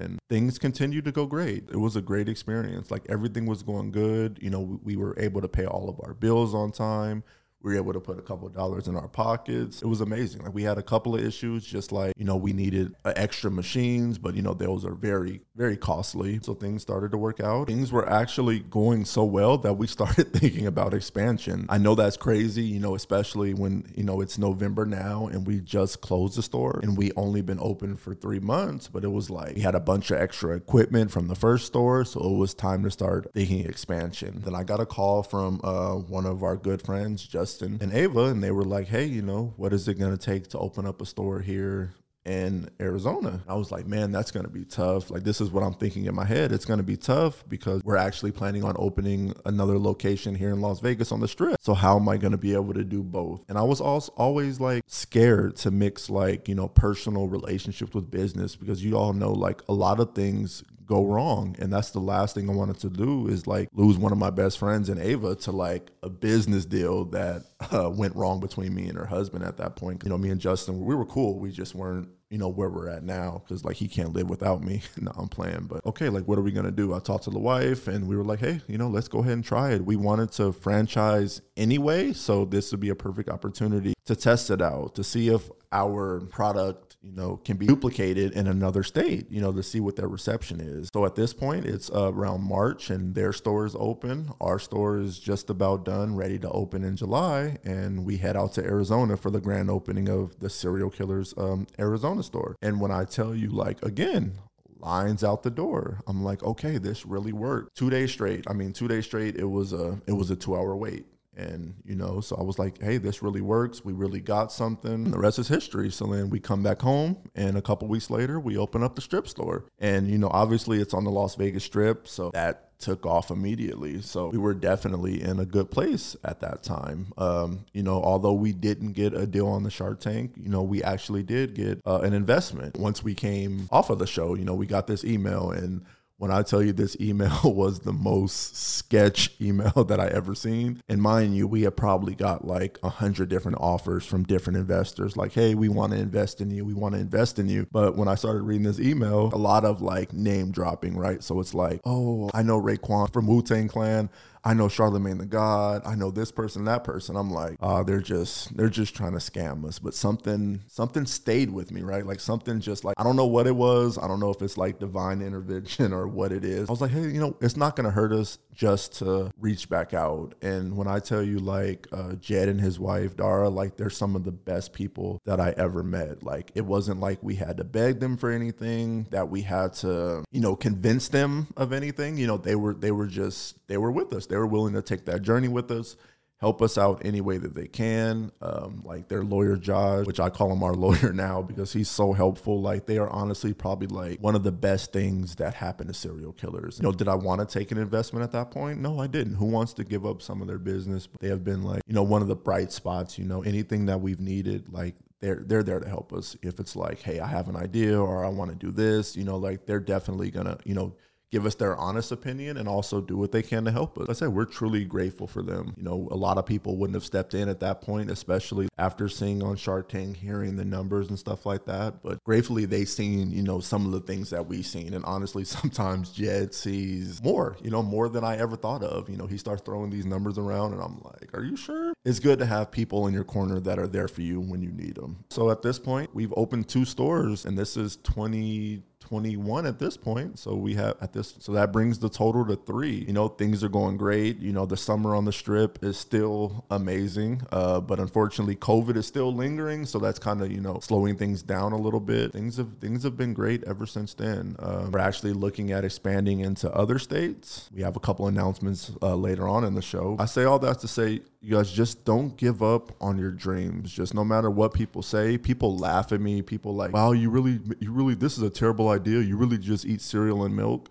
and 0.00 0.18
things 0.28 0.58
continued 0.58 1.04
to 1.04 1.12
go 1.12 1.26
great. 1.26 1.68
It 1.70 1.76
was 1.76 1.96
a 1.96 2.00
great 2.00 2.28
experience. 2.28 2.90
Like 2.90 3.06
everything 3.08 3.46
was 3.46 3.62
going 3.62 3.92
good. 3.92 4.38
You 4.40 4.50
know, 4.50 4.60
we, 4.60 4.78
we 4.84 4.96
were 4.96 5.14
able 5.18 5.40
to 5.40 5.48
pay 5.48 5.66
all 5.66 5.88
of 5.88 6.00
our 6.04 6.14
bills 6.14 6.54
on 6.54 6.72
time. 6.72 7.22
We 7.62 7.72
were 7.72 7.76
able 7.76 7.92
to 7.92 8.00
put 8.00 8.18
a 8.18 8.22
couple 8.22 8.46
of 8.46 8.54
dollars 8.54 8.88
in 8.88 8.96
our 8.96 9.08
pockets. 9.08 9.82
It 9.82 9.86
was 9.86 10.00
amazing. 10.00 10.42
Like 10.42 10.54
we 10.54 10.62
had 10.62 10.78
a 10.78 10.82
couple 10.82 11.14
of 11.14 11.22
issues, 11.22 11.64
just 11.64 11.92
like, 11.92 12.14
you 12.16 12.24
know, 12.24 12.36
we 12.36 12.52
needed 12.52 12.94
uh, 13.04 13.12
extra 13.16 13.50
machines, 13.50 14.16
but, 14.16 14.34
you 14.34 14.42
know, 14.42 14.54
those 14.54 14.84
are 14.84 14.94
very, 14.94 15.42
very 15.56 15.76
costly. 15.76 16.40
So 16.42 16.54
things 16.54 16.80
started 16.80 17.10
to 17.12 17.18
work 17.18 17.40
out. 17.40 17.66
Things 17.66 17.92
were 17.92 18.08
actually 18.08 18.60
going 18.60 19.04
so 19.04 19.24
well 19.24 19.58
that 19.58 19.74
we 19.74 19.86
started 20.00 20.32
thinking 20.32 20.66
about 20.66 20.94
expansion. 20.94 21.66
I 21.68 21.76
know 21.78 21.94
that's 21.94 22.16
crazy, 22.16 22.62
you 22.62 22.80
know, 22.80 22.94
especially 22.94 23.52
when, 23.52 23.92
you 23.94 24.04
know, 24.04 24.22
it's 24.22 24.38
November 24.38 24.86
now 24.86 25.26
and 25.26 25.46
we 25.46 25.60
just 25.60 26.00
closed 26.00 26.38
the 26.38 26.42
store 26.42 26.80
and 26.82 26.96
we 26.96 27.12
only 27.16 27.42
been 27.42 27.60
open 27.60 27.96
for 27.96 28.14
three 28.14 28.40
months, 28.40 28.88
but 28.88 29.04
it 29.04 29.12
was 29.12 29.28
like 29.28 29.56
we 29.56 29.60
had 29.60 29.74
a 29.74 29.80
bunch 29.80 30.10
of 30.10 30.18
extra 30.18 30.56
equipment 30.56 31.10
from 31.10 31.28
the 31.28 31.34
first 31.34 31.66
store. 31.66 32.06
So 32.06 32.20
it 32.20 32.38
was 32.38 32.54
time 32.54 32.82
to 32.84 32.90
start 32.90 33.30
thinking 33.34 33.66
expansion. 33.66 34.40
Then 34.44 34.54
I 34.54 34.64
got 34.64 34.80
a 34.80 34.86
call 34.86 35.22
from 35.22 35.60
uh, 35.62 35.96
one 35.96 36.24
of 36.24 36.42
our 36.42 36.56
good 36.56 36.80
friends, 36.80 37.26
Justin 37.50 37.78
and 37.80 37.92
Ava, 37.92 38.26
and 38.26 38.42
they 38.42 38.52
were 38.52 38.62
like, 38.62 38.86
hey, 38.86 39.04
you 39.04 39.22
know, 39.22 39.52
what 39.56 39.72
is 39.72 39.88
it 39.88 39.94
going 39.94 40.16
to 40.16 40.24
take 40.24 40.48
to 40.50 40.58
open 40.58 40.86
up 40.86 41.02
a 41.02 41.06
store 41.06 41.40
here 41.40 41.92
in 42.24 42.68
Arizona. 42.78 43.42
I 43.48 43.54
was 43.54 43.72
like, 43.72 43.86
man, 43.86 44.12
that's 44.12 44.30
going 44.30 44.44
to 44.44 44.52
be 44.52 44.64
tough. 44.64 45.10
Like, 45.10 45.24
this 45.24 45.40
is 45.40 45.50
what 45.50 45.64
I'm 45.64 45.72
thinking 45.72 46.04
in 46.04 46.14
my 46.14 46.26
head. 46.26 46.52
It's 46.52 46.66
going 46.66 46.78
to 46.78 46.84
be 46.84 46.96
tough 46.96 47.42
because 47.48 47.82
we're 47.82 47.96
actually 47.96 48.30
planning 48.30 48.62
on 48.62 48.76
opening 48.78 49.34
another 49.46 49.78
location 49.78 50.34
here 50.34 50.50
in 50.50 50.60
Las 50.60 50.80
Vegas 50.80 51.10
on 51.10 51.20
the 51.20 51.26
strip. 51.26 51.56
So, 51.60 51.74
how 51.74 51.96
am 51.96 52.08
I 52.08 52.18
going 52.18 52.32
to 52.32 52.38
be 52.38 52.52
able 52.52 52.74
to 52.74 52.84
do 52.84 53.02
both? 53.02 53.44
And 53.48 53.56
I 53.56 53.62
was 53.62 53.80
also 53.80 54.12
always 54.16 54.60
like 54.60 54.84
scared 54.86 55.56
to 55.56 55.70
mix 55.70 56.08
like, 56.08 56.46
you 56.46 56.54
know, 56.54 56.68
personal 56.68 57.26
relationships 57.26 57.94
with 57.94 58.10
business 58.10 58.54
because 58.54 58.84
you 58.84 58.96
all 58.96 59.14
know 59.14 59.32
like 59.32 59.62
a 59.66 59.72
lot 59.72 59.98
of 59.98 60.14
things 60.14 60.62
go 60.90 61.06
wrong. 61.06 61.54
And 61.60 61.72
that's 61.72 61.90
the 61.92 62.00
last 62.00 62.34
thing 62.34 62.50
i 62.50 62.52
wanted 62.52 62.80
to 62.80 62.90
do 62.90 63.28
is 63.28 63.46
like 63.46 63.68
lose 63.72 63.96
one 63.96 64.10
of 64.10 64.18
my 64.18 64.30
best 64.30 64.58
friends 64.58 64.88
and 64.88 65.00
ava 65.00 65.36
to 65.36 65.52
like 65.52 65.92
a 66.02 66.10
business 66.10 66.64
deal 66.64 67.04
that 67.06 67.44
uh, 67.72 67.88
went 67.88 68.16
wrong 68.16 68.40
between 68.40 68.74
me 68.74 68.88
and 68.88 68.98
her 68.98 69.06
husband 69.06 69.44
at 69.44 69.56
that 69.58 69.76
point. 69.76 70.02
You 70.02 70.10
know 70.10 70.18
me 70.18 70.30
and 70.30 70.40
justin 70.40 70.84
we 70.84 70.94
were 70.94 71.06
cool. 71.06 71.38
We 71.38 71.52
just 71.52 71.76
weren't 71.76 72.08
you 72.28 72.38
know 72.38 72.48
where 72.48 72.68
we're 72.68 72.88
at 72.88 73.04
now 73.04 73.42
because 73.44 73.64
like 73.64 73.76
he 73.76 73.86
can't 73.86 74.12
live 74.12 74.28
without 74.28 74.62
me. 74.62 74.82
No 75.00 75.12
i'm 75.16 75.28
playing. 75.28 75.66
But 75.68 75.86
okay 75.86 76.08
like 76.08 76.24
what 76.24 76.38
are 76.38 76.42
we 76.42 76.50
gonna 76.50 76.72
do? 76.72 76.92
I 76.92 76.98
talked 76.98 77.24
to 77.24 77.30
the 77.30 77.38
wife 77.38 77.86
and 77.86 78.08
we 78.08 78.16
were 78.16 78.24
like 78.24 78.40
hey 78.40 78.60
you 78.66 78.76
know 78.76 78.88
let's 78.88 79.08
go 79.08 79.20
ahead 79.20 79.34
and 79.34 79.44
try 79.44 79.70
it. 79.70 79.84
We 79.84 79.94
wanted 79.94 80.32
to 80.32 80.52
franchise 80.52 81.40
anyway 81.56 82.12
so 82.12 82.44
this 82.44 82.72
would 82.72 82.80
be 82.80 82.90
a 82.90 82.96
perfect 82.96 83.28
opportunity 83.28 83.94
to 84.06 84.16
test 84.16 84.50
it 84.50 84.60
out 84.60 84.96
to 84.96 85.04
see 85.04 85.28
if 85.28 85.48
our 85.70 86.20
product 86.22 86.89
you 87.02 87.12
know 87.12 87.36
can 87.44 87.56
be 87.56 87.66
duplicated 87.66 88.32
in 88.32 88.46
another 88.46 88.82
state 88.82 89.30
you 89.30 89.40
know 89.40 89.52
to 89.52 89.62
see 89.62 89.80
what 89.80 89.96
their 89.96 90.08
reception 90.08 90.60
is 90.60 90.90
so 90.92 91.06
at 91.06 91.14
this 91.14 91.32
point 91.32 91.64
it's 91.64 91.90
uh, 91.90 92.12
around 92.12 92.42
march 92.42 92.90
and 92.90 93.14
their 93.14 93.32
store 93.32 93.64
is 93.64 93.74
open 93.78 94.30
our 94.40 94.58
store 94.58 94.98
is 94.98 95.18
just 95.18 95.48
about 95.48 95.84
done 95.84 96.14
ready 96.14 96.38
to 96.38 96.48
open 96.50 96.84
in 96.84 96.96
july 96.96 97.56
and 97.64 98.04
we 98.04 98.18
head 98.18 98.36
out 98.36 98.52
to 98.52 98.62
arizona 98.62 99.16
for 99.16 99.30
the 99.30 99.40
grand 99.40 99.70
opening 99.70 100.08
of 100.08 100.38
the 100.40 100.50
Cereal 100.50 100.90
Killerz 100.90 101.36
um, 101.38 101.66
arizona 101.78 102.22
store 102.22 102.56
and 102.60 102.80
when 102.80 102.90
i 102.90 103.04
tell 103.04 103.34
you 103.34 103.48
like 103.48 103.82
again 103.82 104.38
lines 104.82 105.22
out 105.22 105.42
the 105.42 105.50
door. 105.50 106.00
I'm 106.06 106.24
like, 106.24 106.42
okay, 106.42 106.78
this 106.78 107.04
really 107.04 107.32
worked. 107.32 107.76
Two 107.76 107.90
days 107.90 108.10
straight. 108.10 108.44
I 108.48 108.54
mean, 108.54 108.72
two 108.72 108.88
days 108.88 109.04
straight. 109.04 109.36
It 109.36 109.44
was 109.44 109.72
a 109.72 110.00
it 110.06 110.12
was 110.12 110.30
a 110.30 110.36
two 110.36 110.56
hour 110.56 110.74
wait. 110.74 111.06
And, 111.40 111.74
you 111.84 111.94
know, 111.94 112.20
so 112.20 112.36
I 112.36 112.42
was 112.42 112.58
like, 112.58 112.80
hey, 112.82 112.98
this 112.98 113.22
really 113.22 113.40
works. 113.40 113.84
We 113.84 113.92
really 113.92 114.20
got 114.20 114.52
something. 114.52 115.10
The 115.10 115.18
rest 115.18 115.38
is 115.38 115.48
history. 115.48 115.90
So 115.90 116.06
then 116.06 116.30
we 116.30 116.38
come 116.38 116.62
back 116.62 116.82
home, 116.82 117.16
and 117.34 117.56
a 117.56 117.62
couple 117.62 117.88
weeks 117.88 118.10
later, 118.10 118.38
we 118.38 118.56
open 118.56 118.82
up 118.82 118.94
the 118.94 119.00
strip 119.00 119.26
store. 119.26 119.64
And, 119.78 120.10
you 120.10 120.18
know, 120.18 120.28
obviously 120.30 120.80
it's 120.80 120.94
on 120.94 121.04
the 121.04 121.10
Las 121.10 121.34
Vegas 121.36 121.64
Strip. 121.64 122.06
So 122.06 122.30
that 122.34 122.78
took 122.80 123.06
off 123.06 123.30
immediately. 123.30 124.00
So 124.00 124.28
we 124.28 124.38
were 124.38 124.54
definitely 124.54 125.22
in 125.22 125.38
a 125.38 125.44
good 125.44 125.70
place 125.70 126.16
at 126.24 126.40
that 126.40 126.62
time. 126.62 127.12
Um, 127.18 127.66
you 127.72 127.82
know, 127.82 128.02
although 128.02 128.32
we 128.32 128.52
didn't 128.52 128.92
get 128.92 129.14
a 129.14 129.26
deal 129.26 129.48
on 129.48 129.62
the 129.62 129.70
Shark 129.70 130.00
Tank, 130.00 130.32
you 130.36 130.48
know, 130.48 130.62
we 130.62 130.82
actually 130.82 131.22
did 131.22 131.54
get 131.54 131.80
uh, 131.86 132.00
an 132.00 132.14
investment. 132.14 132.78
Once 132.78 133.04
we 133.04 133.14
came 133.14 133.68
off 133.70 133.90
of 133.90 133.98
the 133.98 134.06
show, 134.06 134.34
you 134.34 134.44
know, 134.44 134.54
we 134.54 134.66
got 134.66 134.86
this 134.86 135.04
email 135.04 135.50
and 135.50 135.84
when 136.20 136.30
I 136.30 136.42
tell 136.42 136.62
you 136.62 136.74
this 136.74 136.98
email 137.00 137.40
was 137.44 137.80
the 137.80 137.94
most 137.94 138.54
sketch 138.54 139.30
email 139.40 139.84
that 139.88 139.98
I 139.98 140.08
ever 140.08 140.34
seen. 140.34 140.82
And 140.86 141.00
mind 141.00 141.34
you, 141.34 141.48
we 141.48 141.62
have 141.62 141.76
probably 141.76 142.14
got 142.14 142.46
like 142.46 142.78
a 142.82 142.90
hundred 142.90 143.30
different 143.30 143.56
offers 143.58 144.04
from 144.04 144.24
different 144.24 144.58
investors, 144.58 145.16
like, 145.16 145.32
hey, 145.32 145.54
we 145.54 145.70
want 145.70 145.92
to 145.92 145.98
invest 145.98 146.42
in 146.42 146.50
you, 146.50 146.66
we 146.66 146.74
want 146.74 146.94
to 146.94 147.00
invest 147.00 147.38
in 147.38 147.48
you. 147.48 147.66
But 147.72 147.96
when 147.96 148.06
I 148.06 148.16
started 148.16 148.42
reading 148.42 148.64
this 148.66 148.78
email, 148.78 149.30
a 149.32 149.38
lot 149.38 149.64
of 149.64 149.80
like 149.80 150.12
name 150.12 150.50
dropping, 150.52 150.94
right? 150.94 151.22
So 151.22 151.40
it's 151.40 151.54
like, 151.54 151.80
oh, 151.86 152.30
I 152.34 152.42
know 152.42 152.60
Raekwon 152.60 153.10
from 153.10 153.26
Wu 153.26 153.40
Tang 153.40 153.66
Clan. 153.68 154.10
I 154.44 154.54
know 154.54 154.68
Charlemagne 154.68 155.18
the 155.18 155.26
God. 155.26 155.82
I 155.84 155.94
know 155.94 156.10
this 156.10 156.32
person, 156.32 156.64
that 156.64 156.84
person. 156.84 157.16
I'm 157.16 157.30
like, 157.30 157.56
uh, 157.60 157.82
they're 157.82 158.00
just 158.00 158.56
they're 158.56 158.68
just 158.68 158.94
trying 158.94 159.12
to 159.12 159.18
scam 159.18 159.66
us. 159.66 159.78
But 159.78 159.94
something 159.94 160.62
something 160.66 161.06
stayed 161.06 161.50
with 161.50 161.70
me, 161.70 161.82
right? 161.82 162.06
Like 162.06 162.20
something 162.20 162.60
just 162.60 162.84
like 162.84 162.94
I 162.98 163.02
don't 163.02 163.16
know 163.16 163.26
what 163.26 163.46
it 163.46 163.54
was. 163.54 163.98
I 163.98 164.08
don't 164.08 164.20
know 164.20 164.30
if 164.30 164.40
it's 164.42 164.56
like 164.56 164.78
divine 164.78 165.20
intervention 165.20 165.92
or 165.92 166.08
what 166.08 166.32
it 166.32 166.44
is. 166.44 166.68
I 166.68 166.72
was 166.72 166.80
like, 166.80 166.90
hey, 166.90 167.02
you 167.02 167.20
know, 167.20 167.36
it's 167.40 167.56
not 167.56 167.76
gonna 167.76 167.90
hurt 167.90 168.12
us 168.12 168.38
just 168.54 168.98
to 168.98 169.30
reach 169.38 169.68
back 169.68 169.94
out. 169.94 170.34
And 170.42 170.76
when 170.76 170.86
I 170.86 170.98
tell 170.98 171.22
you, 171.22 171.38
like 171.38 171.86
uh, 171.92 172.14
Jed 172.14 172.48
and 172.48 172.60
his 172.60 172.78
wife 172.78 173.16
Dara, 173.16 173.48
like 173.48 173.76
they're 173.76 173.90
some 173.90 174.16
of 174.16 174.24
the 174.24 174.32
best 174.32 174.72
people 174.72 175.20
that 175.24 175.40
I 175.40 175.54
ever 175.56 175.82
met. 175.82 176.22
Like 176.22 176.50
it 176.54 176.64
wasn't 176.64 177.00
like 177.00 177.22
we 177.22 177.34
had 177.34 177.58
to 177.58 177.64
beg 177.64 178.00
them 178.00 178.16
for 178.16 178.30
anything, 178.30 179.06
that 179.10 179.28
we 179.28 179.42
had 179.42 179.74
to, 179.74 180.24
you 180.30 180.40
know, 180.40 180.56
convince 180.56 181.08
them 181.08 181.48
of 181.56 181.72
anything. 181.72 182.16
You 182.16 182.26
know, 182.26 182.38
they 182.38 182.54
were 182.54 182.74
they 182.74 182.90
were 182.90 183.06
just 183.06 183.56
they 183.68 183.76
were 183.76 183.92
with 183.92 184.12
us. 184.12 184.26
They 184.30 184.36
were 184.36 184.46
willing 184.46 184.72
to 184.72 184.82
take 184.82 185.04
that 185.04 185.20
journey 185.20 185.48
with 185.48 185.70
us 185.70 185.96
help 186.40 186.62
us 186.62 186.78
out 186.78 187.02
any 187.04 187.20
way 187.20 187.36
that 187.36 187.54
they 187.54 187.66
can. 187.66 188.32
Um, 188.40 188.82
like 188.84 189.08
their 189.08 189.22
lawyer 189.22 189.56
Josh, 189.56 190.06
which 190.06 190.20
I 190.20 190.30
call 190.30 190.50
him 190.52 190.62
our 190.62 190.74
lawyer 190.86 191.12
now 191.12 191.42
because 191.42 191.72
he's 191.72 191.88
so 191.88 192.12
helpful. 192.12 192.60
Like 192.60 192.86
they 192.86 192.98
are 192.98 193.10
honestly 193.10 193.52
probably 193.52 193.88
like 193.88 194.20
one 194.20 194.34
of 194.34 194.42
the 194.42 194.52
best 194.52 194.92
things 194.92 195.36
that 195.36 195.54
happened 195.54 195.88
to 195.88 195.94
Cereal 195.94 196.32
Killerz. 196.32 196.78
You 196.78 196.84
know, 196.84 196.92
did 196.92 197.08
I 197.08 197.14
want 197.14 197.46
to 197.46 197.58
take 197.58 197.70
an 197.70 197.78
investment 197.78 198.24
at 198.24 198.32
that 198.32 198.50
point? 198.50 198.80
No, 198.80 198.98
I 198.98 199.06
didn't. 199.06 199.34
Who 199.34 199.46
wants 199.46 199.74
to 199.74 199.84
give 199.84 200.06
up 200.06 200.22
some 200.22 200.40
of 200.40 200.48
their 200.48 200.58
business? 200.58 201.06
But 201.06 201.20
they 201.20 201.28
have 201.28 201.44
been 201.44 201.62
like, 201.62 201.82
you 201.86 201.94
know, 201.94 202.02
one 202.02 202.22
of 202.22 202.28
the 202.28 202.36
bright 202.36 202.72
spots, 202.72 203.18
you 203.18 203.26
know, 203.26 203.42
anything 203.42 203.86
that 203.86 204.00
we've 204.00 204.20
needed, 204.20 204.72
like 204.72 204.94
they're 205.20 205.42
they're 205.44 205.62
there 205.62 205.80
to 205.80 205.88
help 205.88 206.14
us. 206.14 206.36
If 206.42 206.58
it's 206.58 206.74
like, 206.74 207.02
hey, 207.02 207.20
I 207.20 207.26
have 207.26 207.48
an 207.48 207.56
idea 207.56 208.00
or 208.00 208.24
I 208.24 208.28
want 208.28 208.50
to 208.50 208.56
do 208.56 208.72
this, 208.72 209.14
you 209.14 209.24
know, 209.24 209.36
like 209.36 209.66
they're 209.66 209.80
definitely 209.80 210.30
gonna, 210.30 210.56
you 210.64 210.74
know, 210.74 210.94
give 211.30 211.46
us 211.46 211.54
their 211.54 211.76
honest 211.76 212.12
opinion 212.12 212.56
and 212.56 212.68
also 212.68 213.00
do 213.00 213.16
what 213.16 213.32
they 213.32 213.42
can 213.42 213.64
to 213.64 213.70
help 213.70 213.96
us. 213.98 214.08
Like 214.08 214.10
I 214.10 214.18
said, 214.18 214.28
we're 214.30 214.44
truly 214.44 214.84
grateful 214.84 215.26
for 215.26 215.42
them. 215.42 215.74
You 215.76 215.84
know, 215.84 216.08
a 216.10 216.16
lot 216.16 216.38
of 216.38 216.46
people 216.46 216.76
wouldn't 216.76 216.94
have 216.94 217.04
stepped 217.04 217.34
in 217.34 217.48
at 217.48 217.60
that 217.60 217.80
point, 217.80 218.10
especially 218.10 218.68
after 218.78 219.08
seeing 219.08 219.42
on 219.42 219.56
Shark 219.56 219.88
Tank, 219.88 220.16
hearing 220.16 220.56
the 220.56 220.64
numbers 220.64 221.08
and 221.08 221.18
stuff 221.18 221.46
like 221.46 221.66
that. 221.66 222.02
But 222.02 222.22
gratefully, 222.24 222.64
they 222.64 222.84
seen, 222.84 223.30
you 223.30 223.42
know, 223.42 223.60
some 223.60 223.86
of 223.86 223.92
the 223.92 224.00
things 224.00 224.30
that 224.30 224.46
we've 224.46 224.66
seen. 224.66 224.94
And 224.94 225.04
honestly, 225.04 225.44
sometimes 225.60 226.10
Jed 226.10 226.54
sees 226.54 227.22
more, 227.22 227.56
you 227.62 227.70
know, 227.70 227.82
more 227.82 228.08
than 228.08 228.24
I 228.24 228.36
ever 228.38 228.56
thought 228.56 228.82
of. 228.82 229.08
You 229.08 229.16
know, 229.16 229.26
he 229.26 229.38
starts 229.38 229.62
throwing 229.62 229.90
these 229.90 230.06
numbers 230.06 230.38
around 230.38 230.72
and 230.72 230.82
I'm 230.82 231.00
like, 231.02 231.30
are 231.34 231.44
you 231.44 231.56
sure? 231.56 231.92
It's 232.04 232.18
good 232.18 232.38
to 232.40 232.46
have 232.46 232.70
people 232.70 233.06
in 233.06 233.14
your 233.14 233.24
corner 233.24 233.60
that 233.60 233.78
are 233.78 233.86
there 233.86 234.08
for 234.08 234.22
you 234.22 234.40
when 234.40 234.62
you 234.62 234.70
need 234.72 234.96
them. 234.96 235.24
So 235.30 235.50
at 235.50 235.62
this 235.62 235.78
point, 235.78 236.10
we've 236.14 236.32
opened 236.36 236.68
two 236.68 236.84
stores 236.84 237.44
and 237.44 237.56
this 237.56 237.76
is 237.76 237.98
20 238.02 238.82
21 239.10 239.66
at 239.66 239.80
this 239.80 239.96
point. 239.96 240.38
So 240.38 240.54
we 240.54 240.74
have 240.74 240.94
at 241.00 241.12
this, 241.12 241.34
so 241.40 241.50
that 241.52 241.72
brings 241.72 241.98
the 241.98 242.08
total 242.08 242.46
to 242.46 242.54
three. 242.54 243.04
You 243.08 243.12
know, 243.12 243.26
things 243.26 243.64
are 243.64 243.68
going 243.68 243.96
great. 243.96 244.38
You 244.38 244.52
know, 244.52 244.66
the 244.66 244.76
summer 244.76 245.16
on 245.16 245.24
the 245.24 245.32
strip 245.32 245.82
is 245.82 245.98
still 245.98 246.64
amazing, 246.70 247.42
uh, 247.50 247.80
but 247.80 247.98
unfortunately, 247.98 248.54
COVID 248.54 248.94
is 248.94 249.08
still 249.08 249.34
lingering. 249.34 249.84
So 249.84 249.98
that's 249.98 250.20
kind 250.20 250.40
of 250.40 250.52
you 250.52 250.60
know 250.60 250.78
slowing 250.78 251.16
things 251.16 251.42
down 251.42 251.72
a 251.72 251.76
little 251.76 251.98
bit. 251.98 252.32
Things 252.32 252.56
have 252.58 252.78
things 252.80 253.02
have 253.02 253.16
been 253.16 253.34
great 253.34 253.64
ever 253.64 253.84
since 253.84 254.14
then. 254.14 254.54
Uh, 254.60 254.88
we're 254.92 255.00
actually 255.00 255.32
looking 255.32 255.72
at 255.72 255.84
expanding 255.84 256.38
into 256.38 256.70
other 256.72 257.00
states. 257.00 257.68
We 257.74 257.82
have 257.82 257.96
a 257.96 258.00
couple 258.00 258.28
announcements 258.28 258.92
uh, 259.02 259.16
later 259.16 259.48
on 259.48 259.64
in 259.64 259.74
the 259.74 259.82
show. 259.82 260.16
I 260.20 260.26
say 260.26 260.44
all 260.44 260.60
that 260.60 260.78
to 260.80 260.88
say 260.88 261.22
you 261.42 261.56
guys 261.56 261.72
just 261.72 262.04
don't 262.04 262.36
give 262.36 262.62
up 262.62 262.92
on 263.00 263.16
your 263.16 263.30
dreams 263.30 263.90
just 263.90 264.12
no 264.12 264.22
matter 264.22 264.50
what 264.50 264.74
people 264.74 265.02
say 265.02 265.38
people 265.38 265.76
laugh 265.76 266.12
at 266.12 266.20
me 266.20 266.42
people 266.42 266.74
like 266.74 266.92
wow 266.92 267.12
you 267.12 267.30
really 267.30 267.58
you 267.78 267.90
really 267.92 268.14
this 268.14 268.36
is 268.36 268.42
a 268.42 268.50
terrible 268.50 268.90
idea 268.90 268.99
you 269.06 269.36
really 269.36 269.58
just 269.58 269.84
eat 269.86 270.00
cereal 270.00 270.44
and 270.44 270.54
milk 270.54 270.88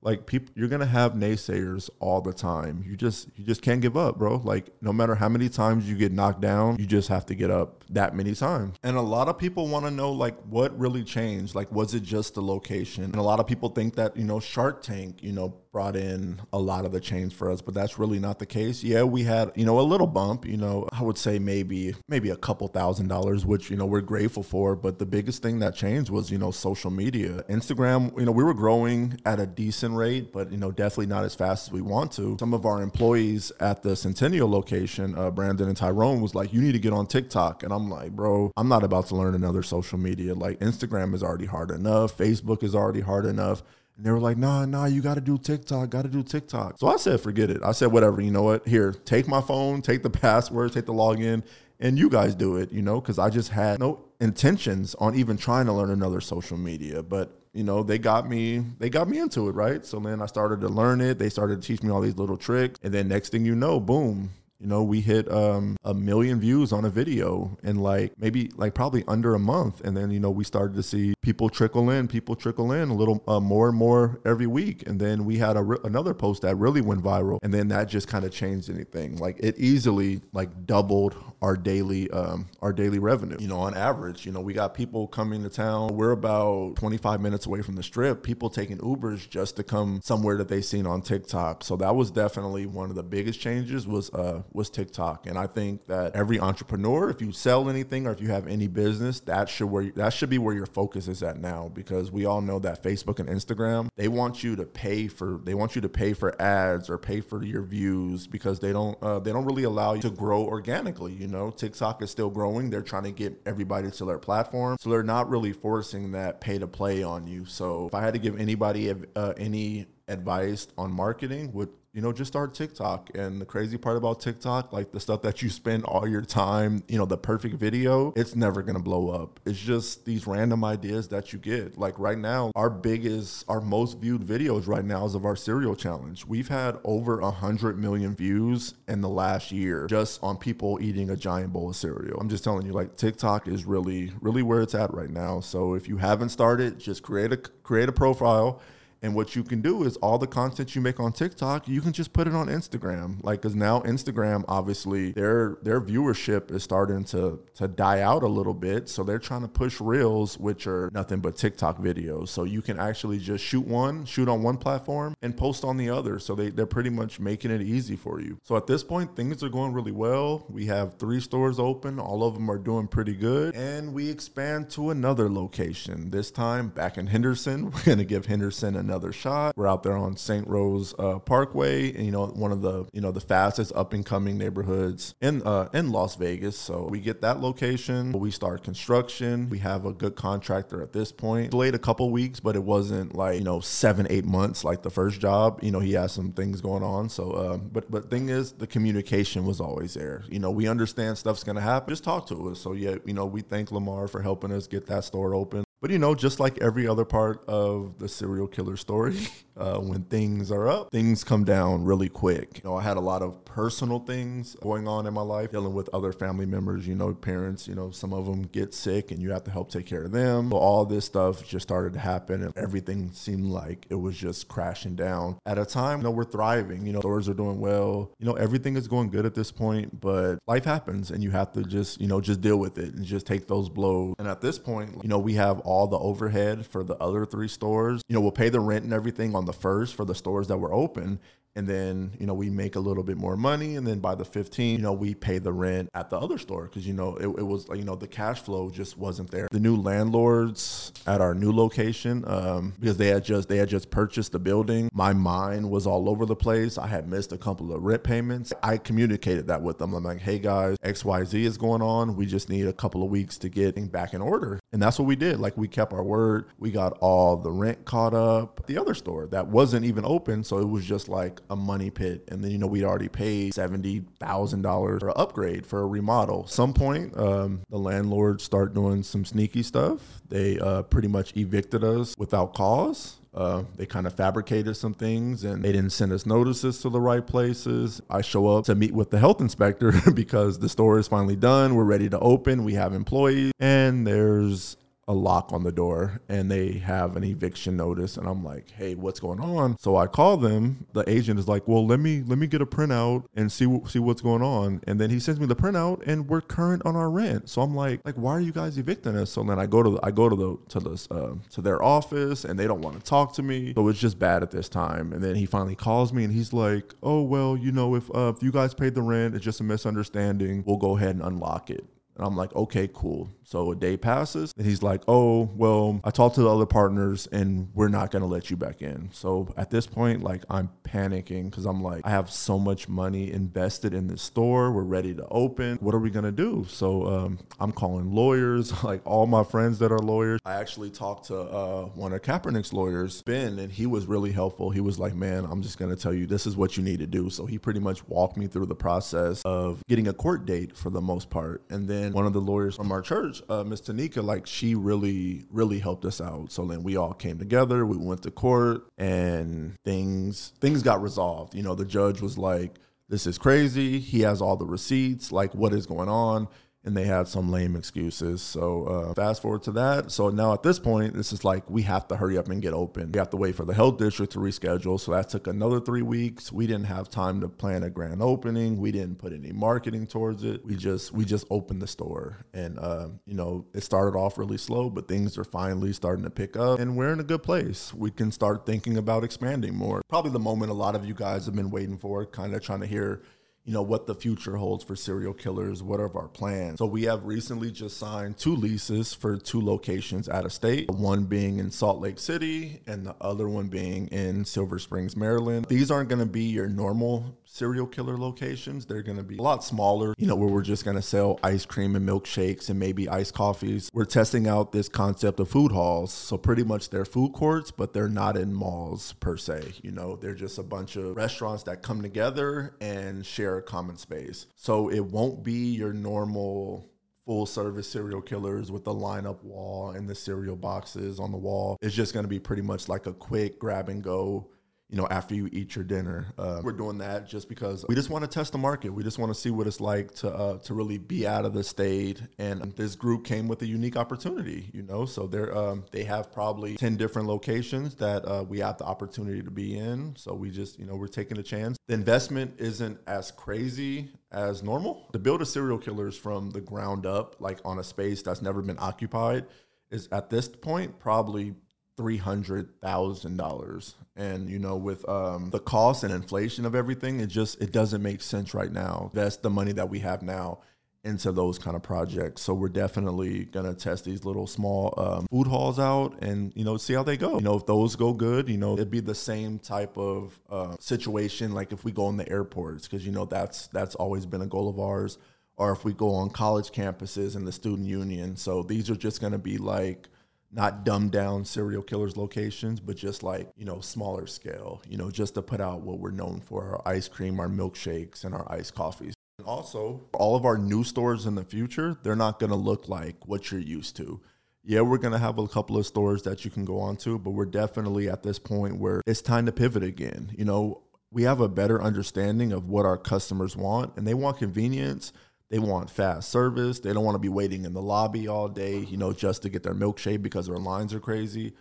like 0.00 0.26
people 0.26 0.52
you're 0.56 0.68
gonna 0.68 0.86
have 0.86 1.14
naysayers 1.14 1.90
all 1.98 2.20
the 2.20 2.32
time. 2.32 2.84
You 2.86 2.96
just 2.96 3.28
you 3.36 3.44
just 3.44 3.62
can't 3.62 3.80
give 3.80 3.96
up 3.96 4.18
bro. 4.18 4.36
Like 4.36 4.70
no 4.80 4.92
matter 4.92 5.14
how 5.14 5.28
many 5.28 5.48
times 5.48 5.88
you 5.88 5.96
get 5.96 6.12
knocked 6.12 6.40
down 6.40 6.78
you 6.78 6.86
just 6.86 7.08
have 7.08 7.26
to 7.26 7.34
get 7.34 7.50
up 7.50 7.84
that 7.90 8.14
many 8.14 8.34
times. 8.34 8.76
And 8.82 8.96
a 8.96 9.02
lot 9.02 9.28
of 9.28 9.38
people 9.38 9.66
want 9.68 9.84
to 9.86 9.90
know 9.90 10.12
like 10.12 10.38
what 10.42 10.78
really 10.78 11.04
changed? 11.04 11.54
Like 11.54 11.70
was 11.72 11.94
it 11.94 12.02
just 12.02 12.34
the 12.34 12.42
location? 12.42 13.04
And 13.04 13.16
a 13.16 13.22
lot 13.22 13.40
of 13.40 13.46
people 13.46 13.70
think 13.70 13.96
that 13.96 14.16
you 14.16 14.24
know 14.24 14.40
shark 14.40 14.82
tank 14.82 15.22
you 15.22 15.32
know 15.32 15.54
brought 15.72 15.96
in 15.96 16.40
a 16.52 16.58
lot 16.58 16.84
of 16.84 16.92
the 16.92 17.00
change 17.00 17.34
for 17.34 17.50
us, 17.50 17.60
but 17.60 17.74
that's 17.74 17.98
really 17.98 18.18
not 18.18 18.38
the 18.38 18.46
case. 18.46 18.82
Yeah, 18.82 19.04
we 19.04 19.22
had, 19.22 19.52
you 19.54 19.64
know, 19.64 19.78
a 19.78 19.82
little 19.82 20.06
bump, 20.06 20.46
you 20.46 20.56
know, 20.56 20.88
I 20.92 21.02
would 21.02 21.18
say 21.18 21.38
maybe 21.38 21.94
maybe 22.08 22.30
a 22.30 22.36
couple 22.36 22.66
thousand 22.68 23.08
dollars, 23.08 23.44
which, 23.44 23.70
you 23.70 23.76
know, 23.76 23.86
we're 23.86 24.00
grateful 24.00 24.42
for, 24.42 24.74
but 24.74 24.98
the 24.98 25.06
biggest 25.06 25.42
thing 25.42 25.58
that 25.60 25.74
changed 25.74 26.10
was, 26.10 26.30
you 26.30 26.38
know, 26.38 26.50
social 26.50 26.90
media. 26.90 27.44
Instagram, 27.48 28.18
you 28.18 28.24
know, 28.24 28.32
we 28.32 28.42
were 28.44 28.54
growing 28.54 29.20
at 29.24 29.38
a 29.40 29.46
decent 29.46 29.87
rate, 29.94 30.32
but 30.32 30.50
you 30.50 30.58
know, 30.58 30.70
definitely 30.70 31.06
not 31.06 31.24
as 31.24 31.34
fast 31.34 31.68
as 31.68 31.72
we 31.72 31.80
want 31.80 32.12
to. 32.12 32.36
Some 32.38 32.54
of 32.54 32.66
our 32.66 32.82
employees 32.82 33.52
at 33.60 33.82
the 33.82 33.96
Centennial 33.96 34.48
location, 34.48 35.16
uh, 35.16 35.30
Brandon 35.30 35.68
and 35.68 35.76
Tyrone, 35.76 36.20
was 36.20 36.34
like, 36.34 36.52
"You 36.52 36.60
need 36.60 36.72
to 36.72 36.78
get 36.78 36.92
on 36.92 37.06
TikTok," 37.06 37.62
and 37.62 37.72
I'm 37.72 37.90
like, 37.90 38.12
"Bro, 38.12 38.52
I'm 38.56 38.68
not 38.68 38.84
about 38.84 39.06
to 39.08 39.16
learn 39.16 39.34
another 39.34 39.62
social 39.62 39.98
media. 39.98 40.34
Like 40.34 40.60
Instagram 40.60 41.14
is 41.14 41.22
already 41.22 41.46
hard 41.46 41.70
enough, 41.70 42.16
Facebook 42.16 42.62
is 42.62 42.74
already 42.74 43.00
hard 43.00 43.26
enough." 43.26 43.62
And 43.98 44.06
they 44.06 44.12
were 44.12 44.20
like, 44.20 44.38
nah, 44.38 44.64
nah, 44.64 44.84
you 44.84 45.02
got 45.02 45.14
to 45.14 45.20
do 45.20 45.36
TikTok, 45.36 45.90
got 45.90 46.02
to 46.02 46.08
do 46.08 46.22
TikTok. 46.22 46.78
So 46.78 46.86
I 46.86 46.96
said, 46.96 47.20
forget 47.20 47.50
it. 47.50 47.60
I 47.64 47.72
said, 47.72 47.90
whatever, 47.90 48.20
you 48.20 48.30
know 48.30 48.44
what? 48.44 48.66
Here, 48.66 48.92
take 48.92 49.26
my 49.26 49.40
phone, 49.40 49.82
take 49.82 50.04
the 50.04 50.10
password, 50.24 50.72
take 50.72 50.86
the 50.86 50.92
login, 50.92 51.42
and 51.80 51.98
you 51.98 52.08
guys 52.08 52.36
do 52.36 52.56
it, 52.56 52.72
you 52.72 52.80
know, 52.80 53.00
because 53.00 53.18
I 53.18 53.28
just 53.28 53.50
had 53.50 53.80
no 53.80 54.04
intentions 54.20 54.94
on 54.96 55.16
even 55.16 55.36
trying 55.36 55.66
to 55.66 55.72
learn 55.72 55.90
another 55.90 56.20
social 56.20 56.56
media. 56.56 57.02
But 57.02 57.37
you 57.58 57.64
know, 57.64 57.82
they 57.82 57.98
got 57.98 58.30
me, 58.30 58.62
they 58.78 58.88
got 58.88 59.08
me 59.08 59.18
into 59.18 59.48
it, 59.48 59.52
right? 59.52 59.84
So 59.84 59.98
then 59.98 60.22
I 60.22 60.26
started 60.26 60.60
to 60.60 60.68
learn 60.68 61.00
it. 61.00 61.18
They 61.18 61.28
started 61.28 61.60
to 61.60 61.66
teach 61.66 61.82
me 61.82 61.90
all 61.90 62.00
these 62.00 62.16
little 62.16 62.36
tricks. 62.36 62.78
And 62.84 62.94
then 62.94 63.08
next 63.08 63.30
thing 63.30 63.44
you 63.44 63.56
know, 63.56 63.80
boom, 63.80 64.30
you 64.60 64.66
know, 64.66 64.82
we 64.82 65.00
hit 65.00 65.30
um, 65.30 65.76
a 65.84 65.94
million 65.94 66.40
views 66.40 66.72
on 66.72 66.84
a 66.84 66.90
video 66.90 67.56
in 67.62 67.76
like 67.76 68.12
maybe 68.18 68.50
like 68.56 68.74
probably 68.74 69.04
under 69.06 69.34
a 69.34 69.38
month. 69.38 69.80
And 69.82 69.96
then, 69.96 70.10
you 70.10 70.18
know, 70.18 70.30
we 70.30 70.42
started 70.44 70.74
to 70.74 70.82
see 70.82 71.14
people 71.22 71.48
trickle 71.48 71.90
in, 71.90 72.08
people 72.08 72.34
trickle 72.34 72.72
in 72.72 72.88
a 72.88 72.94
little 72.94 73.22
uh, 73.28 73.38
more 73.38 73.68
and 73.68 73.78
more 73.78 74.20
every 74.24 74.48
week. 74.48 74.86
And 74.88 75.00
then 75.00 75.24
we 75.24 75.38
had 75.38 75.56
re- 75.56 75.78
another 75.84 76.12
post 76.12 76.42
that 76.42 76.56
really 76.56 76.80
went 76.80 77.02
viral. 77.02 77.38
And 77.42 77.54
then 77.54 77.68
that 77.68 77.88
just 77.88 78.08
kind 78.08 78.24
of 78.24 78.32
changed 78.32 78.68
anything. 78.68 79.16
Like 79.16 79.36
it 79.38 79.56
easily 79.58 80.22
like 80.32 80.66
doubled 80.66 81.14
our 81.40 81.56
daily, 81.56 82.10
um, 82.10 82.48
our 82.60 82.72
daily 82.72 82.98
revenue. 82.98 83.36
You 83.38 83.46
know, 83.46 83.60
on 83.60 83.76
average, 83.76 84.26
you 84.26 84.32
know, 84.32 84.40
we 84.40 84.54
got 84.54 84.74
people 84.74 85.06
coming 85.06 85.44
to 85.44 85.48
town. 85.48 85.96
We're 85.96 86.10
about 86.10 86.74
25 86.76 87.20
minutes 87.20 87.46
away 87.46 87.62
from 87.62 87.76
the 87.76 87.82
strip, 87.84 88.24
people 88.24 88.50
taking 88.50 88.78
Ubers 88.78 89.28
just 89.28 89.54
to 89.56 89.62
come 89.62 90.00
somewhere 90.02 90.36
that 90.36 90.48
they 90.48 90.62
seen 90.62 90.84
on 90.84 91.02
TikTok. 91.02 91.62
So 91.62 91.76
that 91.76 91.94
was 91.94 92.10
definitely 92.10 92.66
one 92.66 92.90
of 92.90 92.96
the 92.96 93.04
biggest 93.04 93.40
changes 93.40 93.86
was, 93.86 94.10
uh, 94.10 94.42
was 94.52 94.70
TikTok. 94.70 95.26
And 95.26 95.38
I 95.38 95.46
think 95.46 95.86
that 95.86 96.14
every 96.14 96.40
entrepreneur, 96.40 97.10
if 97.10 97.20
you 97.20 97.32
sell 97.32 97.68
anything 97.68 98.06
or 98.06 98.12
if 98.12 98.20
you 98.20 98.28
have 98.28 98.46
any 98.46 98.66
business, 98.66 99.20
that 99.20 99.48
should 99.48 99.66
where 99.66 99.90
that 99.96 100.12
should 100.12 100.30
be 100.30 100.38
where 100.38 100.54
your 100.54 100.66
focus 100.66 101.08
is 101.08 101.22
at 101.22 101.38
now 101.38 101.70
because 101.74 102.10
we 102.10 102.24
all 102.26 102.40
know 102.40 102.58
that 102.60 102.82
Facebook 102.82 103.18
and 103.18 103.28
Instagram, 103.28 103.88
they 103.96 104.08
want 104.08 104.42
you 104.42 104.56
to 104.56 104.64
pay 104.64 105.08
for 105.08 105.40
they 105.44 105.54
want 105.54 105.74
you 105.74 105.82
to 105.82 105.88
pay 105.88 106.12
for 106.12 106.40
ads 106.40 106.90
or 106.90 106.98
pay 106.98 107.20
for 107.20 107.42
your 107.42 107.62
views 107.62 108.26
because 108.26 108.60
they 108.60 108.72
don't 108.72 109.00
uh, 109.02 109.18
they 109.18 109.32
don't 109.32 109.44
really 109.44 109.64
allow 109.64 109.94
you 109.94 110.02
to 110.02 110.10
grow 110.10 110.42
organically, 110.42 111.12
you 111.12 111.28
know. 111.28 111.50
TikTok 111.50 112.02
is 112.02 112.10
still 112.10 112.30
growing. 112.30 112.70
They're 112.70 112.82
trying 112.82 113.04
to 113.04 113.12
get 113.12 113.40
everybody 113.46 113.90
to 113.90 114.04
their 114.04 114.18
platform. 114.18 114.76
So 114.80 114.90
they're 114.90 115.02
not 115.02 115.28
really 115.28 115.52
forcing 115.52 116.12
that 116.12 116.40
pay 116.40 116.58
to 116.58 116.66
play 116.66 117.02
on 117.02 117.26
you. 117.26 117.44
So 117.44 117.86
if 117.86 117.94
I 117.94 118.02
had 118.02 118.14
to 118.14 118.20
give 118.20 118.38
anybody 118.38 118.92
uh, 119.16 119.34
any 119.36 119.86
advice 120.08 120.68
on 120.76 120.92
marketing 120.92 121.52
would 121.52 121.68
you 121.92 122.02
know 122.02 122.12
just 122.12 122.30
start 122.30 122.54
tiktok. 122.54 123.10
And 123.14 123.40
the 123.40 123.44
crazy 123.44 123.76
part 123.76 123.96
about 123.96 124.20
tiktok 124.20 124.72
like 124.72 124.92
the 124.92 125.00
stuff 125.00 125.22
that 125.22 125.42
you 125.42 125.50
spend 125.50 125.84
all 125.84 126.06
your 126.06 126.22
time 126.22 126.82
you 126.86 126.98
know 126.98 127.06
the 127.06 127.16
perfect 127.16 127.56
video 127.56 128.12
it's 128.14 128.36
never 128.36 128.62
gonna 128.62 128.78
blow 128.78 129.10
up. 129.10 129.40
It's 129.44 129.58
just 129.58 130.04
these 130.04 130.26
random 130.26 130.64
ideas 130.64 131.08
that 131.08 131.32
you 131.32 131.38
get. 131.38 131.78
Like 131.78 131.98
right 131.98 132.18
now 132.18 132.52
our 132.54 132.70
biggest 132.70 133.44
our 133.48 133.60
most 133.60 133.98
viewed 133.98 134.22
videos 134.22 134.66
right 134.66 134.84
now 134.84 135.06
is 135.06 135.14
of 135.14 135.24
our 135.24 135.36
cereal 135.36 135.74
challenge. 135.74 136.24
We've 136.26 136.48
had 136.48 136.78
over 136.84 137.20
a 137.20 137.30
hundred 137.30 137.78
million 137.78 138.14
views 138.14 138.74
in 138.86 139.00
the 139.00 139.08
last 139.08 139.50
year 139.50 139.86
just 139.88 140.22
on 140.22 140.36
people 140.36 140.78
eating 140.80 141.10
a 141.10 141.16
giant 141.16 141.52
bowl 141.52 141.70
of 141.70 141.76
cereal. 141.76 142.20
I'm 142.20 142.28
just 142.28 142.44
telling 142.44 142.66
you 142.66 142.72
like 142.72 142.96
tiktok 142.96 143.48
is 143.48 143.64
really 143.64 144.12
really 144.20 144.42
where 144.42 144.60
it's 144.60 144.74
at 144.74 144.92
right 144.94 145.10
now. 145.10 145.40
So 145.40 145.74
if 145.74 145.88
you 145.88 145.96
haven't 145.96 146.28
started 146.28 146.78
just 146.78 147.02
create 147.02 147.32
a 147.32 147.38
create 147.38 147.88
a 147.88 147.92
profile 147.92 148.60
and 149.02 149.14
what 149.14 149.36
you 149.36 149.44
can 149.44 149.60
do 149.60 149.84
is 149.84 149.96
all 149.98 150.18
the 150.18 150.26
content 150.26 150.74
you 150.74 150.80
make 150.80 150.98
on 150.98 151.12
TikTok, 151.12 151.68
you 151.68 151.80
can 151.80 151.92
just 151.92 152.12
put 152.12 152.26
it 152.26 152.34
on 152.34 152.48
Instagram. 152.48 153.22
Like, 153.22 153.42
cause 153.42 153.54
now 153.54 153.80
Instagram, 153.80 154.44
obviously, 154.48 155.12
their 155.12 155.58
their 155.62 155.80
viewership 155.80 156.50
is 156.50 156.62
starting 156.62 157.04
to 157.04 157.40
to 157.54 157.68
die 157.68 158.00
out 158.00 158.22
a 158.22 158.28
little 158.28 158.54
bit. 158.54 158.88
So 158.88 159.04
they're 159.04 159.18
trying 159.18 159.42
to 159.42 159.48
push 159.48 159.80
reels, 159.80 160.38
which 160.38 160.66
are 160.66 160.90
nothing 160.92 161.20
but 161.20 161.36
TikTok 161.36 161.78
videos. 161.78 162.28
So 162.28 162.44
you 162.44 162.62
can 162.62 162.78
actually 162.78 163.18
just 163.18 163.44
shoot 163.44 163.66
one, 163.66 164.04
shoot 164.04 164.28
on 164.28 164.42
one 164.42 164.56
platform, 164.56 165.14
and 165.22 165.36
post 165.36 165.64
on 165.64 165.76
the 165.76 165.90
other. 165.90 166.18
So 166.18 166.34
they 166.34 166.50
they're 166.50 166.66
pretty 166.66 166.90
much 166.90 167.20
making 167.20 167.50
it 167.50 167.62
easy 167.62 167.96
for 167.96 168.20
you. 168.20 168.38
So 168.42 168.56
at 168.56 168.66
this 168.66 168.82
point, 168.82 169.14
things 169.14 169.42
are 169.42 169.48
going 169.48 169.72
really 169.72 169.92
well. 169.92 170.44
We 170.48 170.66
have 170.66 170.98
three 170.98 171.20
stores 171.20 171.58
open. 171.58 171.98
All 172.00 172.24
of 172.24 172.34
them 172.34 172.50
are 172.50 172.58
doing 172.58 172.88
pretty 172.88 173.14
good, 173.14 173.54
and 173.54 173.92
we 173.92 174.10
expand 174.10 174.70
to 174.70 174.90
another 174.90 175.30
location. 175.30 176.10
This 176.10 176.30
time 176.30 176.68
back 176.68 176.98
in 176.98 177.06
Henderson. 177.06 177.70
We're 177.70 177.82
gonna 177.84 178.04
give 178.04 178.26
Henderson 178.26 178.74
a 178.76 178.87
another 178.88 179.12
shot. 179.12 179.54
We're 179.56 179.66
out 179.66 179.82
there 179.82 179.96
on 179.96 180.16
St. 180.16 180.46
Rose 180.48 180.94
uh, 180.98 181.18
Parkway, 181.18 181.92
and 181.94 182.06
you 182.06 182.10
know 182.10 182.26
one 182.26 182.52
of 182.52 182.62
the 182.62 182.86
you 182.92 183.02
know 183.02 183.12
the 183.12 183.20
fastest 183.20 183.72
up 183.74 183.92
and 183.92 184.04
coming 184.04 184.38
neighborhoods 184.38 185.14
in 185.20 185.42
uh, 185.42 185.68
in 185.74 185.90
Las 185.90 186.16
Vegas. 186.16 186.58
So 186.58 186.88
we 186.90 187.00
get 187.00 187.20
that 187.20 187.40
location. 187.40 188.12
We 188.12 188.30
start 188.30 188.64
construction. 188.64 189.50
We 189.50 189.58
have 189.58 189.84
a 189.84 189.92
good 189.92 190.16
contractor 190.16 190.82
at 190.82 190.92
this 190.92 191.12
point. 191.12 191.50
Delayed 191.50 191.74
a 191.74 191.78
couple 191.78 192.10
weeks, 192.10 192.40
but 192.40 192.56
it 192.56 192.62
wasn't 192.62 193.14
like 193.14 193.38
you 193.38 193.44
know 193.44 193.60
seven 193.60 194.06
eight 194.08 194.24
months 194.24 194.64
like 194.64 194.82
the 194.82 194.90
first 194.90 195.20
job. 195.20 195.60
You 195.62 195.70
know 195.70 195.80
he 195.80 195.92
has 195.92 196.12
some 196.12 196.32
things 196.32 196.62
going 196.62 196.82
on. 196.82 197.10
So 197.10 197.32
uh, 197.32 197.56
but 197.58 197.90
but 197.90 198.10
thing 198.10 198.30
is 198.30 198.52
the 198.52 198.66
communication 198.66 199.44
was 199.44 199.60
always 199.60 199.94
there. 199.94 200.24
You 200.30 200.38
know 200.38 200.50
we 200.50 200.66
understand 200.66 201.18
stuff's 201.18 201.44
gonna 201.44 201.60
happen. 201.60 201.90
Just 201.90 202.04
talk 202.04 202.26
to 202.28 202.50
us. 202.50 202.60
So 202.60 202.72
yeah, 202.72 202.96
you 203.04 203.12
know 203.12 203.26
we 203.26 203.42
thank 203.42 203.70
Lamar 203.70 204.08
for 204.08 204.22
helping 204.22 204.50
us 204.50 204.66
get 204.66 204.86
that 204.86 205.04
store 205.04 205.34
open. 205.34 205.67
But 205.80 205.90
you 205.90 205.98
know, 205.98 206.14
just 206.14 206.40
like 206.40 206.58
every 206.58 206.88
other 206.88 207.04
part 207.04 207.44
of 207.46 207.98
the 207.98 208.08
Cereal 208.08 208.48
Killer 208.48 208.76
story, 208.76 209.18
uh, 209.56 209.78
when 209.78 210.02
things 210.04 210.50
are 210.50 210.68
up, 210.68 210.90
things 210.90 211.24
come 211.24 211.44
down 211.44 211.84
really 211.84 212.08
quick. 212.08 212.58
You 212.62 212.70
know, 212.70 212.76
I 212.76 212.82
had 212.82 212.96
a 212.96 213.00
lot 213.00 213.22
of 213.22 213.44
personal 213.44 213.98
things 214.00 214.56
going 214.60 214.86
on 214.88 215.06
in 215.06 215.14
my 215.14 215.22
life, 215.22 215.50
dealing 215.50 215.74
with 215.74 215.88
other 215.92 216.12
family 216.12 216.46
members, 216.46 216.86
you 216.86 216.94
know, 216.94 217.12
parents, 217.14 217.66
you 217.66 217.74
know, 217.74 217.90
some 217.90 218.12
of 218.12 218.26
them 218.26 218.42
get 218.42 218.74
sick 218.74 219.10
and 219.10 219.20
you 219.20 219.30
have 219.32 219.44
to 219.44 219.50
help 219.50 219.70
take 219.70 219.86
care 219.86 220.04
of 220.04 220.12
them. 220.12 220.50
So 220.50 220.56
all 220.56 220.84
this 220.84 221.04
stuff 221.04 221.46
just 221.46 221.64
started 221.64 221.92
to 221.92 221.98
happen 221.98 222.42
and 222.42 222.56
everything 222.56 223.10
seemed 223.12 223.46
like 223.46 223.86
it 223.88 223.96
was 223.96 224.16
just 224.16 224.48
crashing 224.48 224.94
down. 224.96 225.38
At 225.46 225.58
a 225.58 225.64
time, 225.64 226.00
you 226.00 226.04
know, 226.04 226.10
we're 226.10 226.24
thriving, 226.24 226.86
you 226.86 226.92
know, 226.92 227.00
stores 227.00 227.28
are 227.28 227.34
doing 227.34 227.58
well, 227.60 228.12
you 228.18 228.26
know, 228.26 228.34
everything 228.34 228.76
is 228.76 228.86
going 228.88 229.10
good 229.10 229.26
at 229.26 229.34
this 229.34 229.50
point, 229.50 230.00
but 230.00 230.38
life 230.46 230.64
happens 230.64 231.10
and 231.10 231.22
you 231.22 231.30
have 231.30 231.52
to 231.52 231.62
just, 231.62 232.00
you 232.00 232.06
know, 232.06 232.20
just 232.20 232.40
deal 232.40 232.58
with 232.58 232.78
it 232.78 232.94
and 232.94 233.04
just 233.04 233.26
take 233.26 233.46
those 233.46 233.68
blows. 233.68 234.14
And 234.18 234.28
at 234.28 234.40
this 234.40 234.58
point, 234.58 234.98
you 235.02 235.08
know, 235.08 235.18
we 235.18 235.34
have 235.34 235.60
all 235.68 235.86
the 235.86 235.98
overhead 235.98 236.66
for 236.66 236.82
the 236.82 236.96
other 236.96 237.26
three 237.26 237.48
stores. 237.48 238.00
You 238.08 238.14
know, 238.14 238.20
we'll 238.20 238.32
pay 238.32 238.48
the 238.48 238.60
rent 238.60 238.84
and 238.84 238.92
everything 238.92 239.34
on 239.34 239.44
the 239.44 239.52
first 239.52 239.94
for 239.94 240.04
the 240.04 240.14
stores 240.14 240.48
that 240.48 240.56
were 240.56 240.72
open 240.72 241.20
and 241.58 241.66
then 241.66 242.12
you 242.20 242.26
know 242.26 242.34
we 242.34 242.48
make 242.48 242.76
a 242.76 242.80
little 242.80 243.02
bit 243.02 243.16
more 243.16 243.36
money 243.36 243.74
and 243.74 243.84
then 243.84 243.98
by 243.98 244.14
the 244.14 244.24
15 244.24 244.76
you 244.76 244.82
know 244.82 244.92
we 244.92 245.12
pay 245.12 245.38
the 245.38 245.52
rent 245.52 245.90
at 245.92 246.08
the 246.08 246.16
other 246.16 246.38
store 246.38 246.64
because 246.64 246.86
you 246.86 246.94
know 246.94 247.16
it, 247.16 247.26
it 247.26 247.42
was 247.42 247.66
you 247.74 247.84
know 247.84 247.96
the 247.96 248.06
cash 248.06 248.40
flow 248.40 248.70
just 248.70 248.96
wasn't 248.96 249.28
there. 249.30 249.48
The 249.50 249.58
new 249.58 249.76
landlords 249.76 250.92
at 251.06 251.20
our 251.20 251.34
new 251.34 251.52
location 251.52 252.24
um, 252.28 252.74
because 252.78 252.96
they 252.96 253.08
had 253.08 253.24
just 253.24 253.48
they 253.48 253.56
had 253.56 253.68
just 253.68 253.90
purchased 253.90 254.32
the 254.32 254.38
building. 254.38 254.88
My 254.92 255.12
mind 255.12 255.68
was 255.68 255.86
all 255.86 256.08
over 256.08 256.24
the 256.24 256.36
place. 256.36 256.78
I 256.78 256.86
had 256.86 257.08
missed 257.08 257.32
a 257.32 257.38
couple 257.38 257.74
of 257.74 257.82
rent 257.82 258.04
payments. 258.04 258.52
I 258.62 258.76
communicated 258.76 259.48
that 259.48 259.60
with 259.60 259.78
them. 259.78 259.94
I'm 259.94 260.04
like 260.04 260.20
hey 260.20 260.38
guys 260.38 260.76
xyz 260.84 261.34
is 261.34 261.58
going 261.58 261.82
on. 261.82 262.14
We 262.14 262.24
just 262.24 262.48
need 262.48 262.68
a 262.68 262.72
couple 262.72 263.02
of 263.02 263.10
weeks 263.10 263.36
to 263.38 263.48
get 263.48 263.68
back 263.90 264.14
in 264.14 264.22
order. 264.22 264.60
And 264.72 264.80
that's 264.80 264.98
what 264.98 265.06
we 265.06 265.16
did. 265.16 265.40
Like 265.40 265.56
we 265.56 265.66
kept 265.66 265.92
our 265.92 266.04
word. 266.04 266.46
We 266.58 266.70
got 266.70 266.96
all 267.00 267.36
the 267.36 267.50
rent 267.50 267.84
caught 267.84 268.14
up. 268.14 268.64
The 268.66 268.78
other 268.78 268.94
store 268.94 269.26
that 269.28 269.48
wasn't 269.48 269.84
even 269.84 270.04
open 270.04 270.44
so 270.44 270.58
it 270.58 270.68
was 270.68 270.84
just 270.84 271.08
like 271.08 271.40
a 271.50 271.56
money 271.56 271.90
pit. 271.90 272.28
And 272.28 272.42
then, 272.42 272.50
you 272.50 272.58
know, 272.58 272.66
we'd 272.66 272.84
already 272.84 273.08
paid 273.08 273.52
$70,000 273.52 275.00
for 275.00 275.08
an 275.08 275.14
upgrade 275.16 275.66
for 275.66 275.80
a 275.80 275.86
remodel. 275.86 276.46
Some 276.46 276.72
point, 276.72 277.16
um, 277.16 277.62
the 277.68 277.78
landlords 277.78 278.44
start 278.44 278.74
doing 278.74 279.02
some 279.02 279.24
sneaky 279.24 279.62
stuff. 279.62 280.00
They 280.28 280.58
uh, 280.58 280.82
pretty 280.82 281.08
much 281.08 281.36
evicted 281.36 281.84
us 281.84 282.14
without 282.18 282.54
cause. 282.54 283.16
Uh, 283.34 283.62
they 283.76 283.86
kind 283.86 284.06
of 284.06 284.14
fabricated 284.14 284.76
some 284.76 284.94
things 284.94 285.44
and 285.44 285.62
they 285.62 285.70
didn't 285.70 285.90
send 285.92 286.12
us 286.12 286.26
notices 286.26 286.80
to 286.80 286.88
the 286.88 287.00
right 287.00 287.26
places. 287.26 288.00
I 288.10 288.20
show 288.22 288.48
up 288.48 288.64
to 288.64 288.74
meet 288.74 288.92
with 288.92 289.10
the 289.10 289.18
health 289.18 289.40
inspector 289.40 289.92
because 290.14 290.58
the 290.58 290.68
store 290.68 290.98
is 290.98 291.06
finally 291.08 291.36
done. 291.36 291.74
We're 291.74 291.84
ready 291.84 292.08
to 292.08 292.18
open. 292.18 292.64
We 292.64 292.74
have 292.74 292.94
employees, 292.94 293.52
and 293.60 294.06
there's 294.06 294.76
a 295.08 295.14
lock 295.14 295.52
on 295.52 295.64
the 295.64 295.72
door 295.72 296.20
and 296.28 296.50
they 296.50 296.72
have 296.74 297.16
an 297.16 297.24
eviction 297.24 297.76
notice 297.76 298.18
and 298.18 298.28
I'm 298.28 298.44
like, 298.44 298.70
"Hey, 298.70 298.94
what's 298.94 299.18
going 299.18 299.40
on?" 299.40 299.78
So 299.78 299.96
I 299.96 300.06
call 300.06 300.36
them. 300.36 300.86
The 300.92 301.08
agent 301.08 301.40
is 301.40 301.48
like, 301.48 301.66
"Well, 301.66 301.86
let 301.86 301.98
me 301.98 302.22
let 302.26 302.38
me 302.38 302.46
get 302.46 302.60
a 302.60 302.66
printout 302.66 303.24
and 303.34 303.50
see 303.50 303.66
see 303.86 303.98
what's 303.98 304.20
going 304.20 304.42
on." 304.42 304.82
And 304.86 305.00
then 305.00 305.08
he 305.10 305.18
sends 305.18 305.40
me 305.40 305.46
the 305.46 305.56
printout 305.56 306.06
and 306.06 306.28
we're 306.28 306.42
current 306.42 306.82
on 306.84 306.94
our 306.94 307.10
rent. 307.10 307.48
So 307.48 307.62
I'm 307.62 307.74
like, 307.74 308.00
"Like 308.04 308.16
why 308.16 308.32
are 308.32 308.40
you 308.40 308.52
guys 308.52 308.76
evicting 308.76 309.16
us?" 309.16 309.30
So 309.30 309.42
then 309.42 309.58
I 309.58 309.66
go 309.66 309.82
to 309.82 309.90
the, 309.90 310.00
I 310.02 310.10
go 310.10 310.28
to 310.28 310.36
the 310.36 310.58
to 310.68 310.80
this 310.80 311.08
uh, 311.10 311.34
to 311.50 311.62
their 311.62 311.82
office 311.82 312.44
and 312.44 312.58
they 312.58 312.66
don't 312.66 312.82
want 312.82 312.98
to 312.98 313.02
talk 313.02 313.32
to 313.34 313.42
me. 313.42 313.72
So 313.74 313.88
it's 313.88 313.98
just 313.98 314.18
bad 314.18 314.42
at 314.42 314.50
this 314.50 314.68
time. 314.68 315.12
And 315.14 315.24
then 315.24 315.36
he 315.36 315.46
finally 315.46 315.74
calls 315.74 316.12
me 316.12 316.24
and 316.24 316.34
he's 316.34 316.52
like, 316.52 316.94
"Oh, 317.02 317.22
well, 317.22 317.56
you 317.56 317.72
know, 317.72 317.94
if 317.94 318.14
uh, 318.14 318.32
if 318.36 318.42
you 318.42 318.52
guys 318.52 318.74
paid 318.74 318.94
the 318.94 319.02
rent, 319.02 319.34
it's 319.34 319.44
just 319.44 319.60
a 319.60 319.64
misunderstanding. 319.64 320.64
We'll 320.66 320.76
go 320.76 320.96
ahead 320.98 321.14
and 321.16 321.24
unlock 321.24 321.70
it." 321.70 321.84
And 322.18 322.26
I'm 322.26 322.36
like, 322.36 322.54
okay, 322.54 322.88
cool. 322.92 323.28
So 323.44 323.70
a 323.70 323.76
day 323.76 323.96
passes 323.96 324.52
and 324.58 324.66
he's 324.66 324.82
like, 324.82 325.02
oh, 325.08 325.48
well, 325.56 326.00
I 326.04 326.10
talked 326.10 326.34
to 326.34 326.42
the 326.42 326.50
other 326.50 326.66
partners 326.66 327.26
and 327.32 327.70
we're 327.74 327.88
not 327.88 328.10
going 328.10 328.20
to 328.20 328.28
let 328.28 328.50
you 328.50 328.58
back 328.58 328.82
in. 328.82 329.08
So 329.12 329.54
at 329.56 329.70
this 329.70 329.86
point, 329.86 330.22
like 330.22 330.42
I'm 330.50 330.68
panicking 330.84 331.50
because 331.50 331.64
I'm 331.64 331.82
like, 331.82 332.02
I 332.04 332.10
have 332.10 332.30
so 332.30 332.58
much 332.58 332.90
money 332.90 333.32
invested 333.32 333.94
in 333.94 334.06
this 334.06 334.20
store. 334.20 334.70
We're 334.70 334.82
ready 334.82 335.14
to 335.14 335.26
open. 335.30 335.78
What 335.80 335.94
are 335.94 335.98
we 335.98 336.10
going 336.10 336.26
to 336.26 336.32
do? 336.32 336.66
So 336.68 337.06
um, 337.06 337.38
I'm 337.58 337.72
calling 337.72 338.12
lawyers, 338.12 338.84
like 338.84 339.00
all 339.06 339.26
my 339.26 339.44
friends 339.44 339.78
that 339.78 339.92
are 339.92 339.98
lawyers. 339.98 340.40
I 340.44 340.54
actually 340.54 340.90
talked 340.90 341.28
to 341.28 341.38
uh, 341.38 341.84
one 341.86 342.12
of 342.12 342.20
Kaepernick's 342.20 342.74
lawyers, 342.74 343.22
Ben, 343.22 343.58
and 343.60 343.72
he 343.72 343.86
was 343.86 344.06
really 344.06 344.32
helpful. 344.32 344.68
He 344.70 344.80
was 344.80 344.98
like, 344.98 345.14
man, 345.14 345.46
I'm 345.50 345.62
just 345.62 345.78
going 345.78 345.94
to 345.94 346.00
tell 346.00 346.12
you, 346.12 346.26
this 346.26 346.46
is 346.46 346.54
what 346.54 346.76
you 346.76 346.82
need 346.82 346.98
to 346.98 347.06
do. 347.06 347.30
So 347.30 347.46
he 347.46 347.58
pretty 347.58 347.80
much 347.80 348.06
walked 348.08 348.36
me 348.36 348.46
through 348.46 348.66
the 348.66 348.74
process 348.74 349.40
of 349.46 349.82
getting 349.88 350.08
a 350.08 350.12
court 350.12 350.44
date 350.44 350.76
for 350.76 350.90
the 350.90 351.00
most 351.00 351.30
part. 351.30 351.62
And 351.70 351.88
then 351.88 352.07
one 352.14 352.26
of 352.26 352.32
the 352.32 352.40
lawyers 352.40 352.76
from 352.76 352.92
our 352.92 353.02
church, 353.02 353.42
uh, 353.48 353.64
Miss 353.64 353.80
Tanika, 353.80 354.22
like 354.22 354.46
she 354.46 354.74
really, 354.74 355.44
really 355.50 355.78
helped 355.78 356.04
us 356.04 356.20
out. 356.20 356.52
So 356.52 356.64
then 356.66 356.82
we 356.82 356.96
all 356.96 357.14
came 357.14 357.38
together. 357.38 357.86
We 357.86 357.96
went 357.96 358.22
to 358.22 358.30
court, 358.30 358.86
and 358.98 359.74
things 359.84 360.52
things 360.60 360.82
got 360.82 361.02
resolved. 361.02 361.54
You 361.54 361.62
know, 361.62 361.74
the 361.74 361.84
judge 361.84 362.20
was 362.20 362.38
like, 362.38 362.78
"This 363.08 363.26
is 363.26 363.38
crazy. 363.38 363.98
He 363.98 364.20
has 364.20 364.40
all 364.40 364.56
the 364.56 364.66
receipts. 364.66 365.32
Like, 365.32 365.54
what 365.54 365.72
is 365.72 365.86
going 365.86 366.08
on?" 366.08 366.48
And 366.84 366.96
they 366.96 367.04
had 367.04 367.26
some 367.26 367.50
lame 367.50 367.76
excuses. 367.76 368.40
So 368.40 368.84
uh, 368.84 369.14
fast 369.14 369.42
forward 369.42 369.62
to 369.64 369.72
that. 369.72 370.12
So 370.12 370.30
now 370.30 370.52
at 370.52 370.62
this 370.62 370.78
point, 370.78 371.14
this 371.14 371.32
is 371.32 371.44
like 371.44 371.68
we 371.68 371.82
have 371.82 372.06
to 372.08 372.16
hurry 372.16 372.38
up 372.38 372.48
and 372.48 372.62
get 372.62 372.72
open. 372.72 373.12
We 373.12 373.18
have 373.18 373.30
to 373.30 373.36
wait 373.36 373.56
for 373.56 373.64
the 373.64 373.74
health 373.74 373.98
district 373.98 374.32
to 374.34 374.38
reschedule. 374.38 374.98
So 375.00 375.12
that 375.12 375.28
took 375.28 375.48
another 375.48 375.80
three 375.80 376.02
weeks. 376.02 376.52
We 376.52 376.66
didn't 376.66 376.86
have 376.86 377.10
time 377.10 377.40
to 377.40 377.48
plan 377.48 377.82
a 377.82 377.90
grand 377.90 378.22
opening. 378.22 378.78
We 378.78 378.92
didn't 378.92 379.18
put 379.18 379.32
any 379.32 379.52
marketing 379.52 380.06
towards 380.06 380.44
it. 380.44 380.64
We 380.64 380.76
just 380.76 381.12
we 381.12 381.24
just 381.24 381.46
opened 381.50 381.82
the 381.82 381.86
store, 381.86 382.38
and 382.54 382.78
uh, 382.78 383.08
you 383.26 383.34
know 383.34 383.66
it 383.74 383.82
started 383.82 384.16
off 384.16 384.38
really 384.38 384.58
slow, 384.58 384.88
but 384.88 385.08
things 385.08 385.36
are 385.36 385.44
finally 385.44 385.92
starting 385.92 386.24
to 386.24 386.30
pick 386.30 386.56
up, 386.56 386.78
and 386.78 386.96
we're 386.96 387.12
in 387.12 387.20
a 387.20 387.24
good 387.24 387.42
place. 387.42 387.92
We 387.92 388.10
can 388.10 388.30
start 388.30 388.66
thinking 388.66 388.96
about 388.96 389.24
expanding 389.24 389.74
more. 389.74 390.02
Probably 390.08 390.30
the 390.30 390.38
moment 390.38 390.70
a 390.70 390.74
lot 390.74 390.94
of 390.94 391.04
you 391.04 391.14
guys 391.14 391.46
have 391.46 391.56
been 391.56 391.70
waiting 391.70 391.98
for, 391.98 392.24
kind 392.24 392.54
of 392.54 392.62
trying 392.62 392.80
to 392.80 392.86
hear 392.86 393.22
you 393.68 393.74
know 393.74 393.82
what 393.82 394.06
the 394.06 394.14
future 394.14 394.56
holds 394.56 394.82
for 394.82 394.96
Cereal 394.96 395.34
Killerz 395.34 395.82
what 395.82 396.00
are 396.00 396.08
our 396.16 396.28
plans. 396.28 396.78
So 396.78 396.86
we 396.86 397.02
have 397.02 397.26
recently 397.26 397.70
just 397.70 397.98
signed 397.98 398.38
two 398.38 398.56
leases 398.56 399.12
for 399.12 399.36
two 399.36 399.60
locations 399.60 400.26
out 400.26 400.46
of 400.46 400.54
state 400.54 400.90
one 400.90 401.24
being 401.24 401.58
in 401.58 401.70
salt 401.70 402.00
lake 402.00 402.18
city 402.18 402.80
and 402.86 403.04
the 403.04 403.14
other 403.20 403.46
one 403.46 403.66
being 403.68 404.08
in 404.08 404.46
silver 404.46 404.78
springs 404.78 405.18
maryland. 405.18 405.66
These 405.68 405.90
aren't 405.90 406.08
going 406.08 406.20
to 406.20 406.24
be 406.24 406.44
your 406.44 406.66
normal 406.66 407.36
Cereal 407.50 407.86
Killer 407.86 408.16
locations 408.16 408.86
they're 408.86 409.02
going 409.02 409.16
to 409.16 409.24
be 409.24 409.38
a 409.38 409.42
lot 409.42 409.64
smaller 409.64 410.14
you 410.18 410.26
know 410.26 410.36
where 410.36 410.48
we're 410.48 410.62
just 410.62 410.84
going 410.84 410.96
to 410.96 411.02
sell 411.02 411.38
ice 411.42 411.64
cream 411.64 411.96
and 411.96 412.08
milkshakes 412.08 412.68
and 412.68 412.78
maybe 412.78 413.08
iced 413.08 413.34
coffees 413.34 413.90
we're 413.92 414.04
testing 414.04 414.46
out 414.46 414.72
this 414.72 414.88
concept 414.88 415.40
of 415.40 415.48
food 415.48 415.72
halls 415.72 416.12
so 416.12 416.36
pretty 416.36 416.62
much 416.64 416.90
they're 416.90 417.04
food 417.04 417.32
courts 417.32 417.70
but 417.70 417.92
they're 417.92 418.08
not 418.08 418.36
in 418.36 418.52
malls 418.52 419.14
per 419.14 419.36
se 419.36 419.72
you 419.82 419.90
know 419.90 420.16
they're 420.16 420.34
just 420.34 420.58
a 420.58 420.62
bunch 420.62 420.96
of 420.96 421.16
restaurants 421.16 421.62
that 421.64 421.82
come 421.82 422.02
together 422.02 422.76
and 422.80 423.24
share 423.24 423.58
a 423.58 423.62
common 423.62 423.96
space. 423.96 424.46
So 424.54 424.90
it 424.90 425.04
won't 425.04 425.42
be 425.42 425.72
your 425.72 425.92
normal 425.92 426.90
full 427.26 427.46
service 427.46 427.88
Cereal 427.88 428.22
Killerz 428.22 428.70
with 428.70 428.84
the 428.84 428.94
lineup 428.94 429.42
wall 429.42 429.90
and 429.90 430.08
the 430.08 430.14
cereal 430.14 430.56
boxes 430.56 431.20
on 431.20 431.30
the 431.30 431.38
wall. 431.38 431.76
It's 431.82 431.94
just 431.94 432.14
going 432.14 432.24
to 432.24 432.28
be 432.28 432.38
pretty 432.38 432.62
much 432.62 432.88
like 432.88 433.06
a 433.06 433.12
quick 433.12 433.58
grab 433.58 433.88
and 433.88 434.02
go 434.02 434.50
you 434.90 434.96
know, 434.96 435.06
after 435.10 435.34
you 435.34 435.48
eat 435.52 435.74
your 435.74 435.84
dinner. 435.84 436.26
Uh, 436.38 436.60
we're 436.62 436.72
doing 436.72 436.98
that 436.98 437.28
just 437.28 437.48
because 437.48 437.84
we 437.88 437.94
just 437.94 438.08
want 438.08 438.24
to 438.24 438.28
test 438.28 438.52
the 438.52 438.58
market. 438.58 438.90
We 438.90 439.02
just 439.02 439.18
want 439.18 439.32
to 439.32 439.38
see 439.38 439.50
what 439.50 439.66
it's 439.66 439.80
like 439.80 440.14
to 440.16 440.30
uh, 440.30 440.58
to 440.58 440.74
really 440.74 440.98
be 440.98 441.26
out 441.26 441.44
of 441.44 441.52
the 441.52 441.62
state. 441.62 442.22
And 442.38 442.62
this 442.72 442.96
group 442.96 443.24
came 443.24 443.48
with 443.48 443.60
a 443.62 443.66
unique 443.66 443.96
opportunity, 443.96 444.70
you 444.72 444.82
know. 444.82 445.04
So 445.04 445.26
they're 445.26 445.56
um, 445.56 445.84
they 445.92 446.04
have 446.04 446.32
probably 446.32 446.76
ten 446.76 446.96
different 446.96 447.28
locations 447.28 447.96
that 447.96 448.24
uh, 448.24 448.44
we 448.48 448.60
have 448.60 448.78
the 448.78 448.84
opportunity 448.84 449.42
to 449.42 449.50
be 449.50 449.76
in. 449.76 450.16
So 450.16 450.32
we 450.34 450.50
just 450.50 450.78
you 450.78 450.86
know 450.86 450.96
we're 450.96 451.08
taking 451.08 451.38
a 451.38 451.42
chance. 451.42 451.76
The 451.86 451.94
investment 451.94 452.54
isn't 452.58 452.98
as 453.06 453.30
crazy 453.30 454.10
as 454.32 454.62
normal. 454.62 455.06
To 455.12 455.18
build 455.18 455.42
a 455.42 455.46
Cereal 455.46 455.78
Killerz 455.78 456.18
from 456.18 456.50
the 456.50 456.60
ground 456.60 457.04
up, 457.04 457.36
like 457.40 457.58
on 457.64 457.78
a 457.78 457.84
space 457.84 458.22
that's 458.22 458.40
never 458.40 458.62
been 458.62 458.78
occupied, 458.78 459.46
is 459.90 460.08
at 460.12 460.30
this 460.30 460.48
point 460.48 460.98
probably 460.98 461.54
three 461.98 462.16
hundred 462.16 462.80
thousand 462.80 463.36
dollars. 463.36 463.96
And 464.16 464.48
you 464.48 464.58
know 464.58 464.76
with 464.76 465.06
um, 465.08 465.50
the 465.50 465.58
cost 465.58 466.04
and 466.04 466.14
inflation 466.14 466.64
of 466.64 466.74
everything 466.74 467.20
it 467.20 467.26
just 467.26 467.60
it 467.60 467.72
doesn't 467.72 468.02
make 468.02 468.22
sense 468.22 468.54
right 468.54 468.72
now. 468.72 469.10
That's 469.12 469.36
the 469.36 469.50
money 469.50 469.72
that 469.72 469.90
we 469.90 469.98
have 469.98 470.22
now 470.22 470.60
into 471.04 471.32
those 471.32 471.58
kind 471.58 471.74
of 471.74 471.82
projects. 471.82 472.42
So 472.42 472.54
we're 472.54 472.68
definitely 472.68 473.46
gonna 473.46 473.74
test 473.74 474.04
these 474.04 474.24
little 474.24 474.46
small 474.46 474.94
um, 474.96 475.26
food 475.28 475.48
halls 475.48 475.80
out 475.80 476.22
and 476.22 476.52
you 476.54 476.64
know 476.64 476.76
see 476.76 476.94
how 476.94 477.02
they 477.02 477.16
go. 477.16 477.34
You 477.34 477.42
know 477.42 477.56
if 477.56 477.66
those 477.66 477.96
go 477.96 478.12
good 478.12 478.48
you 478.48 478.58
know 478.58 478.74
it'd 478.74 478.90
be 478.90 479.00
the 479.00 479.14
same 479.14 479.58
type 479.58 479.98
of 479.98 480.38
uh, 480.48 480.76
situation 480.78 481.52
like 481.52 481.72
if 481.72 481.84
we 481.84 481.90
go 481.90 482.08
in 482.08 482.16
the 482.16 482.30
airports 482.30 482.86
because 482.86 483.04
you 483.04 483.12
know 483.12 483.24
that's 483.24 483.66
that's 483.68 483.96
always 483.96 484.24
been 484.24 484.40
a 484.40 484.46
goal 484.46 484.68
of 484.68 484.78
ours. 484.78 485.18
Or 485.56 485.72
if 485.72 485.84
we 485.84 485.92
go 485.92 486.14
on 486.14 486.30
college 486.30 486.70
campuses 486.70 487.34
in 487.34 487.44
the 487.44 487.50
student 487.50 487.88
union. 487.88 488.36
So 488.36 488.62
these 488.62 488.88
are 488.88 488.94
just 488.94 489.20
gonna 489.20 489.38
be 489.38 489.58
like 489.58 490.08
not 490.50 490.84
dumbed 490.84 491.12
down 491.12 491.44
Cereal 491.44 491.82
Killerz 491.82 492.16
locations, 492.16 492.80
but 492.80 492.96
just 492.96 493.22
like, 493.22 493.50
you 493.56 493.64
know, 493.64 493.80
smaller 493.80 494.26
scale, 494.26 494.82
you 494.88 494.96
know, 494.96 495.10
just 495.10 495.34
to 495.34 495.42
put 495.42 495.60
out 495.60 495.82
what 495.82 495.98
we're 495.98 496.10
known 496.10 496.40
for 496.40 496.76
our 496.76 496.82
ice 496.86 497.08
cream, 497.08 497.38
our 497.38 497.48
milkshakes, 497.48 498.24
and 498.24 498.34
our 498.34 498.50
iced 498.50 498.74
coffees. 498.74 499.14
And 499.38 499.46
also, 499.46 500.08
all 500.14 500.36
of 500.36 500.44
our 500.44 500.58
new 500.58 500.84
stores 500.84 501.26
in 501.26 501.34
the 501.34 501.44
future, 501.44 501.96
they're 502.02 502.16
not 502.16 502.40
going 502.40 502.50
to 502.50 502.56
look 502.56 502.88
like 502.88 503.26
what 503.26 503.50
you're 503.50 503.60
used 503.60 503.96
to. 503.96 504.20
Yeah, 504.64 504.80
we're 504.80 504.98
going 504.98 505.12
to 505.12 505.18
have 505.18 505.38
a 505.38 505.46
couple 505.46 505.76
of 505.76 505.86
stores 505.86 506.22
that 506.24 506.44
you 506.44 506.50
can 506.50 506.64
go 506.64 506.80
on 506.80 506.96
to, 506.98 507.18
but 507.18 507.30
we're 507.30 507.46
definitely 507.46 508.08
at 508.08 508.22
this 508.22 508.38
point 508.38 508.78
where 508.78 509.02
it's 509.06 509.22
time 509.22 509.46
to 509.46 509.52
pivot 509.52 509.82
again. 509.82 510.32
You 510.36 510.44
know, 510.44 510.82
we 511.10 511.22
have 511.22 511.40
a 511.40 511.48
better 511.48 511.80
understanding 511.80 512.52
of 512.52 512.68
what 512.68 512.84
our 512.84 512.98
customers 512.98 513.56
want, 513.56 513.96
and 513.96 514.06
they 514.06 514.14
want 514.14 514.38
convenience 514.38 515.12
they 515.50 515.58
want 515.58 515.90
fast 515.90 516.30
service. 516.30 516.80
They 516.80 516.92
don't 516.92 517.04
want 517.04 517.14
to 517.14 517.20
be 517.20 517.28
waiting 517.28 517.64
in 517.64 517.72
the 517.72 517.82
lobby 517.82 518.28
all 518.28 518.48
day, 518.48 518.78
you 518.78 518.96
know, 518.96 519.12
just 519.12 519.42
to 519.42 519.48
get 519.48 519.62
their 519.62 519.74
milkshake 519.74 520.22
because 520.22 520.46
their 520.46 520.58
lines 520.58 520.92
are 520.92 521.00
crazy. 521.00 521.54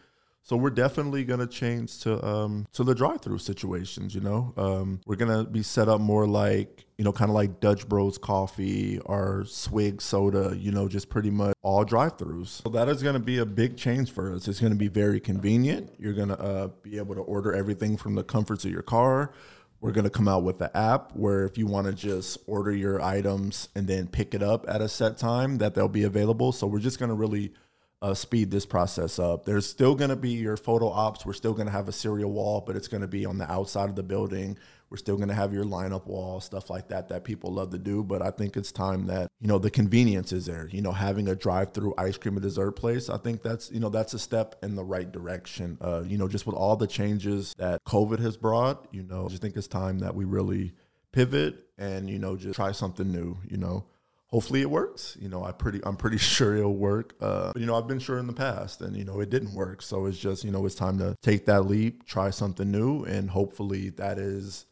So 0.43 0.55
we're 0.55 0.69
definitely 0.69 1.25
going 1.25 1.41
to 1.41 1.47
change 1.47 1.99
to 2.03 2.25
um, 2.25 2.67
to 2.71 2.85
the 2.85 2.95
drive-through 2.95 3.39
situations. 3.39 4.15
You 4.15 4.21
know, 4.21 4.53
um, 4.55 5.01
we're 5.05 5.17
going 5.17 5.45
to 5.45 5.49
be 5.49 5.61
set 5.61 5.89
up 5.89 5.99
more 5.99 6.25
like 6.25 6.85
you 6.97 7.03
know, 7.03 7.11
kind 7.11 7.29
of 7.29 7.35
like 7.35 7.59
Dutch 7.59 7.87
Bros 7.87 8.17
Coffee 8.17 8.99
or 8.99 9.43
Swig 9.45 10.01
Soda. 10.01 10.55
You 10.57 10.71
know, 10.71 10.87
just 10.87 11.09
pretty 11.09 11.31
much 11.31 11.53
all 11.61 11.83
drive-throughs. 11.83 12.63
So 12.63 12.69
that 12.69 12.87
is 12.87 13.03
going 13.03 13.15
to 13.15 13.19
be 13.19 13.39
a 13.39 13.45
big 13.45 13.75
change 13.75 14.09
for 14.11 14.33
us. 14.33 14.47
It's 14.47 14.61
going 14.61 14.71
to 14.71 14.79
be 14.79 14.87
very 14.87 15.19
convenient. 15.19 15.93
You're 15.99 16.13
going 16.13 16.29
to 16.29 16.39
uh, 16.39 16.67
be 16.81 16.97
able 16.97 17.15
to 17.15 17.21
order 17.21 17.53
everything 17.53 17.97
from 17.97 18.15
the 18.15 18.23
comforts 18.23 18.63
of 18.63 18.71
your 18.71 18.83
car. 18.83 19.33
We're 19.79 19.91
going 19.91 20.05
to 20.05 20.09
come 20.09 20.27
out 20.27 20.43
with 20.43 20.57
the 20.57 20.75
app 20.75 21.15
where 21.15 21.45
if 21.45 21.57
you 21.57 21.67
want 21.67 21.87
to 21.87 21.93
just 21.93 22.39
order 22.47 22.71
your 22.71 23.01
items 23.01 23.69
and 23.75 23.87
then 23.87 24.07
pick 24.07 24.33
it 24.33 24.41
up 24.41 24.65
at 24.67 24.81
a 24.81 24.89
set 24.89 25.17
time, 25.17 25.59
that 25.59 25.75
they'll 25.75 25.87
be 25.87 26.03
available. 26.03 26.51
So 26.51 26.65
we're 26.65 26.79
just 26.79 26.97
going 26.97 27.09
to 27.09 27.15
really 27.15 27.53
uh, 28.01 28.13
speed 28.13 28.51
this 28.51 28.65
process 28.65 29.19
up. 29.19 29.45
There's 29.45 29.67
still 29.67 29.95
going 29.95 30.09
to 30.09 30.15
be 30.15 30.31
your 30.31 30.57
photo 30.57 30.89
ops. 30.89 31.25
We're 31.25 31.33
still 31.33 31.53
going 31.53 31.67
to 31.67 31.71
have 31.71 31.87
a 31.87 31.91
cereal 31.91 32.31
wall, 32.31 32.63
but 32.65 32.75
it's 32.75 32.87
going 32.87 33.01
to 33.01 33.07
be 33.07 33.25
on 33.25 33.37
the 33.37 33.51
outside 33.51 33.89
of 33.89 33.95
the 33.95 34.03
building. 34.03 34.57
We're 34.89 34.97
still 34.97 35.15
going 35.17 35.29
to 35.29 35.35
have 35.35 35.53
your 35.53 35.65
lineup 35.65 36.05
wall, 36.05 36.39
stuff 36.39 36.69
like 36.69 36.87
that, 36.89 37.09
that 37.09 37.23
people 37.23 37.53
love 37.53 37.71
to 37.71 37.77
do. 37.77 38.03
But 38.03 38.21
I 38.21 38.31
think 38.31 38.55
it's 38.55 38.71
time 38.71 39.07
that, 39.07 39.29
you 39.39 39.47
know, 39.47 39.59
the 39.59 39.69
convenience 39.69 40.31
is 40.31 40.45
there. 40.45 40.69
You 40.71 40.81
know, 40.81 40.91
having 40.91 41.27
a 41.27 41.35
drive 41.35 41.73
through 41.73 41.93
ice 41.97 42.17
cream 42.17 42.35
and 42.35 42.43
dessert 42.43 42.71
place, 42.71 43.09
I 43.09 43.17
think 43.17 43.43
that's, 43.43 43.71
you 43.71 43.79
know, 43.79 43.89
that's 43.89 44.13
a 44.13 44.19
step 44.19 44.55
in 44.63 44.75
the 44.75 44.83
right 44.83 45.11
direction. 45.11 45.77
Uh, 45.81 46.03
you 46.05 46.17
know, 46.17 46.27
just 46.27 46.45
with 46.45 46.55
all 46.55 46.75
the 46.75 46.87
changes 46.87 47.53
that 47.57 47.83
COVID 47.85 48.19
has 48.19 48.37
brought, 48.37 48.87
you 48.91 49.03
know, 49.03 49.25
I 49.25 49.29
just 49.29 49.41
think 49.41 49.55
it's 49.55 49.67
time 49.67 49.99
that 49.99 50.15
we 50.15 50.25
really 50.25 50.73
pivot 51.11 51.65
and, 51.77 52.09
you 52.09 52.19
know, 52.19 52.35
just 52.35 52.55
try 52.55 52.71
something 52.71 53.11
new, 53.11 53.37
you 53.47 53.57
know 53.57 53.85
hopefully 54.27 54.61
it 54.61 54.69
works. 54.69 55.17
You 55.19 55.29
know, 55.29 55.43
I 55.43 55.51
pretty 55.51 55.79
I'm 55.83 55.95
pretty 55.95 56.17
sure 56.35 56.55
it'll 56.55 56.75
work. 56.75 57.15
Uh, 57.19 57.53
but 57.53 57.59
you 57.59 57.65
know, 57.65 57.75
I've 57.75 57.87
been 57.87 57.99
sure 57.99 58.19
in 58.19 58.27
the 58.27 58.33
past, 58.33 58.81
and 58.81 58.95
you 58.95 59.05
know, 59.05 59.19
it 59.19 59.29
didn't 59.29 59.53
work. 59.53 59.81
So 59.81 60.05
it's 60.05 60.17
just 60.17 60.43
you 60.43 60.51
know, 60.51 60.65
it's 60.65 60.75
time 60.75 60.97
to 60.99 61.15
take 61.21 61.45
that 61.45 61.63
leap, 61.63 62.05
try 62.05 62.29
something 62.29 62.69
new, 62.69 63.03
and 63.03 63.29
hopefully 63.29 63.89
that 63.91 64.19
is 64.19 64.65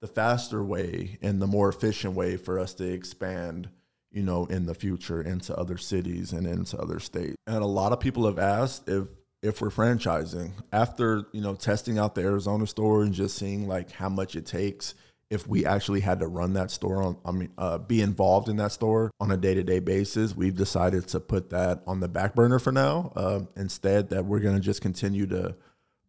the 0.00 0.06
faster 0.06 0.62
way 0.62 1.18
and 1.22 1.40
the 1.40 1.46
more 1.46 1.68
efficient 1.68 2.14
way 2.14 2.36
for 2.36 2.58
us 2.58 2.74
to 2.74 2.84
expand. 2.84 3.68
You 4.12 4.24
know, 4.24 4.46
in 4.46 4.66
the 4.66 4.74
future 4.74 5.22
into 5.22 5.56
other 5.56 5.78
cities 5.78 6.32
and 6.32 6.44
into 6.44 6.76
other 6.76 6.98
states. 6.98 7.36
And 7.46 7.62
a 7.62 7.64
lot 7.64 7.92
of 7.92 8.00
people 8.00 8.26
have 8.26 8.40
asked 8.40 8.88
if 8.88 9.06
if 9.40 9.60
we're 9.60 9.70
franchising 9.70 10.50
after 10.72 11.26
you 11.32 11.40
know 11.40 11.54
testing 11.54 11.96
out 11.96 12.16
the 12.16 12.22
Arizona 12.22 12.66
store 12.66 13.04
and 13.04 13.14
just 13.14 13.38
seeing 13.38 13.68
like 13.68 13.92
how 13.92 14.08
much 14.08 14.34
it 14.34 14.46
takes 14.46 14.96
if 15.30 15.46
we 15.46 15.64
actually 15.64 16.00
had 16.00 16.18
to 16.20 16.26
run 16.26 16.54
that 16.54 16.70
store 16.72 17.02
on, 17.02 17.16
I 17.24 17.30
mean, 17.30 17.50
uh, 17.56 17.78
be 17.78 18.02
involved 18.02 18.48
in 18.48 18.56
that 18.56 18.72
store 18.72 19.12
on 19.20 19.30
a 19.30 19.36
day 19.36 19.54
to 19.54 19.62
day 19.62 19.78
basis, 19.78 20.34
we've 20.34 20.56
decided 20.56 21.06
to 21.08 21.20
put 21.20 21.50
that 21.50 21.82
on 21.86 22.00
the 22.00 22.08
back 22.08 22.34
burner 22.34 22.58
for 22.58 22.72
now. 22.72 23.12
Uh, 23.14 23.40
instead, 23.56 24.10
that 24.10 24.24
we're 24.24 24.40
going 24.40 24.56
to 24.56 24.60
just 24.60 24.82
continue 24.82 25.26
to 25.28 25.54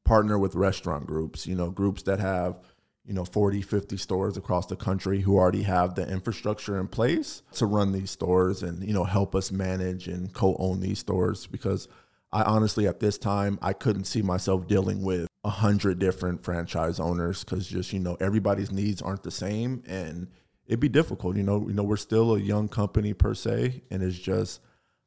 partner 0.03 0.39
with 0.39 0.55
restaurant 0.55 1.05
groups, 1.05 1.45
you 1.45 1.55
know, 1.55 1.69
groups 1.69 2.01
that 2.03 2.19
have, 2.19 2.59
you 3.05 3.13
know 3.13 3.25
40 3.25 3.61
50 3.61 3.97
stores 3.97 4.37
across 4.37 4.67
the 4.67 4.75
country 4.75 5.21
who 5.21 5.37
already 5.37 5.63
have 5.63 5.95
the 5.95 6.07
infrastructure 6.07 6.79
in 6.79 6.87
place 6.87 7.41
to 7.53 7.65
run 7.65 7.91
these 7.91 8.11
stores 8.11 8.63
and 8.63 8.83
you 8.83 8.93
know 8.93 9.03
help 9.03 9.35
us 9.35 9.51
manage 9.51 10.07
and 10.07 10.33
co-own 10.33 10.79
these 10.79 10.99
stores 10.99 11.47
because 11.47 11.87
i 12.31 12.43
honestly 12.43 12.87
at 12.87 12.99
this 12.99 13.17
time 13.17 13.57
i 13.61 13.73
couldn't 13.73 14.05
see 14.05 14.21
myself 14.21 14.67
dealing 14.67 15.01
with 15.01 15.27
a 15.43 15.49
hundred 15.49 15.97
different 15.97 16.43
franchise 16.43 16.99
owners 16.99 17.43
because 17.43 17.67
just 17.67 17.91
you 17.91 17.99
know 17.99 18.15
everybody's 18.19 18.71
needs 18.71 19.01
aren't 19.01 19.23
the 19.23 19.31
same 19.31 19.81
and 19.87 20.27
it'd 20.67 20.79
be 20.79 20.89
difficult 20.89 21.35
you 21.35 21.43
know 21.43 21.67
you 21.67 21.73
know 21.73 21.83
we're 21.83 21.97
still 21.97 22.35
a 22.35 22.39
young 22.39 22.67
company 22.67 23.13
per 23.13 23.33
se 23.33 23.81
and 23.89 24.03
it's 24.03 24.19
just 24.19 24.61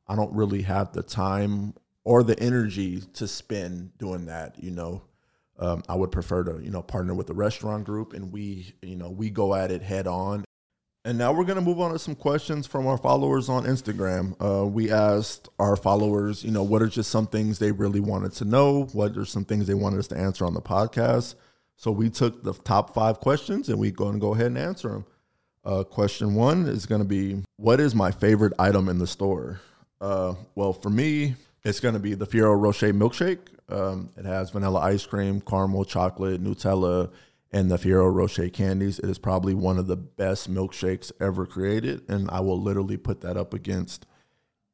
i 0.09 0.17
don't 0.17 0.35
really 0.35 0.63
have 0.63 0.93
the 0.93 1.03
time 1.03 1.73
or 2.03 2.23
the 2.23 2.39
energy 2.41 3.01
to 3.01 3.29
spend 3.29 3.97
doing 3.99 4.27
that 4.27 4.63
you 4.63 4.73
know 4.73 5.03
um, 5.59 5.83
I 5.89 5.95
would 5.95 6.11
prefer 6.11 6.45
to, 6.45 6.63
you 6.63 6.71
know, 6.71 6.83
partner 6.83 7.15
with 7.15 7.27
the 7.27 7.35
restaurant 7.35 7.85
group 7.85 8.13
and 8.13 8.33
we, 8.33 8.75
you 8.83 8.97
know, 8.97 9.11
we 9.11 9.31
go 9.31 9.55
at 9.55 9.71
it 9.71 9.83
head 9.83 10.07
on. 10.07 10.45
And 11.07 11.19
now 11.19 11.33
we're 11.33 11.45
going 11.45 11.57
to 11.57 11.63
move 11.63 11.81
on 11.81 11.93
to 11.93 11.99
some 11.99 12.15
questions 12.15 12.67
from 12.67 12.87
our 12.87 12.97
followers 12.97 13.51
on 13.51 13.65
Instagram. 13.65 14.35
Uh, 14.41 14.67
we 14.67 14.91
asked 14.91 15.51
our 15.59 15.77
followers, 15.77 16.43
you 16.43 16.51
know, 16.51 16.63
what 16.63 16.81
are 16.81 16.89
just 16.89 17.11
some 17.11 17.27
things 17.27 17.59
they 17.59 17.73
really 17.73 18.01
wanted 18.01 18.33
to 18.33 18.45
know? 18.47 18.85
What 18.93 19.17
are 19.19 19.27
some 19.27 19.45
things 19.45 19.67
they 19.67 19.75
wanted 19.75 19.99
us 19.99 20.09
to 20.09 20.17
answer 20.17 20.47
on 20.47 20.55
the 20.55 20.63
podcast? 20.63 21.35
So 21.77 21.91
we 21.91 22.09
took 22.09 22.43
the 22.43 22.55
top 22.55 22.95
five 22.95 23.21
questions 23.21 23.69
and 23.69 23.79
we're 23.79 23.91
gonna 23.91 24.19
go 24.19 24.35
ahead 24.35 24.47
and 24.47 24.59
answer 24.59 24.89
them. 24.89 25.05
Uh, 25.65 25.83
question 25.83 26.35
one 26.35 26.67
is 26.67 26.85
going 26.85 27.01
to 27.01 27.07
be, 27.07 27.43
what 27.57 27.81
is 27.81 27.95
my 27.95 28.11
favorite 28.11 28.53
item 28.59 28.89
in 28.89 28.99
the 28.99 29.07
store? 29.07 29.61
Uh, 30.01 30.35
well, 30.55 30.75
for 30.75 30.91
me, 30.91 31.35
it's 31.65 31.81
going 31.81 31.95
to 31.95 32.01
be 32.01 32.15
the 32.15 32.27
Ferrero 32.27 32.55
Rocher 32.55 32.93
milkshake. 32.93 33.39
Um, 33.69 34.11
it 34.17 34.25
has 34.25 34.51
vanilla 34.51 34.81
ice 34.81 35.07
cream, 35.07 35.41
caramel, 35.41 35.85
chocolate, 35.85 36.43
Nutella, 36.43 37.11
and 37.53 37.71
the 37.71 37.79
Ferrero 37.79 38.09
Rocher 38.09 38.49
candies. 38.49 38.99
It 38.99 39.09
is 39.09 39.19
probably 39.19 39.55
one 39.55 39.79
of 39.79 39.87
the 39.87 39.97
best 39.97 40.53
milkshakes 40.53 41.13
ever 41.21 41.47
created, 41.47 42.03
and 42.09 42.29
I 42.31 42.41
will 42.41 42.61
literally 42.61 42.97
put 42.97 43.21
that 43.23 43.37
up 43.37 43.55
against 43.55 44.07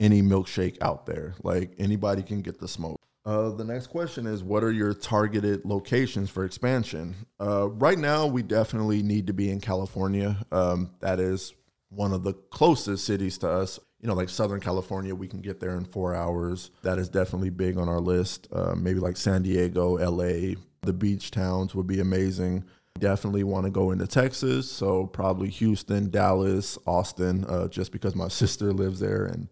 any 0.01 0.23
milkshake 0.23 0.79
out 0.81 1.07
there. 1.07 1.35
Like 1.43 1.75
anybody 1.79 2.23
can 2.23 2.41
get 2.43 2.59
the 2.59 2.69
smoke. 2.69 2.97
Uh, 3.25 3.51
the 3.51 3.65
next 3.65 3.89
question 3.89 4.27
is 4.27 4.43
What 4.43 4.65
are 4.65 4.73
your 4.73 4.95
targeted 4.95 5.65
locations 5.65 6.31
for 6.31 6.45
expansion? 6.45 7.15
Uh, 7.39 7.69
right 7.69 7.99
now, 7.99 8.27
we 8.27 8.43
definitely 8.43 9.03
need 9.03 9.27
to 9.27 9.35
be 9.35 9.51
in 9.51 9.61
California. 9.61 10.39
Um, 10.51 10.93
that 11.01 11.21
is 11.21 11.53
one 11.91 12.13
of 12.13 12.23
the 12.23 12.33
closest 12.33 13.05
cities 13.05 13.37
to 13.39 13.51
us 13.51 13.79
you 14.01 14.09
know, 14.09 14.15
like 14.15 14.29
Southern 14.29 14.61
California, 14.61 15.15
we 15.15 15.29
can 15.29 15.41
get 15.41 15.61
there 15.61 15.77
in 15.77 15.85
four 15.85 16.15
hours. 16.15 16.71
That 16.83 16.99
is 16.99 17.09
definitely 17.09 17.51
big 17.51 17.77
on 17.77 17.89
our 17.89 18.01
list. 18.01 18.49
Uh, 18.53 18.75
maybe 18.75 18.99
like 18.99 19.17
San 19.17 19.43
Diego, 19.43 19.97
LA, 19.97 20.55
the 20.83 20.93
beach 20.93 21.31
towns 21.31 21.75
would 21.75 21.87
be 21.87 22.01
amazing. 22.01 22.65
Definitely 22.99 23.45
want 23.45 23.67
to 23.67 23.71
go 23.71 23.93
into 23.93 24.07
Texas, 24.07 24.71
so 24.71 25.07
probably 25.07 25.49
Houston, 25.49 26.11
Dallas, 26.11 26.77
Austin, 26.87 27.45
uh, 27.47 27.69
just 27.69 27.93
because 27.93 28.15
my 28.15 28.29
sister 28.29 28.73
lives 28.73 29.01
there 29.01 29.27
and 29.27 29.49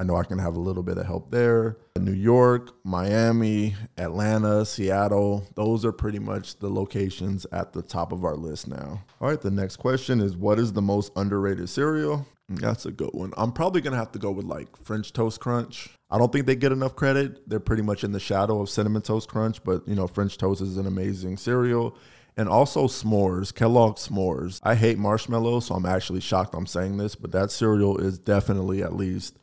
I 0.00 0.02
know 0.02 0.16
I 0.16 0.24
can 0.24 0.38
have 0.38 0.56
a 0.56 0.60
little 0.60 0.82
bit 0.82 0.96
of 0.96 1.04
help 1.04 1.30
there. 1.30 1.76
New 1.98 2.14
York, 2.14 2.70
Miami, 2.84 3.76
Atlanta, 3.98 4.64
Seattle, 4.64 5.46
those 5.56 5.84
are 5.84 5.92
pretty 5.92 6.18
much 6.18 6.58
the 6.58 6.70
locations 6.70 7.44
at 7.52 7.74
the 7.74 7.82
top 7.82 8.10
of 8.10 8.24
our 8.24 8.34
list 8.34 8.66
now. 8.66 9.04
All 9.20 9.28
right, 9.28 9.38
the 9.38 9.50
next 9.50 9.76
question 9.76 10.20
is 10.20 10.38
what 10.38 10.58
is 10.58 10.72
the 10.72 10.80
most 10.80 11.12
underrated 11.16 11.68
cereal? 11.68 12.26
That's 12.50 12.84
a 12.84 12.90
good 12.90 13.10
one. 13.12 13.32
I'm 13.36 13.52
probably 13.52 13.80
gonna 13.80 13.96
have 13.96 14.10
to 14.12 14.18
go 14.18 14.32
with 14.32 14.44
like 14.44 14.76
French 14.84 15.12
Toast 15.12 15.38
Crunch. 15.40 15.88
I 16.10 16.18
don't 16.18 16.32
think 16.32 16.46
they 16.46 16.56
get 16.56 16.72
enough 16.72 16.96
credit. 16.96 17.48
They're 17.48 17.60
pretty 17.60 17.82
much 17.82 18.02
in 18.02 18.10
the 18.10 18.18
shadow 18.18 18.60
of 18.60 18.68
Cinnamon 18.68 19.02
Toast 19.02 19.28
Crunch, 19.28 19.62
but 19.62 19.86
you 19.86 19.94
know, 19.94 20.08
French 20.08 20.36
Toast 20.36 20.60
is 20.60 20.76
an 20.76 20.86
amazing 20.86 21.36
cereal. 21.36 21.96
And 22.36 22.48
also 22.48 22.86
s'mores, 22.86 23.54
Kellogg's 23.54 24.08
s'mores. 24.08 24.60
I 24.62 24.74
hate 24.74 24.98
marshmallows, 24.98 25.66
so 25.66 25.74
I'm 25.74 25.86
actually 25.86 26.20
shocked 26.20 26.54
I'm 26.54 26.66
saying 26.66 26.96
this, 26.96 27.14
but 27.14 27.32
that 27.32 27.50
cereal 27.50 27.98
is 27.98 28.18
definitely 28.18 28.82
at 28.82 28.94
least 28.94 29.38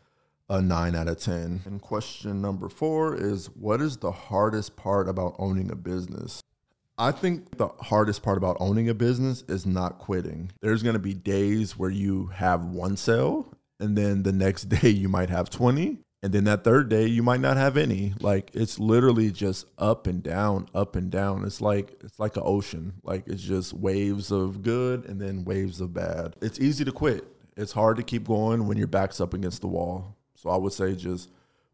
a 0.50 0.62
nine 0.62 0.96
out 0.96 1.08
of 1.08 1.20
10. 1.20 1.62
And 1.66 1.82
question 1.82 2.42
number 2.42 2.70
four 2.70 3.16
is 3.16 3.48
What 3.48 3.82
is 3.82 3.98
the 3.98 4.12
hardest 4.12 4.76
part 4.76 5.08
about 5.08 5.36
owning 5.40 5.72
a 5.72 5.76
business? 5.76 6.42
I 7.00 7.12
think 7.12 7.58
the 7.58 7.68
hardest 7.80 8.24
part 8.24 8.38
about 8.38 8.58
owning 8.60 8.90
a 8.90 8.94
business 8.96 9.44
is 9.48 9.66
not 9.68 10.00
quitting. 10.00 10.52
There's 10.62 10.82
going 10.82 10.94
to 10.94 11.00
be 11.00 11.14
days 11.14 11.78
where 11.78 11.92
you 11.92 12.28
have 12.28 12.66
one 12.66 12.98
sale, 12.98 13.54
and 13.80 13.96
then 13.96 14.24
the 14.24 14.32
next 14.32 14.64
day 14.70 14.90
you 14.90 15.08
might 15.08 15.30
have 15.30 15.50
20. 15.50 16.00
And 16.24 16.34
then 16.34 16.46
that 16.46 16.64
third 16.64 16.90
day 16.90 17.06
you 17.06 17.22
might 17.22 17.40
not 17.40 17.58
have 17.58 17.78
any. 17.78 18.16
Like 18.20 18.50
it's 18.56 18.80
literally 18.80 19.32
just 19.32 19.68
up 19.78 20.08
and 20.08 20.24
down, 20.24 20.68
up 20.74 20.96
and 20.96 21.12
down. 21.12 21.46
It's 21.46 21.62
like 21.62 21.96
it's 22.04 22.20
like 22.20 22.36
an 22.38 22.44
ocean. 22.44 22.94
Like 23.04 23.28
it's 23.28 23.44
just 23.44 23.74
waves 23.74 24.32
of 24.32 24.64
good 24.64 25.06
and 25.06 25.22
then 25.22 25.46
waves 25.46 25.80
of 25.80 25.94
bad. 25.94 26.36
It's 26.42 26.60
easy 26.60 26.84
to 26.86 26.92
quit. 26.92 27.28
It's 27.56 27.72
hard 27.72 27.98
to 27.98 28.04
keep 28.04 28.28
going 28.28 28.68
when 28.68 28.78
your 28.78 28.88
back's 28.88 29.22
up 29.22 29.36
against 29.36 29.62
the 29.62 29.68
wall. 29.68 30.16
So 30.36 30.50
I 30.50 30.58
would 30.58 30.74
say 30.74 30.96
just 30.96 31.30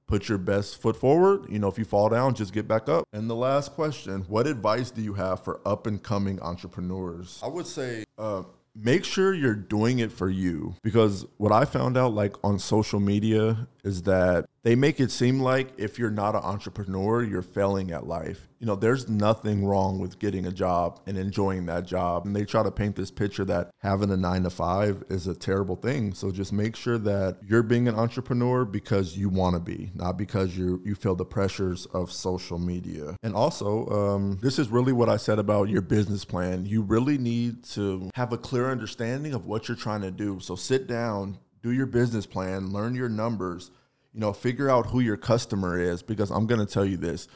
put 0.07 0.29
your 0.29 0.37
best 0.37 0.81
foot 0.81 0.95
forward. 0.95 1.45
You 1.49 1.59
know, 1.59 1.67
if 1.67 1.77
you 1.77 1.85
fall 1.85 2.09
down, 2.09 2.35
just 2.35 2.53
get 2.53 2.67
back 2.67 2.89
up. 2.89 3.05
And 3.13 3.29
the 3.29 3.35
last 3.35 3.73
question 3.73 4.21
What 4.27 4.47
advice 4.47 4.91
do 4.91 5.01
you 5.01 5.13
have 5.13 5.43
for 5.43 5.61
up 5.65 5.87
and 5.87 6.01
coming 6.01 6.41
entrepreneurs? 6.41 7.39
I 7.43 7.47
would 7.47 7.67
say, 7.67 8.03
uh, 8.17 8.43
make 8.75 9.05
sure 9.05 9.33
you're 9.33 9.53
doing 9.53 9.99
it 9.99 10.11
for 10.11 10.29
you 10.29 10.75
because 10.81 11.25
what 11.37 11.51
I 11.51 11.65
found 11.65 11.97
out 11.97 12.13
like 12.13 12.35
on 12.43 12.57
social 12.59 12.99
media 12.99 13.67
is 13.83 14.03
that 14.03 14.45
they 14.63 14.75
make 14.75 14.99
it 15.01 15.11
seem 15.11 15.41
like 15.41 15.73
if 15.77 15.99
you're 15.99 16.09
not 16.09 16.35
an 16.35 16.41
entrepreneur, 16.41 17.21
you're 17.21 17.41
failing 17.41 17.91
at 17.91 18.07
life. 18.07 18.47
You 18.59 18.67
know, 18.67 18.77
there's 18.77 19.09
nothing 19.09 19.65
wrong 19.65 19.99
with 19.99 20.19
getting 20.19 20.45
a 20.45 20.51
job 20.51 21.01
and 21.05 21.17
enjoying 21.17 21.65
that 21.65 21.85
job. 21.85 22.25
And 22.25 22.33
they 22.33 22.45
try 22.45 22.63
to 22.63 22.71
paint 22.71 22.95
this 22.95 23.11
picture 23.11 23.43
that 23.43 23.71
having 23.79 24.09
a 24.09 24.15
nine 24.15 24.43
to 24.43 24.49
five 24.49 25.03
is 25.09 25.27
a 25.27 25.35
terrible 25.35 25.75
thing. 25.75 26.13
So 26.13 26.31
just 26.31 26.53
make 26.53 26.77
sure 26.77 26.97
that 26.99 27.39
you're 27.45 27.61
being 27.61 27.89
an 27.89 27.95
entrepreneur 27.95 28.63
because 28.63 29.17
you 29.17 29.27
want 29.27 29.55
to 29.55 29.59
be, 29.59 29.91
not 29.95 30.17
because 30.17 30.57
you 30.57 30.81
you 30.85 30.95
feel 30.95 31.15
the 31.15 31.25
pressures 31.25 31.85
of 31.87 32.09
social 32.09 32.57
media. 32.57 33.17
And 33.21 33.35
also, 33.35 33.85
um, 33.87 34.39
this 34.41 34.57
is 34.57 34.69
really 34.69 34.93
what 34.93 35.09
I 35.09 35.17
said 35.17 35.39
about 35.39 35.67
your 35.67 35.81
business 35.81 36.23
plan. 36.23 36.65
You 36.65 36.83
really 36.83 37.17
need 37.17 37.65
to 37.71 38.09
have 38.15 38.31
a 38.31 38.37
clear 38.37 38.71
understanding 38.71 39.33
of 39.33 39.45
what 39.45 39.67
you're 39.67 39.75
trying 39.75 40.01
to 40.01 40.11
do. 40.11 40.39
So 40.39 40.55
sit 40.55 40.87
down, 40.87 41.37
do 41.63 41.71
your 41.71 41.85
business 41.85 42.25
plan, 42.25 42.71
learn 42.71 42.93
your 42.93 43.09
numbers, 43.09 43.71
you 44.13 44.19
know, 44.19 44.33
figure 44.33 44.69
out 44.69 44.87
who 44.87 44.99
your 44.99 45.17
customer 45.17 45.79
is 45.79 46.03
because 46.03 46.29
I'm 46.29 46.45
going 46.45 46.59
to 46.63 46.71
tell 46.71 46.85
you 46.85 46.97
this. 46.97 47.27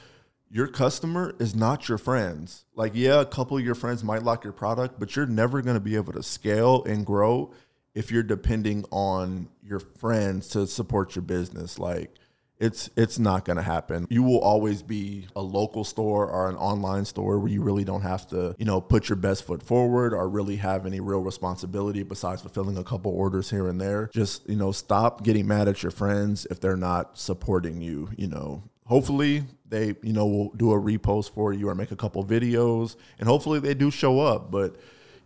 Your 0.50 0.68
customer 0.68 1.34
is 1.40 1.56
not 1.56 1.90
your 1.90 1.98
friends. 1.98 2.66
Like, 2.76 2.92
yeah, 2.94 3.22
a 3.22 3.26
couple 3.26 3.58
of 3.58 3.64
your 3.64 3.76
friends 3.76 4.04
might 4.04 4.24
like 4.24 4.44
your 4.44 4.54
product, 4.54 5.00
but 5.00 5.16
you're 5.16 5.26
never 5.26 5.62
going 5.62 5.76
to 5.76 5.82
be 5.82 5.96
able 5.96 6.14
to 6.14 6.24
scale 6.24 6.84
and 6.84 7.06
grow 7.06 7.54
if 7.96 8.12
you're 8.12 8.24
depending 8.24 8.86
on 8.92 9.50
your 9.64 9.80
friends 9.80 10.50
to 10.50 10.68
support 10.68 11.16
your 11.16 11.24
business. 11.24 11.80
Like, 11.80 12.12
it's 12.60 12.90
it's 12.96 13.20
not 13.20 13.46
going 13.46 13.58
to 13.58 13.64
happen. 13.64 14.08
You 14.10 14.24
will 14.24 14.40
always 14.40 14.82
be 14.82 15.28
a 15.36 15.42
local 15.42 15.84
store 15.84 16.30
or 16.30 16.50
an 16.50 16.56
online 16.56 17.06
store 17.06 17.40
where 17.40 17.52
you 17.52 17.62
really 17.62 17.84
don't 17.84 18.02
have 18.02 18.28
to, 18.30 18.56
you 18.58 18.66
know, 18.66 18.82
put 18.82 19.10
your 19.10 19.16
best 19.16 19.44
foot 19.44 19.62
forward 19.62 20.14
or 20.14 20.28
really 20.28 20.56
have 20.58 20.86
any 20.86 21.00
real 21.00 21.22
responsibility 21.22 22.04
besides 22.04 22.42
fulfilling 22.42 22.78
a 22.78 22.84
couple 22.84 23.12
orders 23.12 23.50
here 23.50 23.68
and 23.68 23.80
there. 23.80 24.10
Just, 24.14 24.50
you 24.50 24.56
know, 24.56 24.72
stop 24.72 25.24
getting 25.24 25.48
mad 25.48 25.68
at 25.68 25.84
your 25.84 25.92
friends 25.92 26.48
if 26.50 26.60
they're 26.60 26.78
not 26.78 27.18
supporting 27.18 27.82
you, 27.82 28.10
you 28.18 28.28
know. 28.28 28.64
Hopefully 28.86 29.44
they, 29.68 29.96
you 30.02 30.14
know, 30.14 30.26
will 30.26 30.50
do 30.54 30.72
a 30.72 30.80
repost 30.80 31.34
for 31.34 31.54
you 31.54 31.68
or 31.70 31.76
make 31.76 31.92
a 31.92 31.96
couple 31.96 32.24
videos 32.24 32.96
and 33.20 33.28
hopefully 33.28 33.60
they 33.60 33.74
do 33.74 33.92
show 33.92 34.20
up, 34.20 34.50
but 34.50 34.78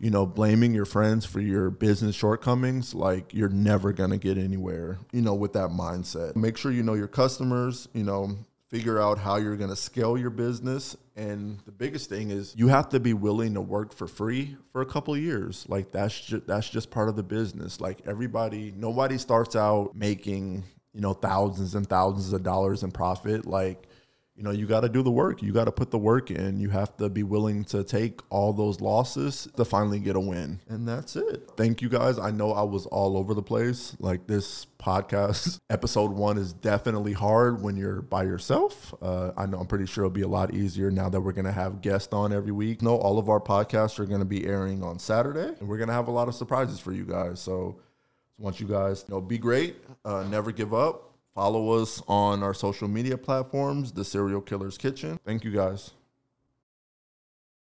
you 0.02 0.10
know, 0.10 0.26
blaming 0.26 0.74
your 0.74 0.86
friends 0.86 1.28
for 1.28 1.40
your 1.40 1.70
business 1.70 2.16
shortcomings, 2.16 2.96
like 2.96 3.36
you're 3.36 3.50
never 3.50 3.94
to 4.10 4.18
get 4.18 4.36
anywhere, 4.36 4.98
you 5.12 5.22
know, 5.22 5.36
with 5.36 5.54
that 5.54 5.70
mindset. 5.70 6.36
Make 6.36 6.58
sure 6.58 6.72
you 6.72 6.82
know 6.82 6.96
your 6.96 7.08
customers, 7.08 7.88
you 7.94 8.04
know, 8.04 8.36
figure 8.72 9.00
out 9.00 9.20
how 9.20 9.36
you're 9.36 9.56
to 9.70 9.76
scale 9.76 10.18
your 10.18 10.32
business. 10.32 10.98
And 11.16 11.60
the 11.66 11.72
biggest 11.72 12.10
thing 12.10 12.32
is 12.32 12.56
you 12.58 12.68
have 12.70 12.90
to 12.90 13.00
be 13.00 13.14
willing 13.14 13.54
to 13.54 13.62
work 13.62 13.94
for 13.94 14.08
free 14.08 14.58
for 14.72 14.82
a 14.82 14.88
couple 14.88 15.16
years. 15.16 15.68
Like 15.70 15.92
that's 15.92 16.20
just, 16.20 16.48
that's 16.48 16.68
just 16.68 16.90
part 16.90 17.08
of 17.08 17.16
the 17.16 17.22
business. 17.22 17.80
Like 17.80 18.00
everybody, 18.08 18.74
nobody 18.76 19.20
starts 19.20 19.56
out 19.56 19.92
making, 19.94 20.64
you 20.96 21.02
know, 21.02 21.14
thousands 21.14 21.76
and 21.76 21.88
thousands 21.88 22.34
of 22.34 22.42
dollars 22.42 22.82
in 22.82 22.90
profit. 22.90 23.46
Like 23.46 23.88
you 24.42 24.46
know, 24.46 24.52
you 24.52 24.66
got 24.66 24.80
to 24.80 24.90
do 24.90 25.04
the 25.04 25.12
work. 25.12 25.44
You 25.44 25.52
got 25.52 25.66
to 25.66 25.72
put 25.72 25.92
the 25.92 26.00
work 26.00 26.32
in. 26.32 26.60
You 26.60 26.70
have 26.70 26.98
to 26.98 27.10
be 27.10 27.22
willing 27.22 27.64
to 27.66 27.84
take 27.84 28.22
all 28.32 28.54
those 28.54 28.82
losses 28.82 29.48
to 29.56 29.64
finally 29.64 30.00
get 30.00 30.16
a 30.16 30.20
win. 30.20 30.60
And 30.68 30.88
that's 30.88 31.16
it. 31.16 31.52
Thank 31.56 31.84
you 31.84 31.90
guys. 31.90 32.18
I 32.18 32.32
know 32.32 32.52
I 32.52 32.64
was 32.64 32.88
all 32.88 33.18
over 33.18 33.36
the 33.36 33.44
place. 33.44 33.96
Like 34.00 34.26
this 34.26 34.66
podcast, 34.80 35.60
episode 35.70 36.10
one 36.10 36.40
is 36.40 36.54
definitely 36.54 37.14
hard 37.14 37.62
when 37.62 37.76
you're 37.76 38.02
by 38.02 38.24
yourself. 38.24 38.96
Uh, 39.00 39.30
I 39.38 39.46
know 39.46 39.60
I'm 39.60 39.68
pretty 39.68 39.86
sure 39.86 40.06
it'll 40.06 40.12
be 40.12 40.24
a 40.24 40.28
lot 40.28 40.56
easier 40.56 40.90
now 40.90 41.08
that 41.08 41.22
we're 41.22 41.34
going 41.34 41.46
to 41.46 41.52
have 41.52 41.82
guests 41.82 42.12
on 42.12 42.34
every 42.34 42.52
week. 42.52 42.82
No, 42.82 42.96
all 42.98 43.20
of 43.20 43.30
our 43.30 43.40
podcasts 43.40 44.00
are 44.00 44.08
going 44.08 44.22
to 44.22 44.26
be 44.26 44.48
airing 44.48 44.82
on 44.82 44.98
Saturday, 44.98 45.54
and 45.60 45.70
we're 45.70 45.78
going 45.78 45.90
to 45.90 45.94
have 45.94 46.08
a 46.08 46.12
lot 46.12 46.28
of 46.28 46.34
surprises 46.34 46.80
for 46.80 46.94
you 46.94 47.06
guys. 47.06 47.40
So, 47.40 47.80
I 48.40 48.44
want 48.44 48.60
you 48.60 48.66
guys, 48.66 49.06
you 49.08 49.14
know, 49.14 49.22
be 49.22 49.38
great, 49.38 49.76
uh, 50.04 50.24
never 50.24 50.52
give 50.52 50.74
up 50.74 51.11
Follow 51.34 51.82
us 51.82 52.02
on 52.08 52.44
our 52.44 52.54
social 52.54 52.90
media 52.90 53.18
platforms, 53.18 53.94
The 53.94 54.04
Cereal 54.04 54.42
Killerz 54.42 54.78
Kitchen. 54.78 55.18
Thank 55.26 55.46
you 55.46 55.52
guys. 55.52 55.92